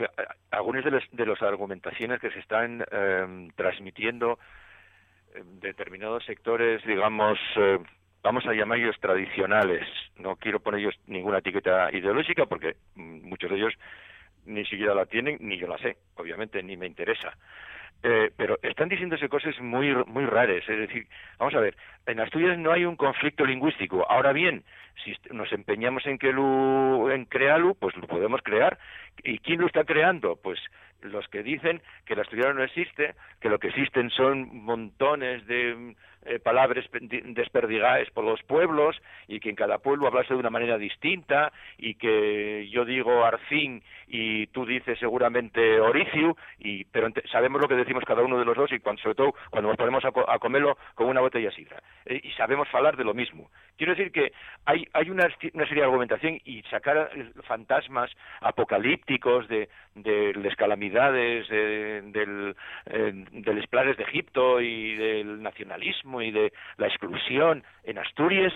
algunas 0.51 0.85
de, 0.85 1.01
de 1.13 1.27
las 1.27 1.41
argumentaciones 1.43 2.21
que 2.21 2.33
se 2.33 2.41
están 2.41 2.85
transmitiendo 3.55 4.33
en 4.33 4.41
determinados 5.61 6.25
sectores, 6.25 6.85
digamos, 6.85 7.39
vamos 8.23 8.47
a 8.47 8.53
llamarlos 8.53 8.99
tradicionales. 9.01 9.87
No 10.17 10.37
quiero 10.37 10.61
poner 10.61 10.81
ellos 10.81 10.99
ninguna 11.07 11.39
etiqueta 11.39 11.91
ideológica 11.93 12.47
porque 12.47 12.77
muchos 12.95 13.51
de 13.51 13.57
ellos 13.57 13.75
ni 14.47 14.65
siquiera 14.65 14.95
la 14.95 15.07
tienen, 15.07 15.39
ni 15.41 15.59
yo 15.59 15.69
la 15.69 15.79
sé, 15.79 15.97
obviamente, 16.17 16.63
ni 16.63 16.77
me 16.77 16.87
interesa. 16.87 17.37
Eh, 18.03 18.31
pero 18.35 18.59
están 18.63 18.89
diciéndose 18.89 19.29
cosas 19.29 19.59
muy 19.61 19.95
muy 20.07 20.25
raras. 20.25 20.67
Es 20.67 20.79
decir, 20.79 21.07
vamos 21.39 21.55
a 21.55 21.61
ver, 21.61 21.77
en 22.07 22.21
Asturias 22.21 22.59
no 22.59 22.73
hay 22.73 22.85
un 22.87 22.97
conflicto 22.97 23.45
lingüístico. 23.45 24.07
Ahora 24.09 24.33
bien, 24.33 24.65
si 25.05 25.15
nos 25.33 25.53
empeñamos 25.53 26.07
en 26.07 26.19
que 26.19 26.33
lo, 26.33 27.11
en 27.11 27.27
crearlo, 27.27 27.75
pues 27.75 27.95
lo 27.97 28.07
podemos 28.07 28.41
crear. 28.43 28.79
¿Y 29.23 29.39
quién 29.39 29.61
lo 29.61 29.67
está 29.67 29.85
creando? 29.85 30.37
Pues 30.37 30.59
los 31.03 31.27
que 31.29 31.43
dicen 31.43 31.83
que 32.05 32.15
el 32.15 32.21
asturiano 32.21 32.55
no 32.55 32.65
existe, 32.65 33.15
que 33.41 33.49
lo 33.49 33.59
que 33.59 33.69
existen 33.69 34.11
son 34.11 34.65
montones 34.65 35.47
de 35.47 35.95
eh, 36.27 36.39
palabras 36.39 36.85
desperdigadas 37.01 38.11
por 38.11 38.25
los 38.25 38.43
pueblos 38.43 39.01
y 39.27 39.41
que 39.41 39.49
en 39.49 39.57
cada 39.57 39.79
pueblo 39.79 40.07
hablase 40.07 40.35
de 40.35 40.41
una 40.41 40.51
manera 40.51 40.77
distinta 40.77 41.51
y 41.79 41.95
que 41.95 42.69
yo 42.71 42.85
digo 42.85 43.25
Arcín 43.25 43.83
y 44.07 44.47
tú 44.49 44.67
dices 44.67 44.99
seguramente 44.99 45.81
Oricio, 45.81 46.37
y, 46.59 46.85
pero 46.85 47.09
sabemos 47.31 47.61
lo 47.63 47.69
que 47.69 47.75
decimos 47.75 48.05
cada 48.05 48.23
uno 48.23 48.39
de 48.39 48.45
los 48.45 48.57
dos 48.57 48.71
y 48.73 48.81
cuando, 48.81 49.01
sobre 49.01 49.15
todo 49.15 49.35
cuando 49.51 49.69
nos 49.69 49.79
ponemos 49.79 50.05
a, 50.05 50.39
comerlo 50.39 50.77
con 50.95 51.07
una 51.07 51.21
botella 51.21 51.49
de 51.49 51.55
sidra. 51.55 51.83
Eh, 52.05 52.21
y 52.23 52.31
sabemos 52.33 52.69
hablar 52.75 52.97
de 52.97 53.05
lo 53.05 53.15
mismo. 53.15 53.51
Quiero 53.79 53.95
decir 53.95 54.13
que 54.13 54.33
hay, 54.67 54.87
hay 54.93 55.09
una, 55.09 55.27
serie 55.31 55.53
de 55.53 55.85
argumentación 55.85 56.39
y 56.45 56.63
sacar 56.65 57.11
fantasmas 57.45 58.11
apocalípticos 58.43 59.49
de, 59.49 59.71
de 59.95 60.35
las 60.35 60.55
calamidades 60.57 61.49
del, 61.49 62.57
eh, 62.87 63.13
de 63.15 63.67
planes 63.71 63.97
de 63.97 64.05
Egipto 64.05 64.61
y 64.61 64.97
del 64.97 65.43
nacionalismo 65.43 66.10
y 66.21 66.31
de 66.33 66.53
la 66.79 66.89
exclusión 66.89 67.63
en 67.85 67.99
Asturias, 67.99 68.53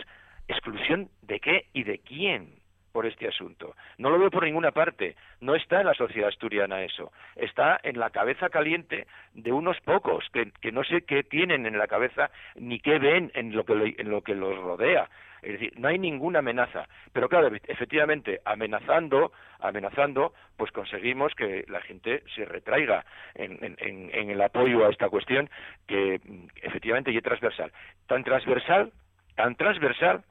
¿exclusión 0.48 1.08
de 1.22 1.38
qué 1.38 1.66
y 1.72 1.84
de 1.84 1.98
quién? 2.00 2.63
Por 2.94 3.06
este 3.06 3.26
asunto. 3.26 3.74
No 3.98 4.08
lo 4.08 4.20
veo 4.20 4.30
por 4.30 4.44
ninguna 4.44 4.70
parte. 4.70 5.16
No 5.40 5.56
está 5.56 5.80
en 5.80 5.88
la 5.88 5.94
sociedad 5.94 6.28
asturiana 6.28 6.84
eso. 6.84 7.10
Está 7.34 7.80
en 7.82 7.98
la 7.98 8.10
cabeza 8.10 8.50
caliente 8.50 9.08
de 9.32 9.50
unos 9.50 9.80
pocos 9.80 10.24
que, 10.32 10.52
que 10.60 10.70
no 10.70 10.84
sé 10.84 11.02
qué 11.02 11.24
tienen 11.24 11.66
en 11.66 11.76
la 11.76 11.88
cabeza 11.88 12.30
ni 12.54 12.78
qué 12.78 13.00
ven 13.00 13.32
en 13.34 13.54
lo 13.54 13.64
que, 13.64 13.96
en 13.98 14.10
lo 14.10 14.22
que 14.22 14.36
los 14.36 14.56
rodea. 14.56 15.10
Es 15.42 15.54
decir, 15.54 15.72
no 15.76 15.88
hay 15.88 15.98
ninguna 15.98 16.38
amenaza. 16.38 16.86
Pero 17.12 17.28
claro, 17.28 17.50
efectivamente, 17.66 18.40
amenazando, 18.44 19.32
amenazando, 19.58 20.32
pues 20.56 20.70
conseguimos 20.70 21.34
que 21.34 21.64
la 21.66 21.80
gente 21.80 22.22
se 22.36 22.44
retraiga 22.44 23.04
en, 23.34 23.58
en 23.80 24.30
el 24.30 24.40
apoyo 24.40 24.86
a 24.86 24.90
esta 24.90 25.08
cuestión 25.08 25.50
que 25.88 26.20
efectivamente 26.62 27.10
es 27.10 27.22
transversal. 27.24 27.72
Tan 28.06 28.22
transversal, 28.22 28.92
tan 29.34 29.56
transversal 29.56 30.22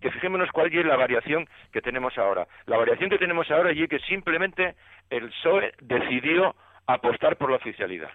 que 0.00 0.10
fijémonos 0.10 0.50
cuál 0.50 0.74
es 0.74 0.86
la 0.86 0.96
variación 0.96 1.48
que 1.72 1.82
tenemos 1.82 2.16
ahora. 2.18 2.46
La 2.66 2.78
variación 2.78 3.10
que 3.10 3.18
tenemos 3.18 3.50
ahora 3.50 3.70
es 3.70 3.88
que 3.88 3.98
simplemente 4.00 4.74
el 5.10 5.28
PSOE 5.28 5.72
decidió 5.80 6.54
apostar 6.86 7.36
por 7.36 7.50
la 7.50 7.56
oficialidad. 7.56 8.10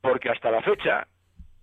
Porque 0.00 0.30
hasta 0.30 0.50
la 0.50 0.62
fecha, 0.62 1.06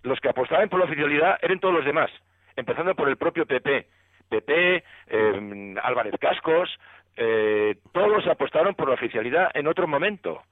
los 0.02 0.20
que 0.20 0.28
apostaban 0.28 0.68
por 0.68 0.78
la 0.78 0.86
oficialidad 0.86 1.38
eran 1.42 1.60
todos 1.60 1.74
los 1.74 1.84
demás, 1.84 2.10
empezando 2.56 2.94
por 2.94 3.08
el 3.08 3.16
propio 3.16 3.46
PP, 3.46 3.86
PP, 4.28 4.84
eh, 5.08 5.74
Álvarez 5.82 6.14
Cascos, 6.20 6.70
eh, 7.16 7.76
todos 7.92 8.26
apostaron 8.26 8.74
por 8.74 8.88
la 8.88 8.94
oficialidad 8.94 9.50
en 9.54 9.66
otro 9.66 9.86
momento. 9.86 10.42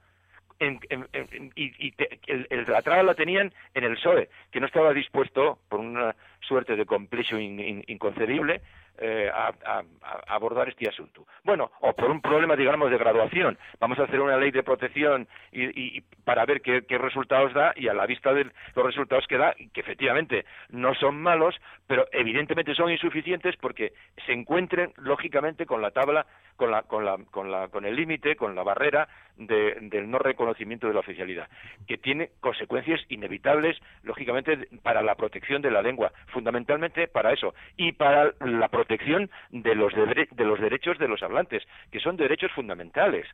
y, 0.59 1.93
el, 2.27 2.47
el, 2.49 2.65
la 2.67 3.03
la 3.03 3.13
tenían 3.15 3.53
en 3.73 3.83
el 3.85 3.95
PSOE, 3.95 4.29
que 4.51 4.59
no 4.59 4.65
estaba 4.65 4.93
dispuesto, 4.93 5.59
por 5.69 5.79
una 5.79 6.15
suerte 6.41 6.75
de 6.75 6.85
complejo 6.85 7.37
inconcebible, 7.39 8.61
eh, 9.01 9.31
a, 9.33 9.83
abordar 10.27 10.69
este 10.69 10.89
asunto. 10.89 11.25
Bueno, 11.43 11.71
o 11.81 11.93
por 11.93 12.11
un 12.11 12.21
problema, 12.21 12.55
digamos, 12.55 12.91
de 12.91 12.97
graduación. 12.97 13.57
Vamos 13.79 13.97
a 13.99 14.03
hacer 14.03 14.19
una 14.19 14.37
ley 14.37 14.51
de 14.51 14.63
protección 14.63 15.27
y, 15.51 16.01
para 16.23 16.45
ver 16.45 16.61
qué, 16.61 16.97
resultados 16.97 17.53
da 17.53 17.73
y 17.75 17.87
a 17.87 17.93
la 17.93 18.05
vista 18.05 18.33
de 18.33 18.45
los 18.75 18.85
resultados 18.85 19.25
que 19.27 19.37
da, 19.37 19.55
que 19.73 19.81
efectivamente 19.81 20.45
no 20.69 20.93
son 20.95 21.21
malos, 21.21 21.55
pero 21.87 22.07
evidentemente 22.11 22.75
son 22.75 22.91
insuficientes 22.91 23.55
porque 23.57 23.93
se 24.25 24.33
encuentren, 24.33 24.91
lógicamente, 24.97 25.65
con 25.65 25.81
la 25.81 25.91
tabla, 25.91 26.25
con, 26.57 26.71
la, 26.71 26.83
con, 26.83 27.05
la, 27.05 27.17
con, 27.31 27.51
la, 27.51 27.69
con 27.69 27.85
el 27.85 27.95
límite, 27.95 28.35
con 28.35 28.53
la 28.55 28.63
barrera 28.63 29.07
del 29.37 30.11
no 30.11 30.19
reconocimiento 30.19 30.87
de 30.87 30.93
la 30.93 30.99
oficialidad, 30.99 31.47
que 31.87 31.97
tiene 31.97 32.31
consecuencias 32.41 32.99
inevitables, 33.07 33.77
lógicamente, 34.03 34.67
para 34.83 35.01
la 35.01 35.15
protección 35.15 35.61
de 35.61 35.71
la 35.71 35.81
lengua, 35.81 36.11
fundamentalmente 36.33 37.07
para 37.07 37.31
eso, 37.31 37.53
y 37.77 37.93
para 37.93 38.33
la 38.41 38.67
protección 38.67 38.88
de 38.89 39.75
los, 39.75 39.93
de 39.93 40.45
los 40.45 40.59
derechos 40.59 40.97
de 40.97 41.07
los 41.07 41.23
hablantes, 41.23 41.63
que 41.91 41.99
son 41.99 42.17
derechos 42.17 42.51
fundamentales. 42.51 43.27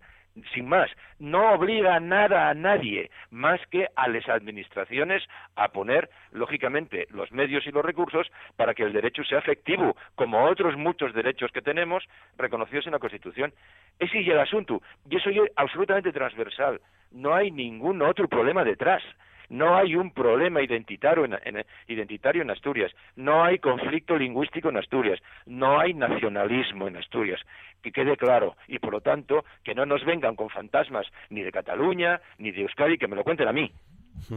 Sin 0.54 0.68
más, 0.68 0.92
no 1.18 1.54
obliga 1.54 1.98
nada 2.02 2.50
a 2.50 2.54
nadie 2.54 3.10
más 3.32 3.60
que 3.68 3.88
a 3.96 4.10
las 4.10 4.28
administraciones 4.28 5.24
a 5.56 5.70
poner, 5.70 6.10
lógicamente, 6.34 7.08
los 7.10 7.32
medios 7.32 7.66
y 7.66 7.72
los 7.72 7.86
recursos 7.86 8.28
para 8.58 8.74
que 8.74 8.84
el 8.84 8.92
derecho 8.92 9.24
sea 9.24 9.40
efectivo, 9.40 9.96
como 10.16 10.44
otros 10.44 10.76
muchos 10.76 11.14
derechos 11.14 11.52
que 11.54 11.62
tenemos 11.62 12.04
reconocidos 12.38 12.86
en 12.86 12.92
la 12.92 13.00
Constitución. 13.00 13.54
Ese 13.98 14.20
es 14.20 14.28
el 14.28 14.40
asunto, 14.40 14.82
y 15.10 15.16
eso 15.16 15.30
es 15.30 15.40
absolutamente 15.56 16.12
transversal. 16.12 16.82
No 17.12 17.34
hay 17.34 17.50
ningún 17.50 18.02
otro 18.02 18.28
problema 18.28 18.66
detrás. 18.66 19.04
No 19.50 19.76
hay 19.76 19.96
un 19.96 20.12
problema 20.12 20.62
identitario 20.62 21.26
en, 21.26 21.66
identitario 21.88 22.42
en 22.42 22.52
Asturias, 22.52 22.92
no 23.16 23.44
hay 23.44 23.60
conflicto 23.60 24.18
lingüístico 24.18 24.70
en 24.70 24.78
Asturias, 24.78 25.20
no 25.46 25.80
hay 25.80 25.94
nacionalismo 25.94 26.88
en 26.88 26.98
Asturias, 26.98 27.40
que 27.82 27.92
quede 27.92 28.18
claro, 28.18 28.56
y 28.68 28.80
por 28.80 28.92
lo 28.92 29.02
tanto 29.02 29.46
que 29.64 29.76
no 29.76 29.86
nos 29.86 30.04
vengan 30.06 30.36
con 30.36 30.50
fantasmas 30.50 31.06
ni 31.30 31.42
de 31.42 31.52
Cataluña 31.52 32.22
ni 32.38 32.52
de 32.52 32.62
Euskadi, 32.62 32.98
que 32.98 33.08
me 33.08 33.16
lo 33.16 33.24
cuenten 33.24 33.48
a 33.48 33.54
mí, 33.54 33.72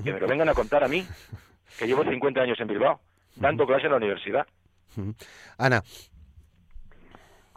que 0.04 0.12
me 0.12 0.20
lo 0.20 0.26
vengan 0.26 0.48
a 0.48 0.54
contar 0.54 0.84
a 0.84 0.88
mí, 0.88 1.04
que 1.78 1.86
llevo 1.86 2.04
50 2.04 2.40
años 2.40 2.60
en 2.60 2.68
Bilbao, 2.68 3.00
dando 3.36 3.66
clase 3.66 3.86
en 3.86 3.92
la 3.92 3.98
universidad. 3.98 4.46
Ana, 5.58 5.82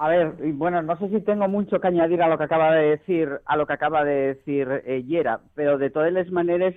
a 0.01 0.07
ver, 0.07 0.33
bueno, 0.53 0.81
no 0.81 0.97
sé 0.97 1.09
si 1.09 1.21
tengo 1.21 1.47
mucho 1.47 1.79
que 1.79 1.87
añadir 1.87 2.23
a 2.23 2.27
lo 2.27 2.35
que 2.35 2.45
acaba 2.45 2.73
de 2.73 2.89
decir, 2.89 3.39
a 3.45 3.55
lo 3.55 3.67
que 3.67 3.73
acaba 3.73 4.03
de 4.03 4.33
decir 4.33 4.67
eh, 4.83 5.03
Yera, 5.03 5.41
pero 5.53 5.77
de 5.77 5.91
todas 5.91 6.11
las 6.11 6.31
maneras, 6.31 6.73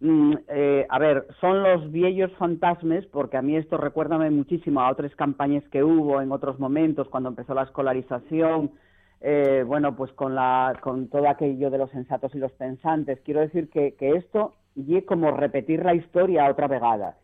mm, 0.00 0.34
eh, 0.48 0.86
a 0.88 0.98
ver, 0.98 1.26
son 1.40 1.62
los 1.62 1.90
viejos 1.90 2.32
fantasmas, 2.38 3.04
porque 3.06 3.36
a 3.36 3.42
mí 3.42 3.56
esto 3.56 3.76
recuerda 3.76 4.18
muchísimo 4.30 4.80
a 4.80 4.90
otras 4.90 5.14
campañas 5.16 5.64
que 5.70 5.82
hubo 5.84 6.20
en 6.20 6.32
otros 6.32 6.58
momentos, 6.58 7.08
cuando 7.08 7.28
empezó 7.28 7.54
la 7.54 7.64
escolarización, 7.64 8.72
eh, 9.20 9.64
bueno, 9.66 9.96
pues 9.96 10.12
con, 10.12 10.34
la, 10.34 10.78
con 10.80 11.08
todo 11.08 11.28
aquello 11.28 11.70
de 11.70 11.78
los 11.78 11.90
sensatos 11.90 12.34
y 12.34 12.38
los 12.38 12.52
pensantes. 12.52 13.20
Quiero 13.24 13.40
decir 13.40 13.68
que, 13.70 13.94
que 13.94 14.12
esto 14.12 14.54
y 14.76 15.02
como 15.02 15.32
repetir 15.32 15.84
la 15.84 15.94
historia 15.94 16.48
otra 16.50 16.68
vegada. 16.68 17.16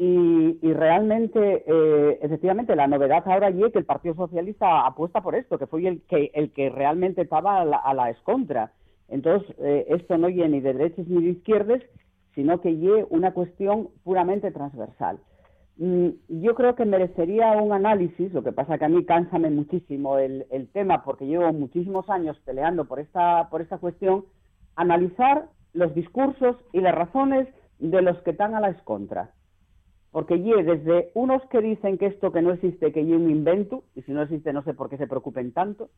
Y, 0.00 0.56
realmente, 0.62 1.64
eh, 1.66 2.18
efectivamente, 2.22 2.76
la 2.76 2.86
novedad 2.86 3.24
ahora 3.26 3.48
es 3.48 3.72
que 3.72 3.80
el 3.80 3.84
Partido 3.84 4.14
Socialista 4.14 4.86
apuesta 4.86 5.20
por 5.20 5.34
esto, 5.34 5.58
que 5.58 5.66
fue 5.66 5.88
el 5.88 6.02
que, 6.02 6.30
el 6.34 6.52
que 6.52 6.70
realmente 6.70 7.22
estaba 7.22 7.62
a 7.62 7.94
la, 7.94 8.10
escontra. 8.10 8.70
Entonces, 9.08 9.54
eh, 9.58 9.86
esto 9.88 10.18
no 10.18 10.28
es 10.28 10.36
ni 10.36 10.60
de 10.60 10.72
derechas 10.72 11.06
ni 11.08 11.22
de 11.22 11.30
izquierdas, 11.30 11.82
sino 12.34 12.60
que 12.60 12.70
es 12.70 13.06
una 13.10 13.32
cuestión 13.32 13.88
puramente 14.04 14.50
transversal. 14.50 15.18
Mm, 15.76 16.08
yo 16.28 16.54
creo 16.54 16.74
que 16.74 16.84
merecería 16.84 17.52
un 17.52 17.72
análisis, 17.72 18.32
lo 18.32 18.42
que 18.42 18.52
pasa 18.52 18.78
que 18.78 18.84
a 18.84 18.88
mí 18.88 19.04
cánsame 19.04 19.50
muchísimo 19.50 20.18
el, 20.18 20.68
tema, 20.72 21.04
porque 21.04 21.26
llevo 21.26 21.52
muchísimos 21.52 22.08
años 22.10 22.38
peleando 22.44 22.84
por 22.84 23.00
esta, 23.00 23.48
por 23.50 23.62
esta 23.62 23.78
cuestión, 23.78 24.24
analizar 24.76 25.46
los 25.72 25.94
discursos 25.94 26.56
y 26.72 26.80
las 26.80 26.94
razones 26.94 27.48
de 27.78 28.02
los 28.02 28.18
que 28.22 28.30
están 28.30 28.54
a 28.54 28.60
la 28.60 28.70
escontra 28.70 29.32
porque 30.10 30.40
ye 30.42 30.62
desde 30.62 31.10
unos 31.14 31.42
que 31.50 31.60
dicen 31.60 31.98
que 31.98 32.06
esto 32.06 32.32
que 32.32 32.42
no 32.42 32.52
existe, 32.52 32.92
que 32.92 33.04
ye 33.04 33.14
un 33.14 33.30
invento, 33.30 33.84
y 33.94 34.02
si 34.02 34.12
no 34.12 34.22
existe 34.22 34.52
no 34.52 34.62
sé 34.62 34.74
por 34.74 34.88
qué 34.88 34.96
se 34.96 35.06
preocupen 35.06 35.52
tanto, 35.52 35.90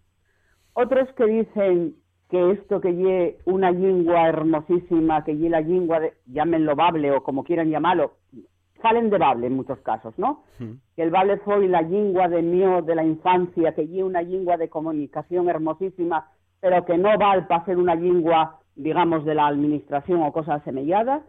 otros 0.72 1.08
que 1.14 1.26
dicen 1.26 1.96
que 2.30 2.52
esto 2.52 2.80
que 2.80 2.94
ye 2.94 3.38
una 3.44 3.70
lengua 3.72 4.28
hermosísima, 4.28 5.24
que 5.24 5.36
ye 5.36 5.48
la 5.48 5.60
lengua, 5.60 6.00
de, 6.00 6.14
llámenlo 6.26 6.76
bable 6.76 7.10
o 7.10 7.22
como 7.22 7.42
quieran 7.42 7.70
llamarlo, 7.70 8.12
salen 8.80 9.10
de 9.10 9.18
bable 9.18 9.48
en 9.48 9.56
muchos 9.56 9.78
casos, 9.80 10.16
¿no? 10.16 10.44
Que 10.94 11.02
el 11.02 11.10
bable 11.10 11.38
fue 11.38 11.66
la 11.68 11.82
lengua 11.82 12.28
de 12.28 12.42
mío 12.42 12.82
de 12.82 12.94
la 12.94 13.04
infancia, 13.04 13.74
que 13.74 13.88
ye 13.88 14.04
una 14.04 14.22
lengua 14.22 14.56
de 14.56 14.68
comunicación 14.68 15.48
hermosísima, 15.48 16.28
pero 16.60 16.84
que 16.84 16.96
no 16.96 17.18
vale 17.18 17.42
para 17.42 17.64
ser 17.64 17.78
una 17.78 17.94
lengua, 17.96 18.60
digamos, 18.76 19.24
de 19.24 19.34
la 19.34 19.48
administración 19.48 20.22
o 20.22 20.32
cosas 20.32 20.62
semelladas, 20.62 21.22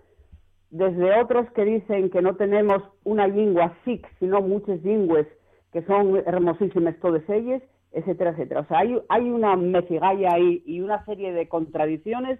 desde 0.69 1.19
otros 1.19 1.49
que 1.51 1.65
dicen 1.65 2.11
que 2.11 2.21
no 2.21 2.35
tenemos 2.35 2.83
una 3.03 3.27
lengua 3.27 3.73
SIC, 3.83 4.07
sino 4.19 4.41
muchas 4.41 4.81
lenguas 4.83 5.25
que 5.73 5.81
son 5.83 6.17
hermosísimas 6.25 6.95
todas 7.01 7.27
ellas, 7.29 7.61
etcétera, 7.91 8.31
etcétera. 8.31 8.61
O 8.61 8.65
sea, 8.65 8.79
hay, 8.79 8.97
hay 9.09 9.29
una 9.29 9.55
mecigalla 9.55 10.33
ahí 10.33 10.63
y 10.65 10.81
una 10.81 11.03
serie 11.05 11.33
de 11.33 11.47
contradicciones 11.47 12.39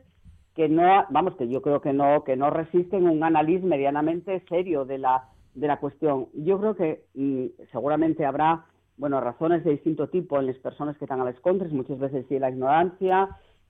que 0.56 0.68
no, 0.70 0.84
vamos, 1.10 1.36
que 1.38 1.48
yo 1.48 1.62
creo 1.62 1.82
que 1.82 1.94
no, 1.94 2.24
que 2.24 2.36
no 2.36 2.50
resisten 2.50 3.08
un 3.08 3.24
análisis 3.24 3.64
medianamente 3.64 4.44
serio 4.50 4.86
de 4.86 4.98
la, 4.98 5.30
de 5.56 5.68
la 5.68 5.80
cuestión. 5.80 6.28
Yo 6.34 6.60
creo 6.60 6.76
que 6.76 7.04
mm, 7.14 7.46
seguramente 7.72 8.26
habrá, 8.26 8.66
bueno, 8.98 9.22
razones 9.22 9.64
de 9.64 9.72
distinto 9.72 10.10
tipo 10.10 10.40
en 10.40 10.48
las 10.48 10.58
personas 10.58 10.98
que 10.98 11.06
están 11.06 11.22
a 11.22 11.26
las 11.26 11.40
contras, 11.40 11.72
muchas 11.72 12.00
veces 12.00 12.26
sí 12.28 12.38
la 12.40 12.50
ignorancia, 12.50 13.30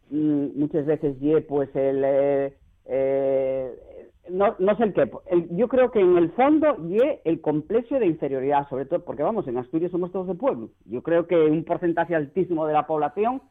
mm, 0.10 0.60
muchas 0.60 0.86
veces 0.86 1.18
sí, 1.20 1.34
pues 1.48 1.70
el... 1.76 2.04
Eh, 2.04 2.58
eh, 2.86 3.91
no, 4.32 4.56
no 4.60 4.78
sé 4.78 4.84
el 4.84 4.94
qué. 4.94 5.12
yo 5.52 5.68
creo 5.68 5.92
que 5.92 6.00
en 6.00 6.18
el 6.18 6.32
fondo 6.32 6.78
y 6.88 6.98
el 7.24 7.42
complejo 7.42 8.00
de 8.00 8.08
inferioridad, 8.08 8.68
sobre 8.70 8.86
todo 8.86 9.04
porque 9.04 9.24
vamos, 9.24 9.48
en 9.48 9.58
Asturias 9.58 9.92
somos 9.92 10.12
todos 10.12 10.28
de 10.28 10.36
pueblo. 10.36 10.70
Yo 10.86 11.04
creo 11.04 11.28
que 11.28 11.36
un 11.36 11.64
porcentaje 11.64 12.16
altísimo 12.16 12.66
de 12.66 12.74
la 12.74 12.88
población 12.88 13.42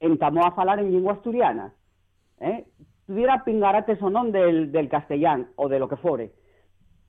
entamó 0.00 0.44
a 0.44 0.54
hablar 0.56 0.78
en 0.78 0.92
lengua 0.92 1.14
asturiana. 1.14 1.74
¿eh? 2.40 2.64
Tuviera 3.06 3.44
pingarate 3.44 3.96
sonón 3.96 4.32
del, 4.32 4.72
del 4.72 4.88
castellán 4.88 5.48
o 5.56 5.68
de 5.68 5.78
lo 5.78 5.88
que 5.88 5.96
fuere. 5.96 6.32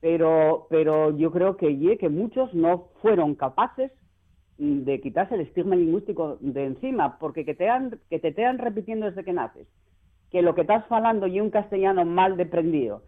Pero, 0.01 0.67
pero 0.69 1.15
yo 1.15 1.31
creo 1.31 1.57
que 1.57 1.77
ye 1.77 1.97
que 1.97 2.09
muchos 2.09 2.53
no 2.53 2.89
fueron 3.01 3.35
capaces 3.35 3.91
de 4.57 5.01
quitarse 5.01 5.35
el 5.35 5.41
estigma 5.41 5.75
lingüístico 5.75 6.37
de 6.39 6.65
encima, 6.65 7.17
porque 7.19 7.43
que 7.43 7.55
te, 7.55 7.69
han, 7.69 7.99
que 8.09 8.19
te 8.19 8.31
tean 8.31 8.57
repitiendo 8.57 9.05
desde 9.05 9.23
que 9.23 9.33
naces 9.33 9.67
que 10.35 10.41
lo 10.41 10.53
que 10.53 10.63
estás 10.63 10.85
falando 10.87 11.27
y 11.27 11.39
un 11.39 11.49
castellano 11.49 12.03
mal 12.03 12.35
deprendido 12.35 13.03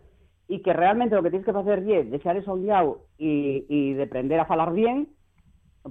y 0.48 0.62
que 0.62 0.72
realmente 0.72 1.14
lo 1.14 1.22
que 1.22 1.30
tienes 1.30 1.44
que 1.44 1.52
hacer 1.52 1.80
es 1.80 2.10
dejar 2.10 2.38
eso 2.38 2.54
un 2.54 2.70
y, 3.18 3.66
y 3.68 3.94
de 3.96 4.04
aprender 4.04 4.40
a 4.40 4.44
hablar 4.44 4.72
bien, 4.72 5.10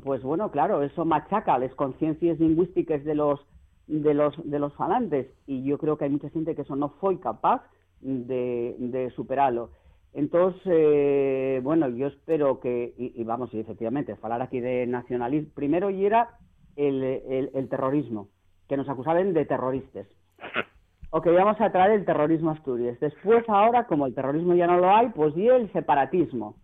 pues 0.03 0.23
bueno, 0.23 0.51
claro, 0.51 0.83
eso 0.83 1.05
machaca 1.05 1.59
las 1.59 1.75
conciencias 1.75 2.41
lingüísticas 2.41 3.05
de 3.05 3.15
los 3.15 3.47
de 3.87 4.15
los 4.15 4.35
de 4.51 4.59
los 4.59 4.73
falantes 4.77 5.27
y 5.47 5.63
yo 5.63 5.77
creo 5.77 5.99
que 5.99 6.05
hay 6.07 6.11
mucha 6.11 6.31
gente 6.31 6.55
que 6.55 6.63
eso 6.63 6.75
no 6.75 6.89
fue 7.01 7.21
capaz 7.21 7.65
de, 8.01 9.13
superarlo. 9.15 9.73
Entonces, 10.15 10.63
eh, 10.65 11.61
bueno, 11.63 11.91
yo 11.91 12.07
espero 12.07 12.61
que, 12.61 12.95
y, 12.97 13.23
vamos, 13.25 13.53
y 13.53 13.61
efectivamente, 13.61 14.17
hablar 14.23 14.41
aquí 14.41 14.61
de 14.61 14.87
nacionalismo, 14.87 15.51
primero 15.55 15.91
y 15.91 16.07
era 16.07 16.31
el, 16.77 17.05
el, 17.05 17.51
el 17.53 17.69
terrorismo, 17.69 18.31
que 18.71 18.79
nos 18.79 18.89
acusaban 18.89 19.35
de 19.35 19.45
terroristas. 19.45 20.07
o 21.11 21.21
que 21.21 21.33
íbamos 21.33 21.61
a 21.61 21.71
traer 21.71 21.93
el 21.93 22.05
terrorismo 22.05 22.51
a 22.51 22.55
Asturias. 22.55 22.99
Después, 23.01 23.45
ahora, 23.49 23.87
como 23.87 24.07
el 24.07 24.15
terrorismo 24.15 24.55
ya 24.55 24.67
no 24.67 24.79
lo 24.79 24.95
hay, 24.95 25.09
pues 25.11 25.37
y 25.37 25.49
el 25.49 25.73
separatismo. 25.73 26.57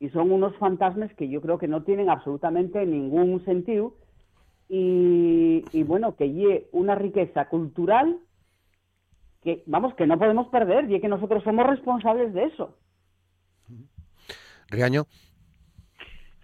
Y 0.00 0.10
son 0.10 0.30
unos 0.30 0.56
fantasmas 0.56 1.12
que 1.14 1.28
yo 1.28 1.40
creo 1.40 1.58
que 1.58 1.68
no 1.68 1.82
tienen 1.82 2.08
absolutamente 2.08 2.84
ningún 2.86 3.44
sentido 3.44 3.94
y, 4.68 5.82
bueno, 5.84 6.14
que 6.14 6.26
y 6.26 6.66
una 6.72 6.94
riqueza 6.94 7.48
cultural 7.48 8.18
que, 9.42 9.62
vamos, 9.66 9.94
que 9.94 10.06
no 10.06 10.18
podemos 10.18 10.48
perder 10.48 10.90
y 10.90 11.00
que 11.00 11.08
nosotros 11.08 11.42
somos 11.42 11.66
responsables 11.66 12.32
de 12.34 12.44
eso. 12.44 12.76
Riaño. 14.68 15.04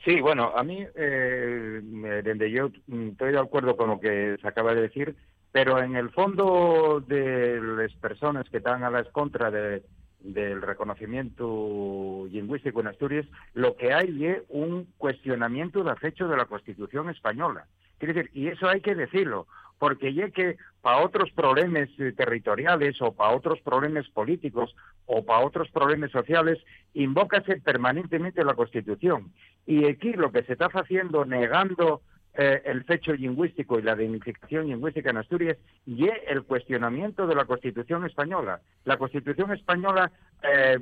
Sí, 0.05 0.21
bueno, 0.21 0.53
a 0.55 0.63
mí, 0.63 0.85
eh, 0.95 1.81
desde 2.23 2.51
yo 2.51 2.71
estoy 2.89 3.33
de 3.33 3.39
acuerdo 3.39 3.77
con 3.77 3.89
lo 3.89 4.01
que 4.01 4.37
se 4.41 4.49
acaba 4.49 4.75
de 4.75 4.83
decir, 4.83 5.17
pero 5.55 5.81
en 5.81 5.95
el 5.95 6.11
fondo 6.11 7.01
de 7.07 7.61
las 7.63 7.93
personas 7.93 8.51
que 8.51 8.57
están 8.57 8.83
a 8.83 8.91
la 8.91 9.05
contra 9.05 9.53
de, 9.53 9.85
del 10.19 10.61
reconocimiento 10.61 12.27
lingüístico 12.29 12.81
en 12.81 12.89
Asturias, 12.89 13.25
lo 13.53 13.77
que 13.77 13.93
hay 13.93 14.27
es 14.27 14.43
un 14.49 14.89
cuestionamiento 14.99 15.85
del 15.85 15.95
hecho 16.03 16.27
de 16.27 16.37
la 16.37 16.47
Constitución 16.47 17.09
española. 17.09 17.69
Quiere 17.99 18.15
decir, 18.15 18.31
y 18.35 18.49
eso 18.49 18.69
hay 18.69 18.81
que 18.81 18.97
decirlo, 18.97 19.47
porque 19.79 20.13
ya 20.13 20.29
que 20.31 20.57
para 20.83 21.05
otros 21.05 21.31
problemas 21.31 21.89
territoriales 22.17 23.01
o 23.01 23.13
para 23.13 23.37
otros 23.37 23.61
problemas 23.61 24.09
políticos 24.09 24.75
o 25.07 25.25
para 25.25 25.47
otros 25.47 25.71
problemas 25.71 26.11
sociales, 26.11 26.59
invócase 26.95 27.61
permanentemente 27.61 28.43
la 28.43 28.55
Constitución. 28.55 29.33
Y 29.67 29.85
aquí 29.85 30.15
lo 30.15 30.33
que 30.33 30.43
se 30.43 30.55
está 30.55 30.67
haciendo 30.67 31.25
negando 31.25 32.03
eh, 32.37 32.63
el 32.65 32.85
fecho 32.85 33.13
lingüístico 33.13 33.79
y 33.79 33.83
la 33.83 33.95
dignificación 33.95 34.67
lingüística 34.67 35.11
en 35.11 35.19
Asturias 35.19 35.57
y 35.87 36.09
el 36.27 36.43
cuestionamiento 36.43 37.27
de 37.27 37.35
la 37.35 37.45
Constitución 37.45 38.05
española. 38.05 38.61
La 38.85 38.97
Constitución 38.97 39.53
española 39.53 40.11
eh, 40.43 40.79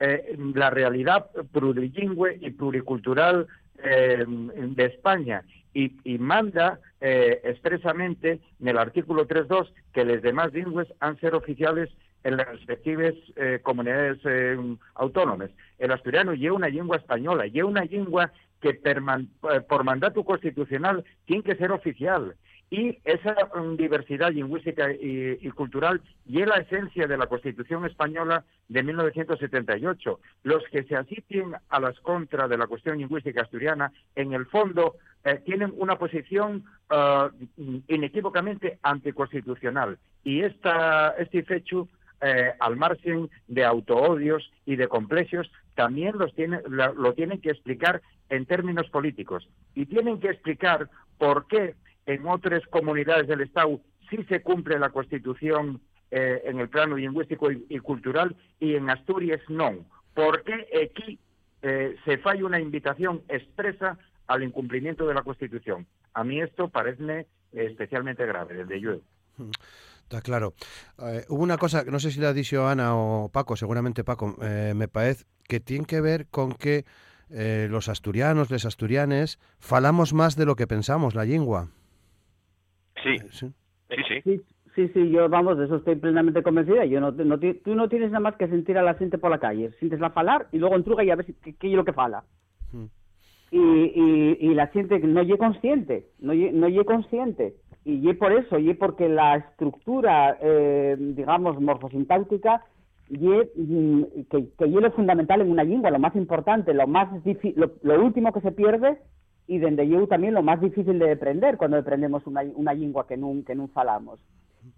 eh, 0.00 0.36
la 0.54 0.70
realidad 0.70 1.26
plurilingüe 1.50 2.38
y 2.40 2.50
pluricultural 2.50 3.46
eh, 3.82 4.24
de 4.26 4.84
España 4.84 5.42
y, 5.74 6.18
manda 6.18 6.80
expresamente 7.00 8.40
en 8.60 8.68
el 8.68 8.78
artículo 8.78 9.28
3.2 9.28 9.68
que 9.92 10.04
las 10.04 10.20
demás 10.20 10.52
lingües 10.52 10.88
han 10.98 11.18
ser 11.20 11.36
oficiales 11.36 11.88
en 12.24 12.36
las 12.36 12.48
respectivas 12.48 13.14
comunidades 13.62 14.18
autónomas. 14.94 15.50
El 15.78 15.92
asturiano 15.92 16.34
lleva 16.34 16.56
una 16.56 16.68
lengua 16.68 16.96
española, 16.96 17.46
lleva 17.46 17.68
una 17.68 17.84
lengua 17.84 18.32
que 18.60 18.80
eh, 18.82 19.60
por 19.68 19.84
mandato 19.84 20.24
constitucional 20.24 21.04
tiene 21.26 21.42
que 21.42 21.56
ser 21.56 21.72
oficial. 21.72 22.34
Y 22.70 22.98
esa 23.04 23.34
mm, 23.54 23.76
diversidad 23.76 24.30
lingüística 24.30 24.92
y, 24.92 25.48
cultural 25.50 26.02
y 26.26 26.44
la 26.44 26.56
esencia 26.56 27.06
de 27.06 27.16
la 27.16 27.26
Constitución 27.26 27.86
española 27.86 28.44
de 28.68 28.82
1978. 28.82 30.20
Los 30.42 30.62
que 30.70 30.82
se 30.84 30.96
asisten 30.96 31.54
a 31.68 31.80
las 31.80 31.98
contras 32.00 32.50
de 32.50 32.58
la 32.58 32.66
cuestión 32.66 32.98
lingüística 32.98 33.42
asturiana, 33.42 33.90
en 34.14 34.34
el 34.34 34.44
fondo, 34.46 34.96
eh, 35.24 35.40
tienen 35.46 35.72
una 35.76 35.96
posición 35.96 36.64
uh, 36.90 37.28
inequívocamente 37.88 38.78
anticonstitucional. 38.82 39.98
Y 40.22 40.42
esta, 40.42 41.14
este 41.18 41.42
fecho 41.44 41.88
eh, 42.20 42.52
al 42.58 42.76
margen 42.76 43.30
de 43.46 43.64
autoodios 43.64 44.50
y 44.66 44.76
de 44.76 44.88
complejos, 44.88 45.50
también 45.74 46.18
los 46.18 46.34
tiene, 46.34 46.60
lo, 46.66 47.14
tienen 47.14 47.40
que 47.40 47.50
explicar 47.50 48.02
en 48.28 48.44
términos 48.44 48.88
políticos. 48.90 49.48
Y 49.74 49.86
tienen 49.86 50.18
que 50.18 50.30
explicar 50.30 50.90
por 51.18 51.46
qué 51.46 51.76
en 52.06 52.26
otras 52.26 52.66
comunidades 52.66 53.28
del 53.28 53.42
Estado 53.42 53.80
sí 54.10 54.24
se 54.28 54.42
cumple 54.42 54.78
la 54.78 54.90
Constitución 54.90 55.80
eh, 56.10 56.42
en 56.44 56.58
el 56.58 56.68
plano 56.68 56.96
lingüístico 56.96 57.52
y, 57.52 57.78
cultural 57.78 58.34
y 58.58 58.74
en 58.74 58.90
Asturias 58.90 59.40
no. 59.48 59.86
¿Por 60.14 60.42
qué 60.42 60.66
aquí 60.84 61.20
eh, 61.62 61.96
se 62.04 62.18
falla 62.18 62.46
una 62.46 62.58
invitación 62.58 63.22
expresa 63.28 63.96
al 64.26 64.42
incumplimiento 64.42 65.06
de 65.06 65.14
la 65.14 65.22
Constitución? 65.22 65.86
A 66.14 66.24
mí 66.24 66.40
esto 66.40 66.68
parece 66.68 67.28
especialmente 67.52 68.26
grave, 68.26 68.54
desde 68.54 68.80
yo. 68.80 68.98
Está 70.08 70.22
claro. 70.22 70.54
Eh, 71.00 71.26
hubo 71.28 71.42
una 71.42 71.58
cosa, 71.58 71.84
no 71.84 71.98
sé 71.98 72.10
si 72.10 72.18
la 72.18 72.30
ha 72.30 72.32
dicho 72.32 72.66
Ana 72.66 72.96
o 72.96 73.28
Paco, 73.28 73.56
seguramente 73.56 74.04
Paco, 74.04 74.36
eh, 74.40 74.72
me 74.74 74.88
parece 74.88 75.26
que 75.46 75.60
tiene 75.60 75.84
que 75.84 76.00
ver 76.00 76.28
con 76.30 76.54
que 76.54 76.86
eh, 77.28 77.68
los 77.70 77.90
asturianos, 77.90 78.50
les 78.50 78.64
asturianes, 78.64 79.38
falamos 79.60 80.14
más 80.14 80.34
de 80.34 80.46
lo 80.46 80.56
que 80.56 80.66
pensamos, 80.66 81.14
la 81.14 81.26
lengua. 81.26 81.68
Sí. 83.02 83.18
sí, 83.30 83.52
sí. 84.24 84.42
Sí, 84.74 84.88
sí, 84.94 85.10
yo, 85.10 85.28
vamos, 85.28 85.58
de 85.58 85.66
eso 85.66 85.76
estoy 85.76 85.96
plenamente 85.96 86.42
convencida. 86.42 86.86
Yo 86.86 87.00
no, 87.00 87.10
no, 87.10 87.38
tú 87.38 87.74
no 87.74 87.88
tienes 87.90 88.10
nada 88.10 88.20
más 88.20 88.36
que 88.36 88.48
sentir 88.48 88.78
a 88.78 88.82
la 88.82 88.94
gente 88.94 89.18
por 89.18 89.30
la 89.30 89.40
calle. 89.40 89.72
Sientes 89.78 90.00
la 90.00 90.10
falar 90.10 90.46
y 90.52 90.58
luego 90.58 90.76
entruga 90.76 91.04
y 91.04 91.10
a 91.10 91.16
ver 91.16 91.26
qué, 91.42 91.54
qué 91.54 91.68
es 91.68 91.74
lo 91.74 91.84
que 91.84 91.92
fala. 91.92 92.24
Hmm. 92.72 92.86
Y, 93.50 93.58
y, 93.58 94.38
y, 94.40 94.54
la 94.54 94.68
gente 94.68 95.00
no 95.00 95.20
es 95.20 95.36
consciente, 95.36 96.06
no 96.20 96.32
es 96.32 96.52
no 96.54 96.84
consciente 96.84 97.56
y 97.90 98.12
por 98.14 98.32
eso, 98.32 98.58
y 98.58 98.74
porque 98.74 99.08
la 99.08 99.36
estructura, 99.36 100.36
eh, 100.42 100.94
digamos, 100.98 101.58
morfosintáctica, 101.58 102.62
y 103.08 103.16
mm, 103.26 104.04
que, 104.30 104.48
que 104.58 104.64
es 104.64 104.70
lo 104.70 104.90
fundamental 104.92 105.40
en 105.40 105.50
una 105.50 105.64
lengua, 105.64 105.90
lo 105.90 105.98
más 105.98 106.14
importante, 106.14 106.74
lo 106.74 106.86
más 106.86 107.08
lo, 107.56 107.70
lo, 107.82 108.04
último 108.04 108.30
que 108.34 108.42
se 108.42 108.52
pierde, 108.52 108.98
y 109.46 109.58
desde 109.58 109.88
yo 109.88 110.06
también 110.06 110.34
lo 110.34 110.42
más 110.42 110.60
difícil 110.60 110.98
de 110.98 111.12
aprender 111.12 111.56
cuando 111.56 111.78
aprendemos 111.78 112.26
una, 112.26 112.42
una 112.54 112.74
lengua 112.74 113.06
que 113.06 113.16
no 113.16 113.32
que 113.46 113.56
falamos. 113.72 114.20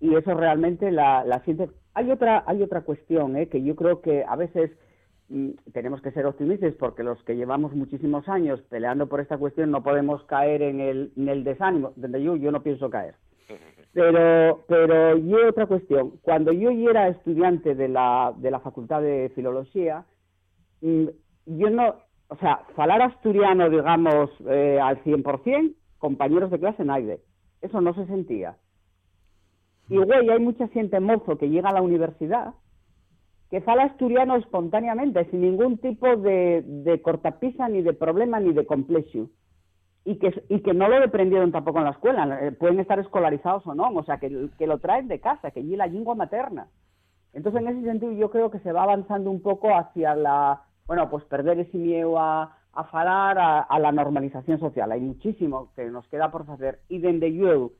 Y 0.00 0.14
eso 0.14 0.34
realmente 0.34 0.92
la, 0.92 1.24
la 1.24 1.40
siente. 1.40 1.68
Hay 1.94 2.12
otra, 2.12 2.44
hay 2.46 2.62
otra 2.62 2.82
cuestión, 2.82 3.36
eh, 3.36 3.48
que 3.48 3.60
yo 3.64 3.74
creo 3.74 4.00
que 4.02 4.24
a 4.24 4.36
veces 4.36 4.70
tenemos 5.72 6.02
que 6.02 6.10
ser 6.10 6.26
optimistas 6.26 6.74
porque 6.74 7.02
los 7.02 7.22
que 7.24 7.36
llevamos 7.36 7.72
muchísimos 7.72 8.28
años 8.28 8.60
peleando 8.62 9.08
por 9.08 9.20
esta 9.20 9.38
cuestión 9.38 9.70
no 9.70 9.82
podemos 9.82 10.24
caer 10.24 10.62
en 10.62 10.80
el, 10.80 11.12
en 11.16 11.28
el 11.28 11.44
desánimo, 11.44 11.92
donde 11.96 12.22
yo, 12.22 12.36
yo 12.36 12.50
no 12.50 12.62
pienso 12.62 12.90
caer. 12.90 13.14
Pero, 13.92 14.62
pero 14.68 15.16
y 15.16 15.34
otra 15.34 15.66
cuestión, 15.66 16.12
cuando 16.22 16.52
yo 16.52 16.70
era 16.70 17.08
estudiante 17.08 17.74
de 17.74 17.88
la, 17.88 18.32
de 18.36 18.52
la 18.52 18.60
Facultad 18.60 19.02
de 19.02 19.32
Filología, 19.34 20.04
mm, 20.80 21.06
yo 21.46 21.70
no, 21.70 21.96
o 22.28 22.36
sea, 22.36 22.60
falar 22.76 23.02
asturiano, 23.02 23.68
digamos, 23.68 24.30
eh, 24.48 24.78
al 24.80 25.02
100%, 25.02 25.74
compañeros 25.98 26.52
de 26.52 26.60
clase 26.60 26.84
nadie. 26.84 27.18
Eso 27.62 27.80
no 27.80 27.92
se 27.94 28.06
sentía. 28.06 28.56
Y, 29.88 29.96
güey, 29.96 30.30
hay 30.30 30.38
mucha 30.38 30.68
gente 30.68 31.00
mozo 31.00 31.36
que 31.36 31.50
llega 31.50 31.70
a 31.70 31.74
la 31.74 31.82
universidad 31.82 32.54
que 33.50 33.60
fala 33.60 33.84
asturiano 33.84 34.36
espontáneamente, 34.36 35.28
sin 35.30 35.40
ningún 35.40 35.78
tipo 35.78 36.16
de, 36.16 36.62
de 36.64 37.02
cortapisa, 37.02 37.68
ni 37.68 37.82
de 37.82 37.92
problema, 37.92 38.38
ni 38.38 38.52
de 38.52 38.64
complejo. 38.64 39.28
Y 40.04 40.16
que, 40.16 40.42
y 40.48 40.60
que 40.60 40.72
no 40.72 40.88
lo 40.88 40.96
aprendieron 40.96 41.52
tampoco 41.52 41.78
en 41.78 41.84
la 41.84 41.90
escuela, 41.90 42.38
eh, 42.40 42.52
pueden 42.52 42.80
estar 42.80 42.98
escolarizados 42.98 43.66
o 43.66 43.74
no, 43.74 43.88
o 43.88 44.04
sea, 44.04 44.18
que, 44.18 44.48
que 44.56 44.66
lo 44.66 44.78
traen 44.78 45.08
de 45.08 45.20
casa, 45.20 45.50
que 45.50 45.60
allí 45.60 45.76
la 45.76 45.86
lengua 45.86 46.14
materna. 46.14 46.68
Entonces, 47.32 47.60
en 47.60 47.68
ese 47.68 47.82
sentido, 47.82 48.12
yo 48.12 48.30
creo 48.30 48.50
que 48.50 48.60
se 48.60 48.72
va 48.72 48.84
avanzando 48.84 49.30
un 49.30 49.42
poco 49.42 49.74
hacia 49.76 50.14
la, 50.14 50.62
bueno, 50.86 51.10
pues 51.10 51.24
perder 51.24 51.58
ese 51.60 51.76
miedo 51.76 52.18
a, 52.18 52.56
a 52.72 52.84
falar, 52.84 53.36
a, 53.38 53.78
la 53.78 53.92
normalización 53.92 54.58
social. 54.60 54.92
Hay 54.92 55.00
muchísimo 55.00 55.70
que 55.74 55.90
nos 55.90 56.06
queda 56.08 56.30
por 56.30 56.48
hacer. 56.48 56.80
Y 56.88 56.98
desde 56.98 57.34
yo, 57.34 57.72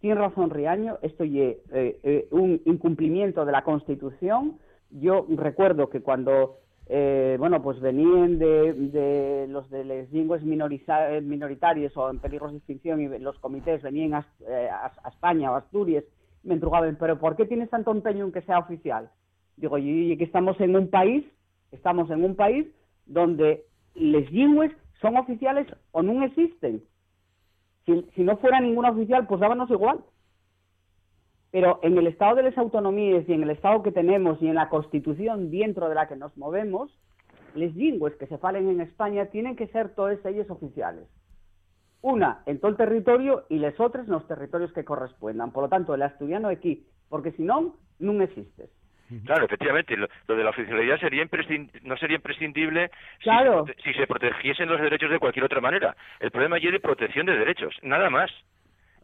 tiene 0.00 0.20
razón 0.20 0.50
Riaño, 0.50 0.98
esto 1.02 1.24
es 1.24 1.30
eh, 1.32 1.62
eh, 1.72 2.28
un 2.30 2.60
incumplimiento 2.64 3.44
de 3.44 3.52
la 3.52 3.62
Constitución, 3.62 4.58
yo 4.92 5.26
recuerdo 5.28 5.88
que 5.88 6.00
cuando 6.00 6.58
eh, 6.86 7.36
bueno, 7.38 7.62
pues 7.62 7.80
venían 7.80 8.38
de, 8.38 8.72
de 8.74 9.46
los 9.48 9.70
de 9.70 9.84
las 9.84 10.12
lenguas 10.12 10.42
minoritarias 10.42 11.96
o 11.96 12.10
en 12.10 12.18
peligros 12.18 12.52
de 12.52 12.58
extinción 12.58 13.00
y 13.00 13.18
los 13.18 13.38
comités 13.38 13.82
venían 13.82 14.14
a, 14.14 14.26
eh, 14.48 14.68
España 15.08 15.50
o 15.50 15.54
a 15.54 15.58
Asturias, 15.58 16.04
me 16.42 16.54
entrugaban, 16.54 16.96
pero 16.98 17.18
¿por 17.18 17.36
qué 17.36 17.46
tienes 17.46 17.70
tanto 17.70 17.92
empeño 17.92 18.24
en 18.24 18.32
que 18.32 18.42
sea 18.42 18.58
oficial? 18.58 19.10
Digo, 19.56 19.78
y, 19.78 20.16
que 20.16 20.24
estamos 20.24 20.60
en 20.60 20.74
un 20.74 20.90
país, 20.90 21.24
estamos 21.70 22.10
en 22.10 22.24
un 22.24 22.34
país 22.34 22.66
donde 23.06 23.64
las 23.94 24.30
lenguas 24.32 24.72
son 25.00 25.16
oficiales 25.16 25.68
o 25.92 26.02
no 26.02 26.24
existen. 26.24 26.82
Si, 27.86 28.06
si 28.14 28.22
no 28.22 28.36
fuera 28.38 28.60
ninguna 28.60 28.90
oficial, 28.90 29.26
pues 29.26 29.40
dábanos 29.40 29.70
igual. 29.70 30.00
Pero 31.52 31.78
en 31.82 31.96
el 31.98 32.06
estado 32.06 32.36
de 32.36 32.44
las 32.44 32.58
autonomías 32.58 33.28
y 33.28 33.32
en 33.34 33.42
el 33.42 33.50
estado 33.50 33.82
que 33.82 33.92
tenemos 33.92 34.40
y 34.42 34.48
en 34.48 34.54
la 34.54 34.70
constitución 34.70 35.50
dentro 35.50 35.88
de 35.88 35.94
la 35.94 36.08
que 36.08 36.16
nos 36.16 36.36
movemos, 36.36 36.90
las 37.54 37.74
lenguas 37.74 38.14
que 38.14 38.26
se 38.26 38.38
falen 38.38 38.68
en 38.70 38.80
España 38.80 39.26
tienen 39.26 39.54
que 39.54 39.68
ser 39.68 39.94
todas 39.94 40.18
ellas 40.24 40.48
oficiales. 40.50 41.06
Una 42.00 42.42
en 42.46 42.58
todo 42.58 42.70
el 42.70 42.78
territorio 42.78 43.44
y 43.50 43.58
las 43.58 43.78
otras 43.78 44.06
en 44.06 44.12
los 44.12 44.26
territorios 44.26 44.72
que 44.72 44.84
correspondan. 44.84 45.52
Por 45.52 45.64
lo 45.64 45.68
tanto, 45.68 45.94
el 45.94 46.02
asturiano 46.02 46.48
aquí, 46.48 46.86
porque 47.08 47.32
si 47.32 47.42
no, 47.42 47.76
no 47.98 48.22
existe. 48.22 48.70
Claro, 49.26 49.44
efectivamente, 49.44 49.94
lo, 49.96 50.08
de 50.26 50.42
la 50.42 50.50
oficialidad 50.50 50.98
sería 50.98 51.26
no 51.82 51.96
sería 51.98 52.16
imprescindible 52.16 52.90
si, 53.20 53.92
se 53.92 54.06
protegiesen 54.06 54.70
los 54.70 54.80
derechos 54.80 55.10
de 55.10 55.18
cualquier 55.18 55.44
otra 55.44 55.60
manera. 55.60 55.94
El 56.18 56.30
problema 56.30 56.56
es 56.56 56.72
de 56.72 56.80
protección 56.80 57.26
de 57.26 57.36
derechos, 57.36 57.74
nada 57.82 58.08
más 58.08 58.30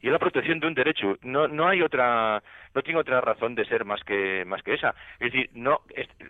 y 0.01 0.07
es 0.07 0.13
la 0.13 0.19
protección 0.19 0.61
de 0.61 0.67
un 0.67 0.75
derecho. 0.75 1.17
No, 1.23 1.49
no 1.49 1.69
hay 1.69 1.83
otra, 1.83 2.43
no 2.75 2.83
tiene 2.83 3.01
otra 3.01 3.21
razón 3.21 3.55
de 3.55 3.65
ser 3.65 3.85
más 3.85 4.03
que, 4.05 4.45
más 4.47 4.63
que 4.63 4.75
esa. 4.75 4.95
Es 5.19 5.33
decir, 5.33 5.51
no, 5.55 5.81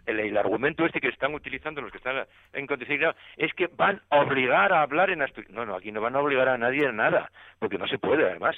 el, 0.07 0.37
argumento 0.37 0.87
este 0.87 1.01
que 1.01 1.09
están 1.09 1.35
utilizando 1.35 1.81
los 1.81 1.91
que 1.91 1.99
están 1.99 2.27
en 2.53 2.67
condición 2.67 3.15
es 3.37 3.53
que 3.55 3.69
van 3.77 4.01
a 4.11 4.21
obligar 4.21 4.73
a 4.73 4.83
hablar 4.83 5.11
en 5.11 5.23
asturiano. 5.23 5.61
No, 5.61 5.67
no, 5.67 5.77
aquí 5.77 5.93
no 5.93 6.01
van 6.01 6.17
a 6.17 6.21
obligar 6.21 6.49
a 6.49 6.59
nadie 6.59 6.87
a 6.87 6.93
nada, 6.93 7.31
porque 7.59 7.79
no 7.79 7.87
se 7.87 7.99
puede 7.99 8.25
además. 8.25 8.57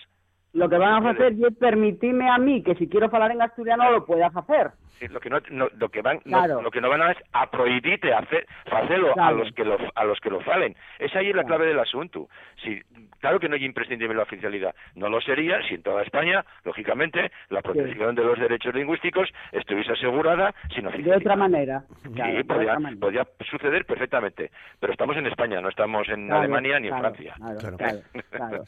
Lo 0.52 0.68
que 0.68 0.78
van 0.78 1.06
a 1.06 1.10
hacer 1.10 1.32
es 1.32 1.56
permitirme 1.58 2.28
a 2.28 2.38
mí 2.38 2.62
que 2.62 2.74
si 2.74 2.88
quiero 2.88 3.06
hablar 3.06 3.30
en 3.30 3.42
asturiano 3.42 3.90
lo 3.90 4.04
pueda 4.04 4.26
hacer. 4.26 4.72
Sí, 4.98 5.06
lo 5.08 5.20
que 5.20 5.30
no, 5.30 5.38
lo 5.50 5.88
que 5.88 6.02
van 6.02 6.20
lo 6.24 6.70
que 6.70 6.80
no 6.80 6.90
van 6.90 7.02
a 7.02 7.12
es 7.12 7.18
a 7.32 7.50
prohibirte 7.50 8.12
hacer 8.12 8.46
hacerlo 8.70 9.14
a 9.16 9.32
los 9.32 9.52
que 9.52 9.64
lo 9.64 9.78
a 9.94 10.04
los 10.04 10.18
que 10.20 10.28
lo 10.28 10.40
falen. 10.40 10.74
Esa 10.98 11.20
ahí 11.20 11.30
es 11.30 11.36
la 11.36 11.44
clave 11.44 11.66
del 11.66 11.78
asunto. 11.78 12.28
Si 12.62 12.80
claro 13.20 13.38
que 13.38 13.48
no 13.48 13.56
es 13.56 13.62
imprescindible 13.62 14.16
la 14.16 14.24
oficialidad. 14.24 14.74
No 14.96 15.08
lo 15.08 15.20
sería 15.20 15.62
si 15.68 15.74
en 15.74 15.82
toda 15.82 16.02
España, 16.02 16.44
lógicamente, 16.64 17.30
la 17.48 17.62
protección 17.62 18.14
de 18.14 18.24
los 18.24 18.38
derechos 18.38 18.74
lingüísticos 18.74 19.28
estuviese 19.52 19.92
asegurada 19.92 20.54
sin 20.74 20.86
oficialidad. 20.86 21.16
De 21.16 21.20
otra 21.20 21.36
manera. 21.36 21.84
sí, 22.02 22.42
podría, 22.44 23.26
suceder 23.48 23.84
perfectamente. 23.84 24.50
Pero 24.80 24.92
estamos 24.92 25.16
en 25.16 25.26
España, 25.26 25.60
no 25.60 25.68
estamos 25.68 26.08
en 26.08 26.32
Alemania 26.32 26.80
ni 26.80 26.88
en 26.88 26.98
Francia. 26.98 27.34
Claro, 27.38 27.76
claro. 27.76 28.64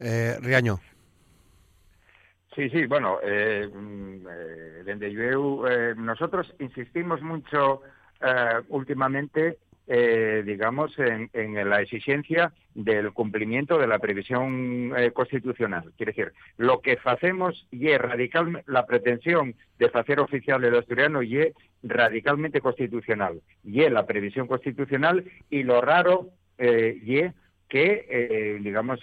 Eh, 0.00 0.36
Riaño. 0.40 0.78
Sí, 2.54 2.70
sí, 2.70 2.86
bueno, 2.86 3.18
eh, 3.22 3.68
mm, 3.72 4.26
eh, 4.30 4.82
eh, 4.86 5.94
nosotros 5.96 6.54
insistimos 6.60 7.20
mucho 7.20 7.82
eh, 8.20 8.60
últimamente, 8.68 9.58
digamos, 9.86 10.98
en, 10.98 11.68
la 11.68 11.82
exigencia 11.82 12.50
del 12.74 13.12
cumplimiento 13.12 13.76
de 13.76 13.86
la 13.86 13.98
previsión 13.98 14.90
constitucional. 15.12 15.92
Quiere 15.98 16.12
decir, 16.12 16.32
lo 16.56 16.80
que 16.80 16.98
hacemos 17.04 17.66
y 17.70 17.88
es 17.88 18.00
radical, 18.00 18.62
la 18.66 18.86
pretensión 18.86 19.54
de 19.78 19.90
hacer 19.92 20.20
oficial 20.20 20.64
el 20.64 20.78
asturiano 20.78 21.22
y 21.22 21.52
radicalmente 21.82 22.62
constitucional, 22.62 23.42
y 23.62 23.86
la 23.90 24.06
previsión 24.06 24.46
constitucional 24.46 25.22
y 25.50 25.64
lo 25.64 25.82
raro 25.82 26.30
y 26.58 27.18
es 27.18 27.34
que, 27.68 28.06
eh, 28.08 28.58
digamos, 28.60 29.00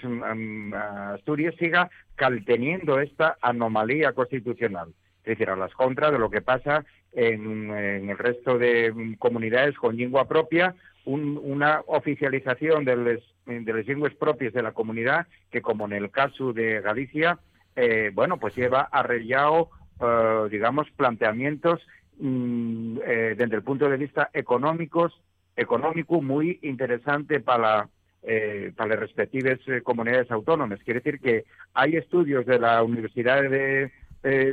Asturias 1.14 1.56
siga 1.58 1.90
calteniendo 2.16 3.00
esta 3.00 3.38
anomalía 3.42 4.14
constitucional. 4.14 4.94
Es 5.24 5.38
decir, 5.38 5.50
a 5.50 5.56
las 5.56 5.74
contras 5.74 6.12
de 6.12 6.20
lo 6.20 6.30
que 6.30 6.42
pasa 6.42 6.86
en, 7.14 7.72
el 7.72 8.18
resto 8.18 8.58
de 8.58 9.16
comunidades 9.20 9.76
con 9.76 9.98
lengua 9.98 10.28
propia, 10.28 10.76
una 11.06 11.82
oficialización 11.88 12.86
de 12.86 13.22
las 13.46 13.88
lenguas 13.88 14.14
propias 14.16 14.54
de 14.54 14.62
la 14.62 14.72
comunidad, 14.72 15.28
que 15.50 15.62
como 15.62 15.86
en 15.86 15.94
el 15.94 16.12
caso 16.12 16.54
de 16.54 16.80
Galicia, 16.82 17.40
eh, 17.76 18.12
bueno, 18.14 18.38
pues 18.38 18.56
lleva 18.56 18.82
arreglado, 18.82 19.70
eh, 20.00 20.48
digamos, 20.52 20.90
planteamientos 20.92 21.82
mm, 22.20 22.98
desde 22.98 23.56
el 23.56 23.64
punto 23.64 23.90
de 23.90 23.98
vista 23.98 24.30
económicos, 24.34 25.20
económico 25.56 26.22
muy 26.22 26.60
interesante 26.62 27.40
para 27.40 27.90
eh, 28.24 28.72
para 28.76 28.92
las 28.92 29.00
respectivas 29.00 29.60
eh, 29.68 29.82
comunidades 29.82 30.32
autónomas. 30.32 30.80
Quiere 30.84 31.00
decir 31.00 31.20
que 31.20 31.46
hay 31.74 31.96
estudios 31.96 32.46
de 32.46 32.60
la 32.60 32.84
Universidad 32.84 33.42
de 33.42 33.92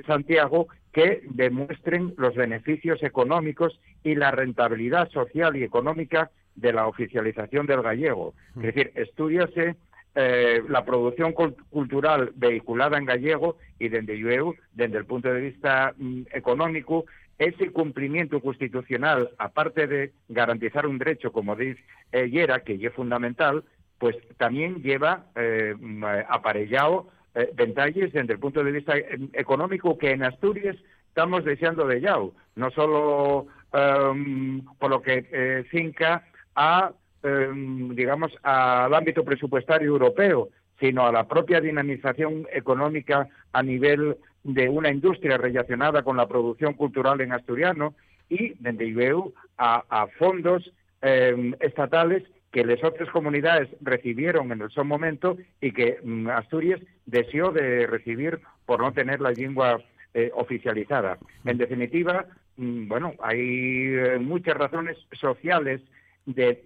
Santiago 0.07 0.69
que 0.93 1.21
demuestren 1.29 2.15
los 2.17 2.35
beneficios 2.35 3.03
económicos 3.03 3.79
y 4.03 4.15
la 4.15 4.31
rentabilidad 4.31 5.11
social 5.11 5.57
y 5.57 5.63
económica 5.63 6.31
de 6.55 6.73
la 6.73 6.87
oficialización 6.87 7.67
del 7.67 7.83
gallego. 7.83 8.35
Es 8.57 8.63
decir, 8.63 8.93
estudiase 8.95 9.77
eh, 10.15 10.63
la 10.69 10.85
producción 10.85 11.33
cultural 11.33 12.33
vehiculada 12.35 12.99
en 12.99 13.05
gallego 13.05 13.57
y 13.79 13.89
desde 13.89 14.17
IUEU, 14.17 14.55
desde 14.73 14.99
el 14.99 15.05
punto 15.05 15.33
de 15.33 15.41
vista 15.41 15.95
mm, 15.97 16.23
económico, 16.33 17.05
ese 17.39 17.71
cumplimiento 17.71 18.41
constitucional, 18.41 19.31
aparte 19.39 19.87
de 19.87 20.13
garantizar 20.29 20.87
un 20.87 20.99
derecho, 20.99 21.33
como 21.33 21.55
dice 21.55 21.83
eh, 22.13 22.29
Yera, 22.29 22.61
que 22.61 22.75
es 22.75 22.93
fundamental, 22.93 23.65
pues 23.99 24.17
también 24.37 24.83
lleva 24.83 25.27
eh, 25.37 25.75
mm, 25.79 26.05
aparellado 26.29 27.09
eh, 27.35 27.53
desde 27.55 28.21
el 28.21 28.39
punto 28.39 28.65
de 28.65 28.73
vista 28.73 28.95
económico 29.33 29.99
que 29.99 30.11
en 30.11 30.25
Asturias 30.25 30.77
estamos 31.09 31.45
deseando 31.45 31.87
de 31.87 32.01
ya, 32.01 32.17
no 32.57 32.71
solo 32.71 33.47
em, 33.73 34.65
por 34.79 34.91
lo 34.91 35.03
que 35.03 35.27
eh, 35.31 35.65
finca 35.71 36.25
a, 36.55 36.93
em, 37.23 37.95
digamos, 37.95 38.33
al 38.43 38.95
ámbito 38.95 39.25
presupuestario 39.25 39.89
europeo, 39.89 40.49
sino 40.81 41.07
a 41.07 41.13
la 41.13 41.27
propia 41.27 41.61
dinamización 41.61 42.47
económica 42.53 43.29
a 43.53 43.63
nivel 43.63 44.17
de 44.45 44.69
una 44.69 44.91
industria 44.91 45.37
relacionada 45.37 46.03
con 46.03 46.17
la 46.17 46.27
producción 46.27 46.75
cultural 46.75 47.21
en 47.21 47.33
asturiano 47.33 47.95
y 48.29 48.55
desde 48.61 48.87
IBEU 48.87 49.33
a, 49.57 50.07
fondos 50.19 50.71
em, 51.01 51.55
estatales 51.61 52.23
que 52.53 52.65
las 52.65 52.83
otras 52.83 53.11
comunidades 53.11 53.69
recibieron 53.81 54.53
en 54.53 54.63
el 54.63 54.71
son 54.71 54.89
momento 54.89 55.37
y 55.61 55.73
que 55.73 55.99
mm, 56.03 56.29
Asturias 56.29 56.81
deseó 57.07 57.51
de 57.51 57.87
recibir 57.87 58.41
por 58.65 58.81
no 58.81 58.93
tener 58.93 59.21
la 59.21 59.33
lengua 59.33 59.81
eh, 60.15 60.31
oficializada. 60.35 61.19
En 61.45 61.59
definitiva, 61.59 62.27
mm, 62.57 62.89
bueno, 62.89 63.15
hay 63.23 63.95
eh, 63.95 64.19
muchas 64.19 64.57
razones 64.57 64.97
sociales 65.13 65.83
de, 66.27 66.61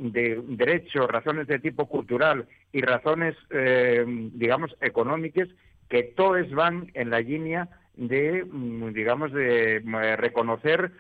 derecho, 0.48 1.06
razones 1.06 1.46
de 1.46 1.58
tipo 1.58 1.86
cultural 1.86 2.46
y 2.72 2.82
razones, 2.82 3.36
eh, 3.50 4.04
digamos, 4.34 4.76
económicas 4.80 5.48
que 5.92 6.04
todas 6.04 6.50
van 6.52 6.90
en 6.94 7.10
la 7.10 7.20
línea 7.20 7.68
de, 7.96 8.46
mm, 8.50 8.94
digamos, 8.94 9.30
de 9.30 9.82
reconocer 10.16 10.90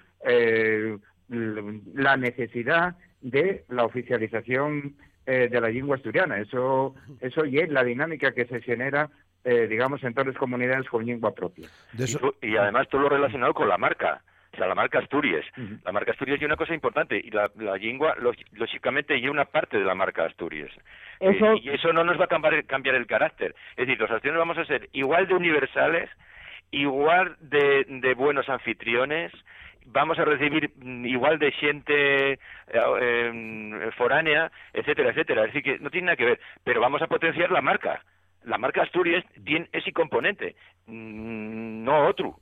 la 1.30 2.16
necesidad 2.18 2.94
de 3.22 3.64
la 3.70 3.86
oficialización 3.86 4.94
eh, 5.24 5.48
de 5.50 5.60
la 5.62 5.70
lengua 5.70 5.96
asturiana. 5.96 6.38
Eso, 6.38 6.94
eso 7.20 7.46
y 7.46 7.58
es 7.58 7.70
la 7.70 7.84
dinámica 7.84 8.32
que 8.32 8.44
se 8.44 8.60
genera, 8.60 9.08
eh, 9.44 9.66
digamos, 9.66 10.04
en 10.04 10.12
todas 10.12 10.26
las 10.26 10.36
comunidades 10.36 10.86
con 10.90 11.06
lengua 11.06 11.34
propia. 11.34 11.68
Y, 12.42 12.56
además 12.56 12.86
todo 12.90 13.00
lo 13.00 13.08
relacionado 13.08 13.54
con 13.54 13.70
la 13.70 13.78
marca. 13.78 14.22
O 14.52 14.56
sea, 14.56 14.66
la 14.66 14.74
marca 14.74 14.98
Asturias. 14.98 15.44
La 15.84 15.92
marca 15.92 16.12
Asturias 16.12 16.38
es 16.38 16.44
una 16.44 16.56
cosa 16.56 16.74
importante 16.74 17.16
y 17.16 17.30
la, 17.30 17.50
la 17.56 17.76
lengua, 17.76 18.14
lógicamente, 18.52 19.16
es 19.16 19.30
una 19.30 19.46
parte 19.46 19.78
de 19.78 19.84
la 19.84 19.94
marca 19.94 20.26
Asturias. 20.26 20.70
Eh, 21.20 21.38
y 21.62 21.70
eso 21.70 21.92
no 21.92 22.04
nos 22.04 22.20
va 22.20 22.24
a 22.24 22.28
cambiar, 22.28 22.64
cambiar 22.66 22.96
el 22.96 23.06
carácter. 23.06 23.54
Es 23.70 23.86
decir, 23.86 23.98
los 23.98 24.10
asturianos 24.10 24.40
vamos 24.40 24.58
a 24.58 24.66
ser 24.66 24.90
igual 24.92 25.26
de 25.26 25.34
universales, 25.34 26.10
igual 26.70 27.36
de, 27.40 27.84
de 27.88 28.14
buenos 28.14 28.48
anfitriones, 28.48 29.32
vamos 29.86 30.18
a 30.18 30.24
recibir 30.24 30.70
mm, 30.76 31.06
igual 31.06 31.38
de 31.38 31.52
gente 31.52 32.32
eh, 32.68 33.90
foránea, 33.96 34.50
etcétera, 34.72 35.10
etcétera. 35.10 35.44
Es 35.44 35.54
decir, 35.54 35.62
que 35.62 35.82
no 35.82 35.90
tiene 35.90 36.06
nada 36.06 36.16
que 36.16 36.24
ver, 36.24 36.40
pero 36.64 36.80
vamos 36.80 37.02
a 37.02 37.06
potenciar 37.06 37.50
la 37.50 37.62
marca. 37.62 38.02
La 38.44 38.58
marca 38.58 38.82
Asturias 38.82 39.24
tiene 39.44 39.68
ese 39.72 39.92
componente, 39.92 40.56
mm, 40.86 41.84
no 41.84 42.06
otro. 42.06 42.36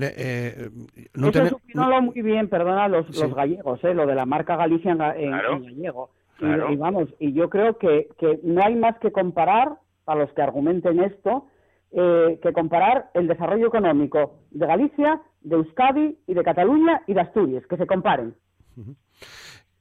Eh, 0.00 0.70
no 1.14 1.28
Eso 1.28 1.58
muy 2.02 2.22
bien, 2.22 2.48
perdona, 2.48 2.88
los, 2.88 3.08
los 3.18 3.34
gallegos, 3.34 3.82
eh, 3.84 3.94
lo 3.94 4.06
de 4.06 4.14
la 4.14 4.26
marca 4.26 4.56
Galicia 4.56 4.92
en, 4.92 5.30
gallego. 5.30 6.10
Y, 6.40 6.76
vamos, 6.76 7.08
y 7.18 7.32
yo 7.34 7.50
creo 7.50 7.76
que, 7.76 8.08
que 8.18 8.40
no 8.42 8.62
hay 8.64 8.74
más 8.74 8.98
que 8.98 9.12
comparar, 9.12 9.78
a 10.06 10.14
los 10.14 10.32
que 10.32 10.42
argumenten 10.42 11.00
esto, 11.00 11.46
eh, 11.92 12.38
que 12.42 12.52
comparar 12.52 13.10
el 13.14 13.26
desarrollo 13.26 13.66
económico 13.66 14.38
de 14.50 14.66
Galicia, 14.66 15.20
de 15.42 15.56
Euskadi 15.56 16.18
y 16.26 16.34
de 16.34 16.42
Cataluña 16.42 17.02
y 17.06 17.14
de 17.14 17.20
Asturias, 17.20 17.64
que 17.68 17.76
se 17.76 17.86
comparen. 17.86 18.34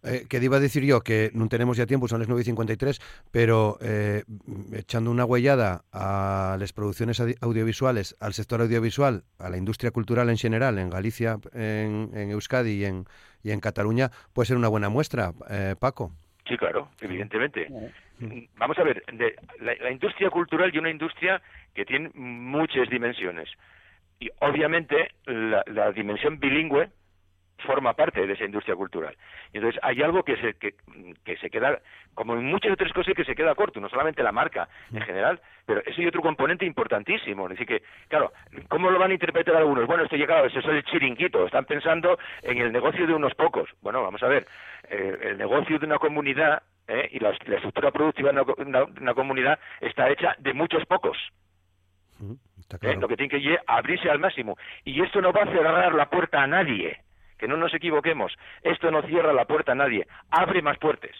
Eh, 0.04 0.26
que 0.30 0.38
iba 0.38 0.58
a 0.58 0.60
decir 0.62 0.84
yo 0.84 1.02
que 1.02 1.30
no 1.34 1.48
tenemos 1.50 1.76
ya 1.76 1.86
tiempo, 1.86 2.08
son 2.08 2.20
las 2.20 2.30
9.53, 2.30 3.02
pero 3.32 3.78
eh, 3.82 4.24
echando 4.74 5.12
una 5.12 5.26
huellada 5.26 5.82
a 5.92 6.56
las 6.60 6.72
producciones 6.72 7.22
audiovisuales, 7.42 8.16
al 8.22 8.34
sector 8.34 8.62
audiovisual, 8.62 9.24
a 9.40 9.50
la 9.50 9.58
industria 9.58 9.92
cultural 9.92 10.30
en 10.30 10.38
general, 10.38 10.80
en 10.80 10.90
Galicia, 10.90 11.38
en, 11.54 12.12
Euskadi 12.14 12.72
y 12.72 12.86
en, 12.86 13.06
y 13.44 13.52
en 13.52 13.60
Cataluña, 13.60 14.10
puede 14.34 14.48
ser 14.48 14.58
una 14.58 14.70
buena 14.70 14.90
muestra, 14.90 15.34
eh, 15.50 15.76
Paco. 15.78 16.12
Sí, 16.48 16.58
claro, 16.58 16.90
evidentemente. 17.02 17.68
Vamos 18.58 18.78
a 18.80 18.84
ver, 18.84 19.04
la, 19.60 19.92
industria 19.92 20.30
cultural 20.30 20.72
y 20.74 20.80
una 20.80 20.90
industria 20.90 21.42
que 21.74 21.86
tiene 21.86 22.10
muchas 22.16 22.90
dimensiones. 22.90 23.50
Y 24.20 24.30
obviamente 24.40 25.12
la, 25.26 25.92
dimensión 25.92 26.40
bilingüe 26.40 26.90
forma 27.60 27.94
parte 27.94 28.26
de 28.26 28.34
esa 28.34 28.46
industria 28.46 28.76
cultural. 28.76 29.16
Y 29.54 29.58
entonces 29.58 29.80
hay 29.84 30.02
algo 30.02 30.24
que 30.24 30.36
se, 30.38 30.54
que, 30.56 31.38
se 31.38 31.50
queda, 31.50 31.80
como 32.14 32.34
en 32.34 32.46
muchas 32.46 32.72
otras 32.72 32.92
cosas, 32.94 33.14
que 33.14 33.26
se 33.26 33.36
queda 33.36 33.56
corto, 33.56 33.80
no 33.80 33.90
solamente 33.90 34.24
la 34.24 34.32
marca 34.32 34.68
en 34.94 35.02
general, 35.02 35.40
pero 35.66 35.82
ese 35.86 36.02
hay 36.02 36.08
otro 36.08 36.22
componente 36.22 36.66
importantísimo. 36.66 37.46
Es 37.46 37.52
decir, 37.52 37.68
que, 37.68 37.84
claro, 38.08 38.32
¿cómo 38.68 38.90
lo 38.90 39.00
van 39.00 39.12
a 39.12 39.14
interpretar 39.14 39.56
algunos? 39.56 39.88
Bueno, 39.88 40.04
esto 40.04 40.16
llega, 40.16 40.46
eso 40.46 40.60
es 40.60 40.66
el 40.66 40.84
chiringuito, 40.84 41.46
están 41.46 41.66
pensando 41.66 42.18
en 42.42 42.58
el 42.58 42.72
negocio 42.72 43.06
de 43.06 43.14
unos 43.14 43.36
pocos. 43.36 43.70
Bueno, 43.82 44.02
vamos 44.02 44.22
a 44.24 44.28
ver, 44.28 44.48
eh, 44.90 45.18
el 45.22 45.38
negocio 45.38 45.78
de 45.80 45.86
una 45.86 46.00
comunidad 46.00 46.64
¿eh? 46.88 47.10
y 47.12 47.20
la, 47.20 47.30
estructura 47.30 47.92
productiva 47.92 48.32
de 48.32 48.42
una, 49.02 49.14
comunidad 49.14 49.60
está 49.80 50.10
hecha 50.10 50.36
de 50.40 50.54
muchos 50.54 50.86
pocos. 50.86 51.18
¿Eh? 52.82 52.96
Lo 53.00 53.08
que 53.08 53.16
tiene 53.16 53.30
que 53.30 53.58
abrirse 53.66 54.10
al 54.10 54.20
máximo. 54.20 54.58
Y 54.84 55.02
esto 55.02 55.22
no 55.22 55.32
va 55.32 55.44
a 55.44 55.52
cerrar 55.52 55.94
la 55.94 56.10
puerta 56.10 56.42
a 56.42 56.48
nadie. 56.48 57.02
Que 57.40 57.48
no 57.48 57.58
nos 57.58 57.74
equivoquemos. 57.74 58.32
Esto 58.62 58.92
no 58.92 59.02
cierra 59.02 59.34
la 59.34 59.46
puerta 59.46 59.72
a 59.72 59.76
nadie. 59.76 60.06
Abre 60.30 60.62
más 60.62 60.78
puertas. 60.78 61.16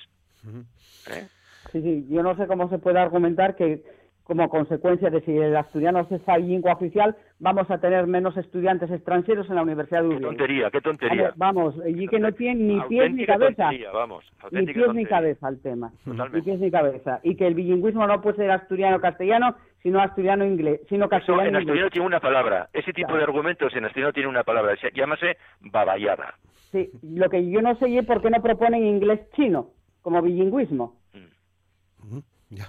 ¿Eh? 1.10 1.28
Sí, 1.72 1.82
sí. 1.82 2.08
Yo 2.10 2.22
no 2.22 2.36
sé 2.36 2.46
cómo 2.46 2.70
se 2.70 2.78
puede 2.78 3.00
argumentar 3.00 3.56
que 3.56 3.82
como 4.30 4.48
consecuencia 4.48 5.10
de 5.10 5.22
si 5.22 5.36
el 5.36 5.58
asturiano 5.58 6.02
es 6.02 6.12
esa 6.12 6.38
lengua 6.38 6.74
oficial, 6.74 7.16
vamos 7.40 7.70
a 7.72 7.80
tener 7.80 8.06
menos 8.06 8.38
estudiantes 8.38 8.92
extranjeros 8.92 9.50
en 9.50 9.56
la 9.56 9.64
Universidad 9.64 10.04
de 10.04 10.18
Qué 10.18 10.22
tontería, 10.22 10.70
qué 10.70 10.82
tontería. 10.82 11.34
Vamos, 11.36 11.74
y 11.84 12.08
que 12.08 12.20
no 12.20 12.32
tiene 12.34 12.76
ni 12.76 12.82
pies 12.82 13.12
ni 13.12 13.26
cabeza. 13.26 13.72
Vamos, 13.92 14.24
ni 14.52 14.68
pies 14.68 14.94
ni 14.94 15.06
cabeza 15.08 15.50
el 15.50 15.60
tema. 15.64 15.92
Ni 16.06 16.42
pies 16.42 16.60
ni 16.60 16.70
cabeza. 16.70 17.20
Y 17.24 17.36
que 17.36 17.48
el 17.48 17.56
bilingüismo 17.56 18.06
no 18.06 18.22
puede 18.22 18.38
ser 18.38 18.52
asturiano-castellano, 18.52 19.56
sino 19.82 20.02
asturiano-inglés, 20.02 20.82
sino 20.90 21.08
castellano 21.08 21.48
en 21.48 21.56
asturiano 21.56 21.90
tiene 21.90 22.08
una 22.08 22.20
palabra. 22.20 22.70
Ese 22.74 22.94
tipo 22.94 23.16
de 23.16 23.24
argumentos 23.24 23.74
en 23.76 23.86
asturiano 23.86 24.14
tiene 24.14 24.30
una 24.30 24.44
palabra. 24.44 24.76
Se, 24.78 24.92
llámase 24.94 25.38
babayada. 25.62 26.36
Sí, 26.72 26.90
lo 27.02 27.30
que 27.30 27.50
yo 27.50 27.62
no 27.62 27.76
sé 27.76 27.98
es 27.98 28.06
por 28.06 28.22
qué 28.22 28.30
no 28.30 28.42
proponen 28.42 28.86
inglés-chino 28.86 29.72
como 30.02 30.22
bilingüismo. 30.22 31.00
Mm. 31.14 32.20
Ya. 32.50 32.66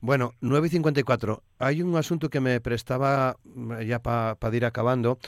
Bueno, 0.00 0.32
9 0.40 0.66
y 0.66 0.70
54. 0.70 1.44
Hay 1.60 1.80
un 1.80 1.96
asunto 1.96 2.28
que 2.28 2.40
me 2.40 2.60
prestaba 2.60 3.36
mm, 3.44 3.82
ya 3.82 4.00
para 4.00 4.36
ir 4.52 4.64
acabando, 4.64 5.18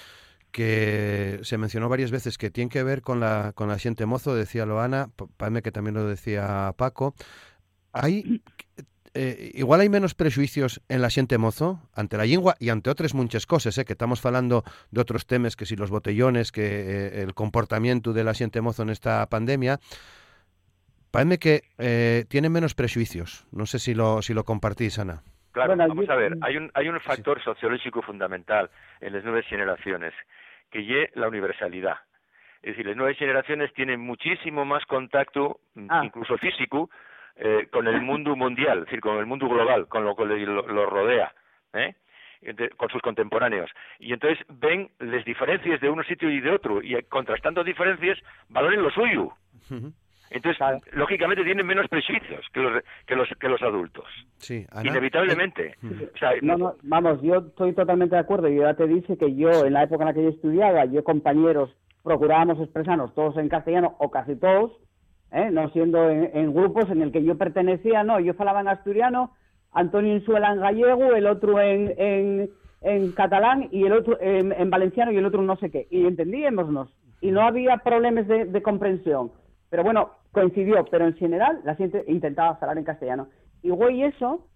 que 0.51 1.39
se 1.43 1.59
mencionó 1.59 1.89
varias 1.89 2.11
veces, 2.11 2.39
que 2.39 2.51
tiene 2.51 2.71
que 2.71 2.83
ver 2.83 3.01
con 3.01 3.21
la, 3.21 3.53
con 3.55 3.69
la 3.69 3.79
siente 3.79 4.05
mozo, 4.05 4.35
decía 4.35 4.67
Loana, 4.67 5.11
para 5.37 5.63
que 5.63 5.71
también 5.71 5.95
lo 5.95 6.09
decía 6.09 6.73
Paco. 6.77 7.15
Hay, 7.93 8.43
eh, 9.15 9.53
igual 9.55 9.81
hay 9.81 9.89
menos 9.89 10.15
prejuicios 10.15 10.83
en 10.89 11.03
la 11.03 11.11
siente 11.11 11.39
mozo 11.39 11.81
ante 11.95 12.17
la 12.17 12.25
lengua 12.25 12.57
y 12.59 12.69
ante 12.69 12.91
otras 12.91 13.15
muchas 13.15 13.47
cosas, 13.47 13.79
eh, 13.79 13.85
que 13.85 13.93
estamos 13.93 14.25
hablando 14.27 14.65
de 14.91 15.01
otros 15.01 15.27
temas, 15.27 15.57
que 15.57 15.67
si 15.67 15.77
los 15.77 15.91
botellones, 15.91 16.53
que 16.53 16.63
eh, 16.65 17.23
el 17.23 17.35
comportamiento 17.35 18.13
de 18.13 18.25
la 18.25 18.35
siente 18.35 18.61
mozo 18.61 18.83
en 18.83 18.91
esta 18.91 19.27
pandemia, 19.27 19.79
Parece 21.15 21.39
que 21.39 21.61
eh, 21.79 22.25
tiene 22.29 22.49
menos 22.49 22.75
prejuicios. 22.75 23.47
No 23.53 23.67
sé 23.67 23.79
si 23.79 23.95
lo, 23.95 24.21
si 24.21 24.35
lo 24.35 24.43
compartís, 24.43 24.99
Ana. 24.99 25.23
Claro, 25.53 25.77
vamos 25.77 26.09
a 26.11 26.17
ver, 26.17 26.37
hay 26.43 26.57
un, 26.57 26.73
hay 26.75 26.89
un 26.89 26.99
factor 26.99 27.41
sociológico 27.41 28.03
fundamental 28.03 28.69
en 29.01 29.13
las 29.13 29.23
nuevas 29.23 29.47
generaciones, 29.47 30.13
que 30.73 30.81
es 30.81 31.15
la 31.15 31.29
universalidad. 31.29 31.99
Es 32.63 32.73
decir, 32.73 32.87
las 32.87 32.97
nuevas 32.97 33.17
generaciones 33.17 33.73
tienen 33.75 34.01
muchísimo 34.01 34.65
más 34.65 34.85
contacto, 34.87 35.61
ah. 35.89 36.03
incluso 36.05 36.37
físico, 36.37 36.91
eh, 37.37 37.67
con 37.71 37.87
el 37.89 38.01
mundo 38.01 38.37
mundial, 38.37 38.79
es 38.79 38.85
decir, 38.87 39.01
con 39.01 39.19
el 39.19 39.27
mundo 39.27 39.49
global, 39.49 39.89
con 39.89 40.05
lo 40.05 40.15
que 40.15 40.25
lo, 40.25 40.87
rodea, 40.87 41.33
¿eh? 41.73 41.95
con 42.77 42.89
sus 42.91 43.03
contemporáneos. 43.03 43.71
Y 43.99 44.13
entonces 44.13 44.45
ven 44.49 44.91
las 44.99 45.25
diferencias 45.25 45.81
de 45.81 45.91
un 45.91 46.05
sitio 46.05 46.31
y 46.31 46.41
de 46.41 46.51
otro, 46.51 46.83
y 46.83 47.01
contrastando 47.05 47.65
diferencias, 47.65 48.19
valoren 48.49 48.83
lo 48.83 48.91
suyo. 48.91 49.33
Entonces, 50.31 50.61
lógicamente 50.93 51.45
tienen 51.45 51.67
menos 51.67 51.89
prejuicios 51.89 52.45
que 52.53 52.61
los, 52.61 52.83
que 53.07 53.15
los, 53.15 53.29
que 53.39 53.49
los 53.49 53.63
adultos. 53.63 54.05
Sí, 54.39 54.67
Inevitablemente. 54.83 55.77
vamos, 56.83 57.23
yo 57.23 57.37
estoy 57.37 57.73
totalmente 57.73 58.17
de 58.17 58.21
acuerdo. 58.21 58.49
Yo 58.49 58.63
ya 58.63 58.75
te 58.75 58.87
dije 58.87 59.17
que 59.17 59.35
yo, 59.37 59.65
en 59.65 59.73
la 59.73 59.85
época 59.85 60.03
en 60.03 60.09
la 60.09 60.15
que 60.15 60.25
yo 60.25 60.31
estudiaba, 60.31 60.87
yo 60.87 61.05
compañeros 61.05 61.71
procurábamos 62.03 62.59
expresarnos 62.61 63.15
todos 63.15 63.37
en 63.37 63.49
castellano, 63.49 63.95
o 63.99 64.11
casi 64.11 64.37
todos, 64.37 64.73
¿eh? 65.35 65.51
no 65.51 65.69
siendo 65.71 66.09
en, 66.09 66.55
grupos 66.55 66.91
en 66.91 67.03
el 67.03 67.13
que 67.13 67.23
yo 67.23 67.37
pertenecía, 67.37 68.03
no, 68.03 68.21
yo 68.21 68.35
falaba 68.35 68.61
en 68.61 68.69
asturiano, 68.69 69.33
Antonio 69.73 70.15
Insuela 70.15 70.53
en 70.53 70.61
gallego, 70.61 71.15
el 71.15 71.27
otro 71.27 71.61
en, 71.61 71.93
en, 71.99 72.51
en 72.81 73.13
catalán 73.13 73.69
y 73.71 73.85
el 73.85 73.93
otro 73.93 74.17
en, 74.21 74.71
valenciano 74.71 75.13
y 75.13 75.17
el 75.17 75.27
otro 75.27 75.43
no 75.43 75.57
sé 75.57 75.71
qué. 75.71 75.87
Y 75.91 76.07
entendíamos 76.07 76.89
y 77.21 77.31
no 77.31 77.43
había 77.43 77.79
problemas 77.79 78.27
de 78.29 78.63
comprensión. 78.63 79.33
Pero 79.71 79.83
bueno, 79.83 80.11
coincidió, 80.31 80.85
pero 80.91 81.07
en 81.07 81.15
general 81.15 81.61
la 81.65 81.75
gente 81.75 82.05
intentaba 82.07 82.59
hablar 82.61 82.79
en 82.79 82.85
castellano. 82.85 83.29
Y 83.63 83.71
güey, 83.71 84.03
eso, 84.03 84.47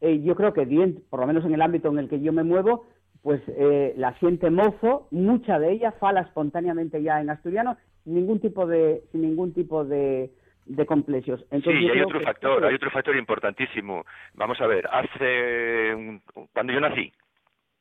eh, 0.00 0.20
yo 0.22 0.36
creo 0.36 0.52
que 0.52 0.64
bien, 0.66 1.02
por 1.10 1.20
lo 1.20 1.26
menos 1.26 1.44
en 1.44 1.54
el 1.54 1.62
ámbito 1.62 1.88
en 1.88 1.98
el 1.98 2.08
que 2.08 2.20
yo 2.20 2.32
me 2.32 2.44
muevo, 2.44 2.84
pues 3.22 3.42
eh, 3.48 3.94
la 3.96 4.12
gente 4.14 4.50
mozo, 4.50 5.08
mucha 5.10 5.58
de 5.58 5.72
ella 5.72 5.92
fala 5.92 6.22
espontáneamente 6.22 7.02
ya 7.02 7.20
en 7.20 7.30
asturiano, 7.30 7.76
sin 8.04 8.14
ningún 8.14 8.40
tipo 8.40 8.66
de, 8.66 9.02
sin 9.12 9.22
ningún 9.22 9.52
tipo 9.52 9.84
de, 9.84 10.30
de 10.66 10.86
complejos. 10.86 11.44
sí, 11.50 11.70
y 11.70 11.90
hay 11.90 12.00
otro 12.00 12.20
factor, 12.20 12.64
hay 12.64 12.74
otro 12.74 12.90
factor 12.90 13.16
importantísimo. 13.16 14.04
Vamos 14.34 14.60
a 14.60 14.66
ver, 14.66 14.86
hace 14.90 16.20
cuando 16.52 16.72
yo 16.72 16.80
nací, 16.80 17.12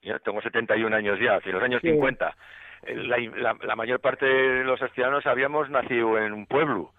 ya 0.02 0.20
tengo 0.20 0.42
71 0.42 0.96
años 0.96 1.20
ya, 1.20 1.36
hace 1.36 1.52
los 1.52 1.62
años 1.62 1.82
50, 1.82 2.36
la, 2.88 3.58
la, 3.66 3.76
mayor 3.76 4.00
parte 4.00 4.26
de 4.26 4.64
los 4.64 4.82
asturianos 4.82 5.26
habíamos 5.26 5.70
nacido 5.70 6.18
en 6.18 6.34
un 6.34 6.46
pueblo 6.46 6.92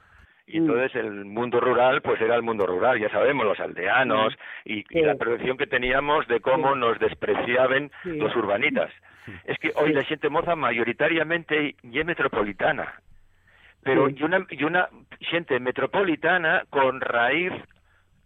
y 0.48 0.60
mm. 0.60 0.62
entonces 0.62 0.96
el 0.96 1.24
mundo 1.24 1.60
rural 1.60 2.02
pues 2.02 2.20
era 2.20 2.34
el 2.34 2.42
mundo 2.42 2.66
rural 2.66 2.98
ya 2.98 3.10
sabemos 3.10 3.44
los 3.44 3.60
aldeanos 3.60 4.34
y, 4.64 4.84
la 5.00 5.14
percepción 5.14 5.56
que 5.56 5.66
teníamos 5.66 6.26
de 6.28 6.40
cómo 6.40 6.74
nos 6.74 6.98
despreciaban 6.98 7.90
los 8.04 8.34
urbanitas. 8.34 8.90
Es 9.44 9.58
que 9.58 9.72
hoy 9.76 9.92
la 9.92 10.04
gente 10.04 10.30
moza 10.30 10.56
mayoritariamente 10.56 11.74
y 11.82 11.98
es 11.98 12.06
metropolitana 12.06 12.94
pero 13.82 14.08
y 14.08 14.22
una 14.22 14.46
y 14.50 14.64
una 14.64 14.88
gente 15.20 15.58
metropolitana 15.60 16.64
con 16.70 17.00
raíz 17.00 17.52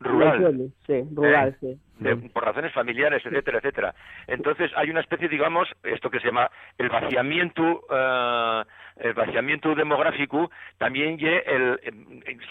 rural. 0.01 0.73
Sí 0.87 1.03
rural 1.15 1.57
¿Eh? 1.63 1.79
sí. 2.01 2.29
Por 2.33 2.45
razones 2.45 2.73
familiares, 2.73 3.23
etcétera, 3.25 3.59
etcétera. 3.59 3.95
Entonces 4.27 4.73
hay 4.75 4.91
una 4.91 5.01
especie, 5.01 5.29
digamos, 5.29 5.69
esto 5.85 6.11
que 6.11 6.19
se 6.19 6.27
llama 6.27 6.51
el 6.79 6.89
vaciamiento 6.89 7.63
uh, 7.63 8.65
el 8.97 9.15
vaciamiento 9.15 9.75
demográfico 9.75 10.51
también 10.79 11.19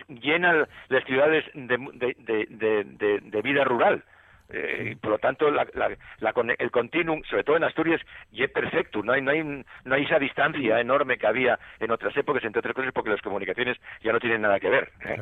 llena 0.07 0.67
las 0.89 1.03
ciudades 1.05 1.45
de 1.53 3.41
vida 3.43 3.63
rural. 3.63 4.03
Eh, 4.53 4.97
por 5.01 5.11
lo 5.11 5.17
tanto, 5.17 5.49
la, 5.49 5.65
el 6.57 6.71
continuum, 6.71 7.23
sobre 7.23 7.43
todo 7.43 7.57
en 7.57 7.63
Asturias, 7.63 8.01
y 8.31 8.43
es 8.43 8.51
perfecto. 8.51 9.01
No 9.03 9.13
hay, 9.13 9.21
no, 9.21 9.31
hay, 9.31 9.43
no 9.43 9.95
hay 9.95 10.03
esa 10.03 10.19
distancia 10.19 10.79
enorme 10.79 11.17
que 11.17 11.27
había 11.27 11.59
en 11.79 11.91
otras 11.91 12.15
épocas, 12.17 12.43
entre 12.43 12.59
otras 12.59 12.75
cosas, 12.75 12.91
porque 12.93 13.09
las 13.09 13.21
comunicaciones 13.21 13.77
ya 14.01 14.11
no 14.11 14.19
tienen 14.19 14.41
nada 14.41 14.59
que 14.59 14.69
ver. 14.69 14.91
¿eh? 15.05 15.21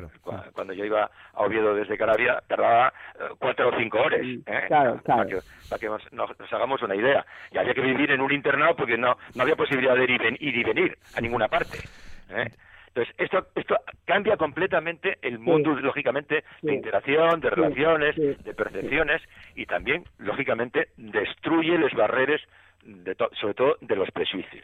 Cuando, 0.53 0.73
yo 0.73 0.85
iba 0.85 1.09
a 1.33 1.43
Oviedo 1.43 1.75
desde 1.75 1.97
Canarias, 1.97 2.43
tardaba 2.47 2.93
eh, 3.19 3.23
cuatro 3.37 3.69
o 3.69 3.77
cinco 3.77 3.99
horas. 3.99 4.21
Para 5.69 5.79
que, 5.79 5.87
nos, 5.87 6.53
hagamos 6.53 6.81
una 6.81 6.95
idea. 6.95 7.25
Y 7.51 7.57
había 7.57 7.73
que 7.73 7.81
vivir 7.81 8.11
en 8.11 8.21
un 8.21 8.31
internado 8.31 8.75
porque 8.75 8.97
no, 8.97 9.17
no 9.35 9.43
había 9.43 9.55
posibilidad 9.55 9.95
de 9.95 10.03
ir 10.03 10.37
y, 10.39 10.63
venir 10.63 10.97
a 11.15 11.21
ninguna 11.21 11.47
parte. 11.47 11.77
Entonces, 12.99 13.15
esto, 13.17 13.47
esto 13.55 13.75
cambia 14.05 14.35
completamente 14.35 15.17
el 15.21 15.39
mundo, 15.39 15.71
lógicamente, 15.71 16.43
de 16.61 16.73
interacción, 16.73 17.39
de 17.39 17.49
relaciones, 17.49 18.15
de 18.15 18.53
percepciones 18.53 19.21
y 19.55 19.65
también, 19.65 20.03
lógicamente, 20.17 20.89
destruye 20.97 21.77
las 21.77 21.93
barreras 21.93 22.41
de 22.83 23.15
sobre 23.39 23.53
todo 23.53 23.75
de 23.81 23.95
los 23.95 24.09
prejuicios. 24.11 24.63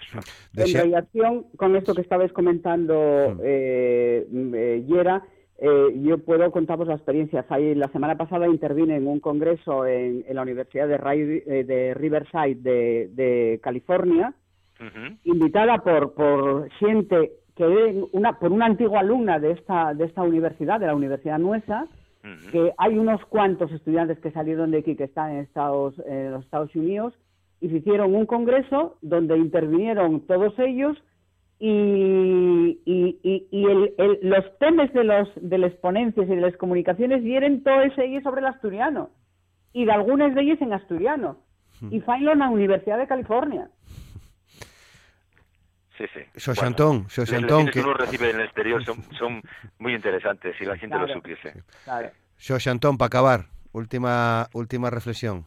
En 0.56 0.74
relación 0.74 1.46
con 1.58 1.76
esto 1.76 1.94
que 1.94 2.02
estabais 2.02 2.32
comentando, 2.34 3.36
mm. 3.38 3.42
eh, 3.44 4.26
eh, 4.54 4.84
Yera, 4.88 5.22
eh, 5.58 5.88
yo 6.02 6.18
puedo 6.18 6.52
contaros 6.52 6.88
la 6.88 6.96
experiencia. 6.96 7.46
La 7.50 7.88
semana 7.90 8.18
pasada 8.18 8.48
intervine 8.48 8.98
en 8.98 9.08
un 9.08 9.20
congreso 9.22 9.86
en, 9.86 10.26
la 10.30 10.42
Universidad 10.42 10.88
de, 10.88 11.64
de 11.64 11.94
Riverside 11.94 12.56
de, 12.56 13.60
California, 13.64 14.34
invitada 15.24 15.78
por, 15.78 16.14
por 16.14 16.70
gente 16.72 17.32
que 17.56 18.08
una, 18.12 18.38
por 18.38 18.52
una 18.52 18.66
antigua 18.66 19.00
alumna 19.00 19.40
de 19.40 19.52
esta, 19.52 19.94
de 19.94 20.06
esta 20.06 20.24
universidad, 20.24 20.80
de 20.80 20.88
la 20.88 20.96
Universidad 20.96 21.40
Nuestra, 21.40 21.88
que 22.52 22.74
hay 22.78 22.98
unos 22.98 23.24
cuantos 23.26 23.72
estudiantes 23.72 24.20
que 24.20 24.32
salieron 24.32 24.72
de 24.72 24.80
aquí 24.80 24.96
que 24.96 25.04
están 25.04 25.32
en, 25.32 25.38
Estados, 25.38 25.94
en 26.08 26.32
los 26.32 26.44
Estados 26.44 26.76
Unidos 26.76 27.14
y 27.62 27.70
se 27.70 27.78
hicieron 27.78 28.16
un 28.16 28.26
congreso 28.26 28.98
donde 29.02 29.38
intervinieron 29.38 30.22
todos 30.22 30.58
ellos 30.58 30.98
y, 31.60 32.80
y, 32.84 33.20
y, 33.52 33.66
el, 33.66 34.20
los 34.24 34.58
temas 34.58 34.92
de, 34.94 35.04
los, 35.04 35.30
de 35.36 35.58
las 35.58 35.74
ponencias 35.74 36.28
y 36.28 36.36
de 36.36 36.42
las 36.42 36.58
comunicaciones 36.58 37.24
vienen 37.24 37.64
todos 37.64 37.96
ellos 37.98 38.24
sobre 38.24 38.42
el 38.42 38.48
asturiano 38.48 39.12
y 39.72 39.86
de 39.86 39.92
algunas 39.92 40.34
de 40.34 40.42
ellas 40.42 40.62
en 40.62 40.74
asturiano. 40.74 41.38
Y 41.92 42.00
fue 42.00 42.16
en 42.16 42.40
la 42.40 42.50
Universidad 42.50 42.98
de 42.98 43.08
California. 43.08 43.70
Sí, 45.98 46.06
sí. 46.14 46.20
Sosantón, 46.36 47.08
bueno, 47.08 47.72
que 47.72 47.80
uno 47.80 47.94
recibe 47.94 48.30
en 48.30 48.40
el 48.40 48.46
exterior 48.46 48.84
son, 48.84 49.02
son 49.18 49.42
muy 49.80 49.94
interesantes, 49.94 50.56
si 50.58 50.66
la 50.66 50.78
gente 50.78 50.98
lo 50.98 51.08
supiese. 51.08 51.54
Claro. 51.86 52.10
para 52.98 53.06
acabar, 53.08 53.46
última 53.72 54.50
última 54.54 54.90
reflexión. 54.90 55.46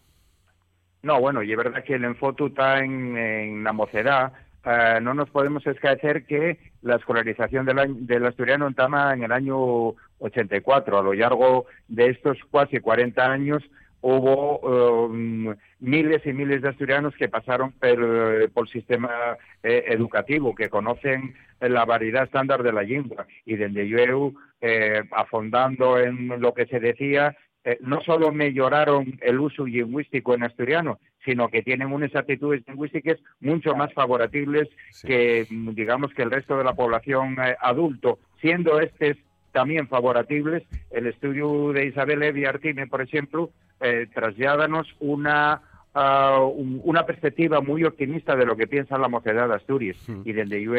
No, 1.03 1.20
bueno, 1.20 1.42
y 1.42 1.53
es 1.53 1.57
verdad 1.57 1.84
que 1.84 1.94
el 1.94 2.05
enfoto 2.05 2.46
está 2.46 2.80
en, 2.80 3.16
en 3.16 3.64
la 3.64 3.72
mocedad. 3.72 4.32
Eh, 4.64 4.99
no 5.01 5.14
nos 5.14 5.30
podemos 5.30 5.66
escaecer 5.66 6.24
que 6.24 6.59
la 6.82 6.96
escolarización 6.96 7.64
del, 7.64 8.07
del 8.07 8.26
asturiano 8.26 8.66
entama 8.66 9.12
en 9.14 9.22
el 9.22 9.32
año 9.32 9.94
84. 10.18 10.99
A 10.99 11.03
lo 11.03 11.12
largo 11.12 11.66
de 11.86 12.11
estos 12.11 12.38
casi 12.51 12.80
40 12.80 13.24
años 13.24 13.62
hubo 14.01 15.07
um, 15.07 15.55
miles 15.80 16.24
y 16.24 16.32
miles 16.32 16.62
de 16.62 16.68
asturianos 16.68 17.14
que 17.16 17.28
pasaron 17.28 17.72
por, 17.72 18.51
por 18.53 18.66
el 18.66 18.72
sistema 18.72 19.36
eh, 19.62 19.84
educativo, 19.88 20.55
que 20.55 20.68
conocen 20.68 21.34
la 21.61 21.84
variedad 21.84 22.24
estándar 22.24 22.62
de 22.62 22.72
la 22.72 22.82
lengua. 22.82 23.26
Y 23.44 23.57
desde 23.57 23.88
yo, 23.88 24.32
eh, 24.61 25.03
afondando 25.11 25.99
en 25.99 26.40
lo 26.40 26.55
que 26.55 26.66
se 26.66 26.78
decía, 26.78 27.36
eh, 27.64 27.78
no 27.80 28.01
solo 28.03 28.32
mejoraron 28.32 29.18
el 29.20 29.40
uso 29.40 29.66
lingüístico 29.66 30.34
en 30.34 30.44
asturiano, 30.44 31.01
sino 31.24 31.49
que 31.49 31.62
tienen 31.62 31.92
unas 31.92 32.14
actitudes 32.14 32.62
lingüísticas 32.66 33.18
mucho 33.40 33.74
más 33.74 33.92
favorables 33.92 34.68
que, 35.03 35.46
digamos, 35.51 36.14
que 36.14 36.22
el 36.22 36.30
resto 36.30 36.57
de 36.57 36.64
la 36.64 36.74
población 36.74 37.36
adulto, 37.61 38.20
siendo 38.40 38.80
estos 38.80 39.16
también 39.53 39.88
favorables. 39.88 40.62
El 40.90 41.07
estudio 41.07 41.72
de 41.72 41.86
Isabel 41.86 42.22
Evi 42.22 42.44
Artime, 42.44 42.86
por 42.86 43.03
ejemplo, 43.03 43.51
eh, 43.81 44.09
una 45.01 45.61
ah, 45.95 46.41
una 46.45 47.07
perspectiva 47.07 47.61
muy 47.61 47.85
optimista 47.85 48.37
de 48.37 48.47
lo 48.47 48.57
que 48.57 48.66
piensa 48.66 48.99
la 48.99 49.09
mocedad 49.09 49.49
de 49.49 49.55
Asturias 49.55 49.97
hmm. 50.07 50.22
y 50.24 50.33
desde 50.33 50.62
yo 50.62 50.74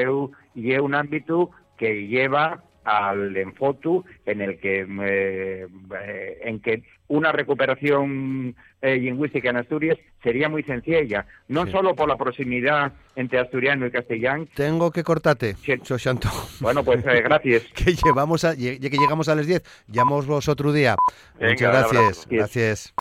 y 0.55 0.71
un 0.81 0.95
ámbito 0.95 1.51
que 1.77 2.07
lleva 2.07 2.63
al 2.83 3.35
enfoto 3.37 4.05
en 4.25 4.41
el 4.41 4.59
que 4.59 4.85
eh, 5.03 5.67
en 6.43 6.59
que 6.59 6.83
una 7.07 7.31
recuperación 7.31 8.55
eh, 8.81 8.97
lingüística 8.97 9.49
en 9.49 9.57
Asturias 9.57 9.97
sería 10.23 10.47
muy 10.47 10.63
sencilla, 10.63 11.25
no 11.47 11.65
solo 11.67 11.95
por 11.95 12.07
la 12.07 12.17
proximidad 12.17 12.93
entre 13.15 13.39
asturiano 13.39 13.85
y 13.85 13.91
castellano. 13.91 14.47
Tengo 14.55 14.91
que 14.91 15.03
cortarte, 15.03 15.55
Bueno, 16.61 16.83
pues 16.83 17.05
eh, 17.05 17.21
gracias. 17.21 17.63
que 17.75 17.95
llevamos 17.95 18.45
a, 18.45 18.55
que 18.55 18.77
llegamos 18.79 19.27
a 19.27 19.35
las 19.35 19.47
10, 19.47 19.63
llamamos 19.87 20.27
vos 20.27 20.47
otro 20.47 20.71
día. 20.71 20.95
Muchas 21.39 21.59
gracias. 21.59 22.27
Gracias. 22.29 22.93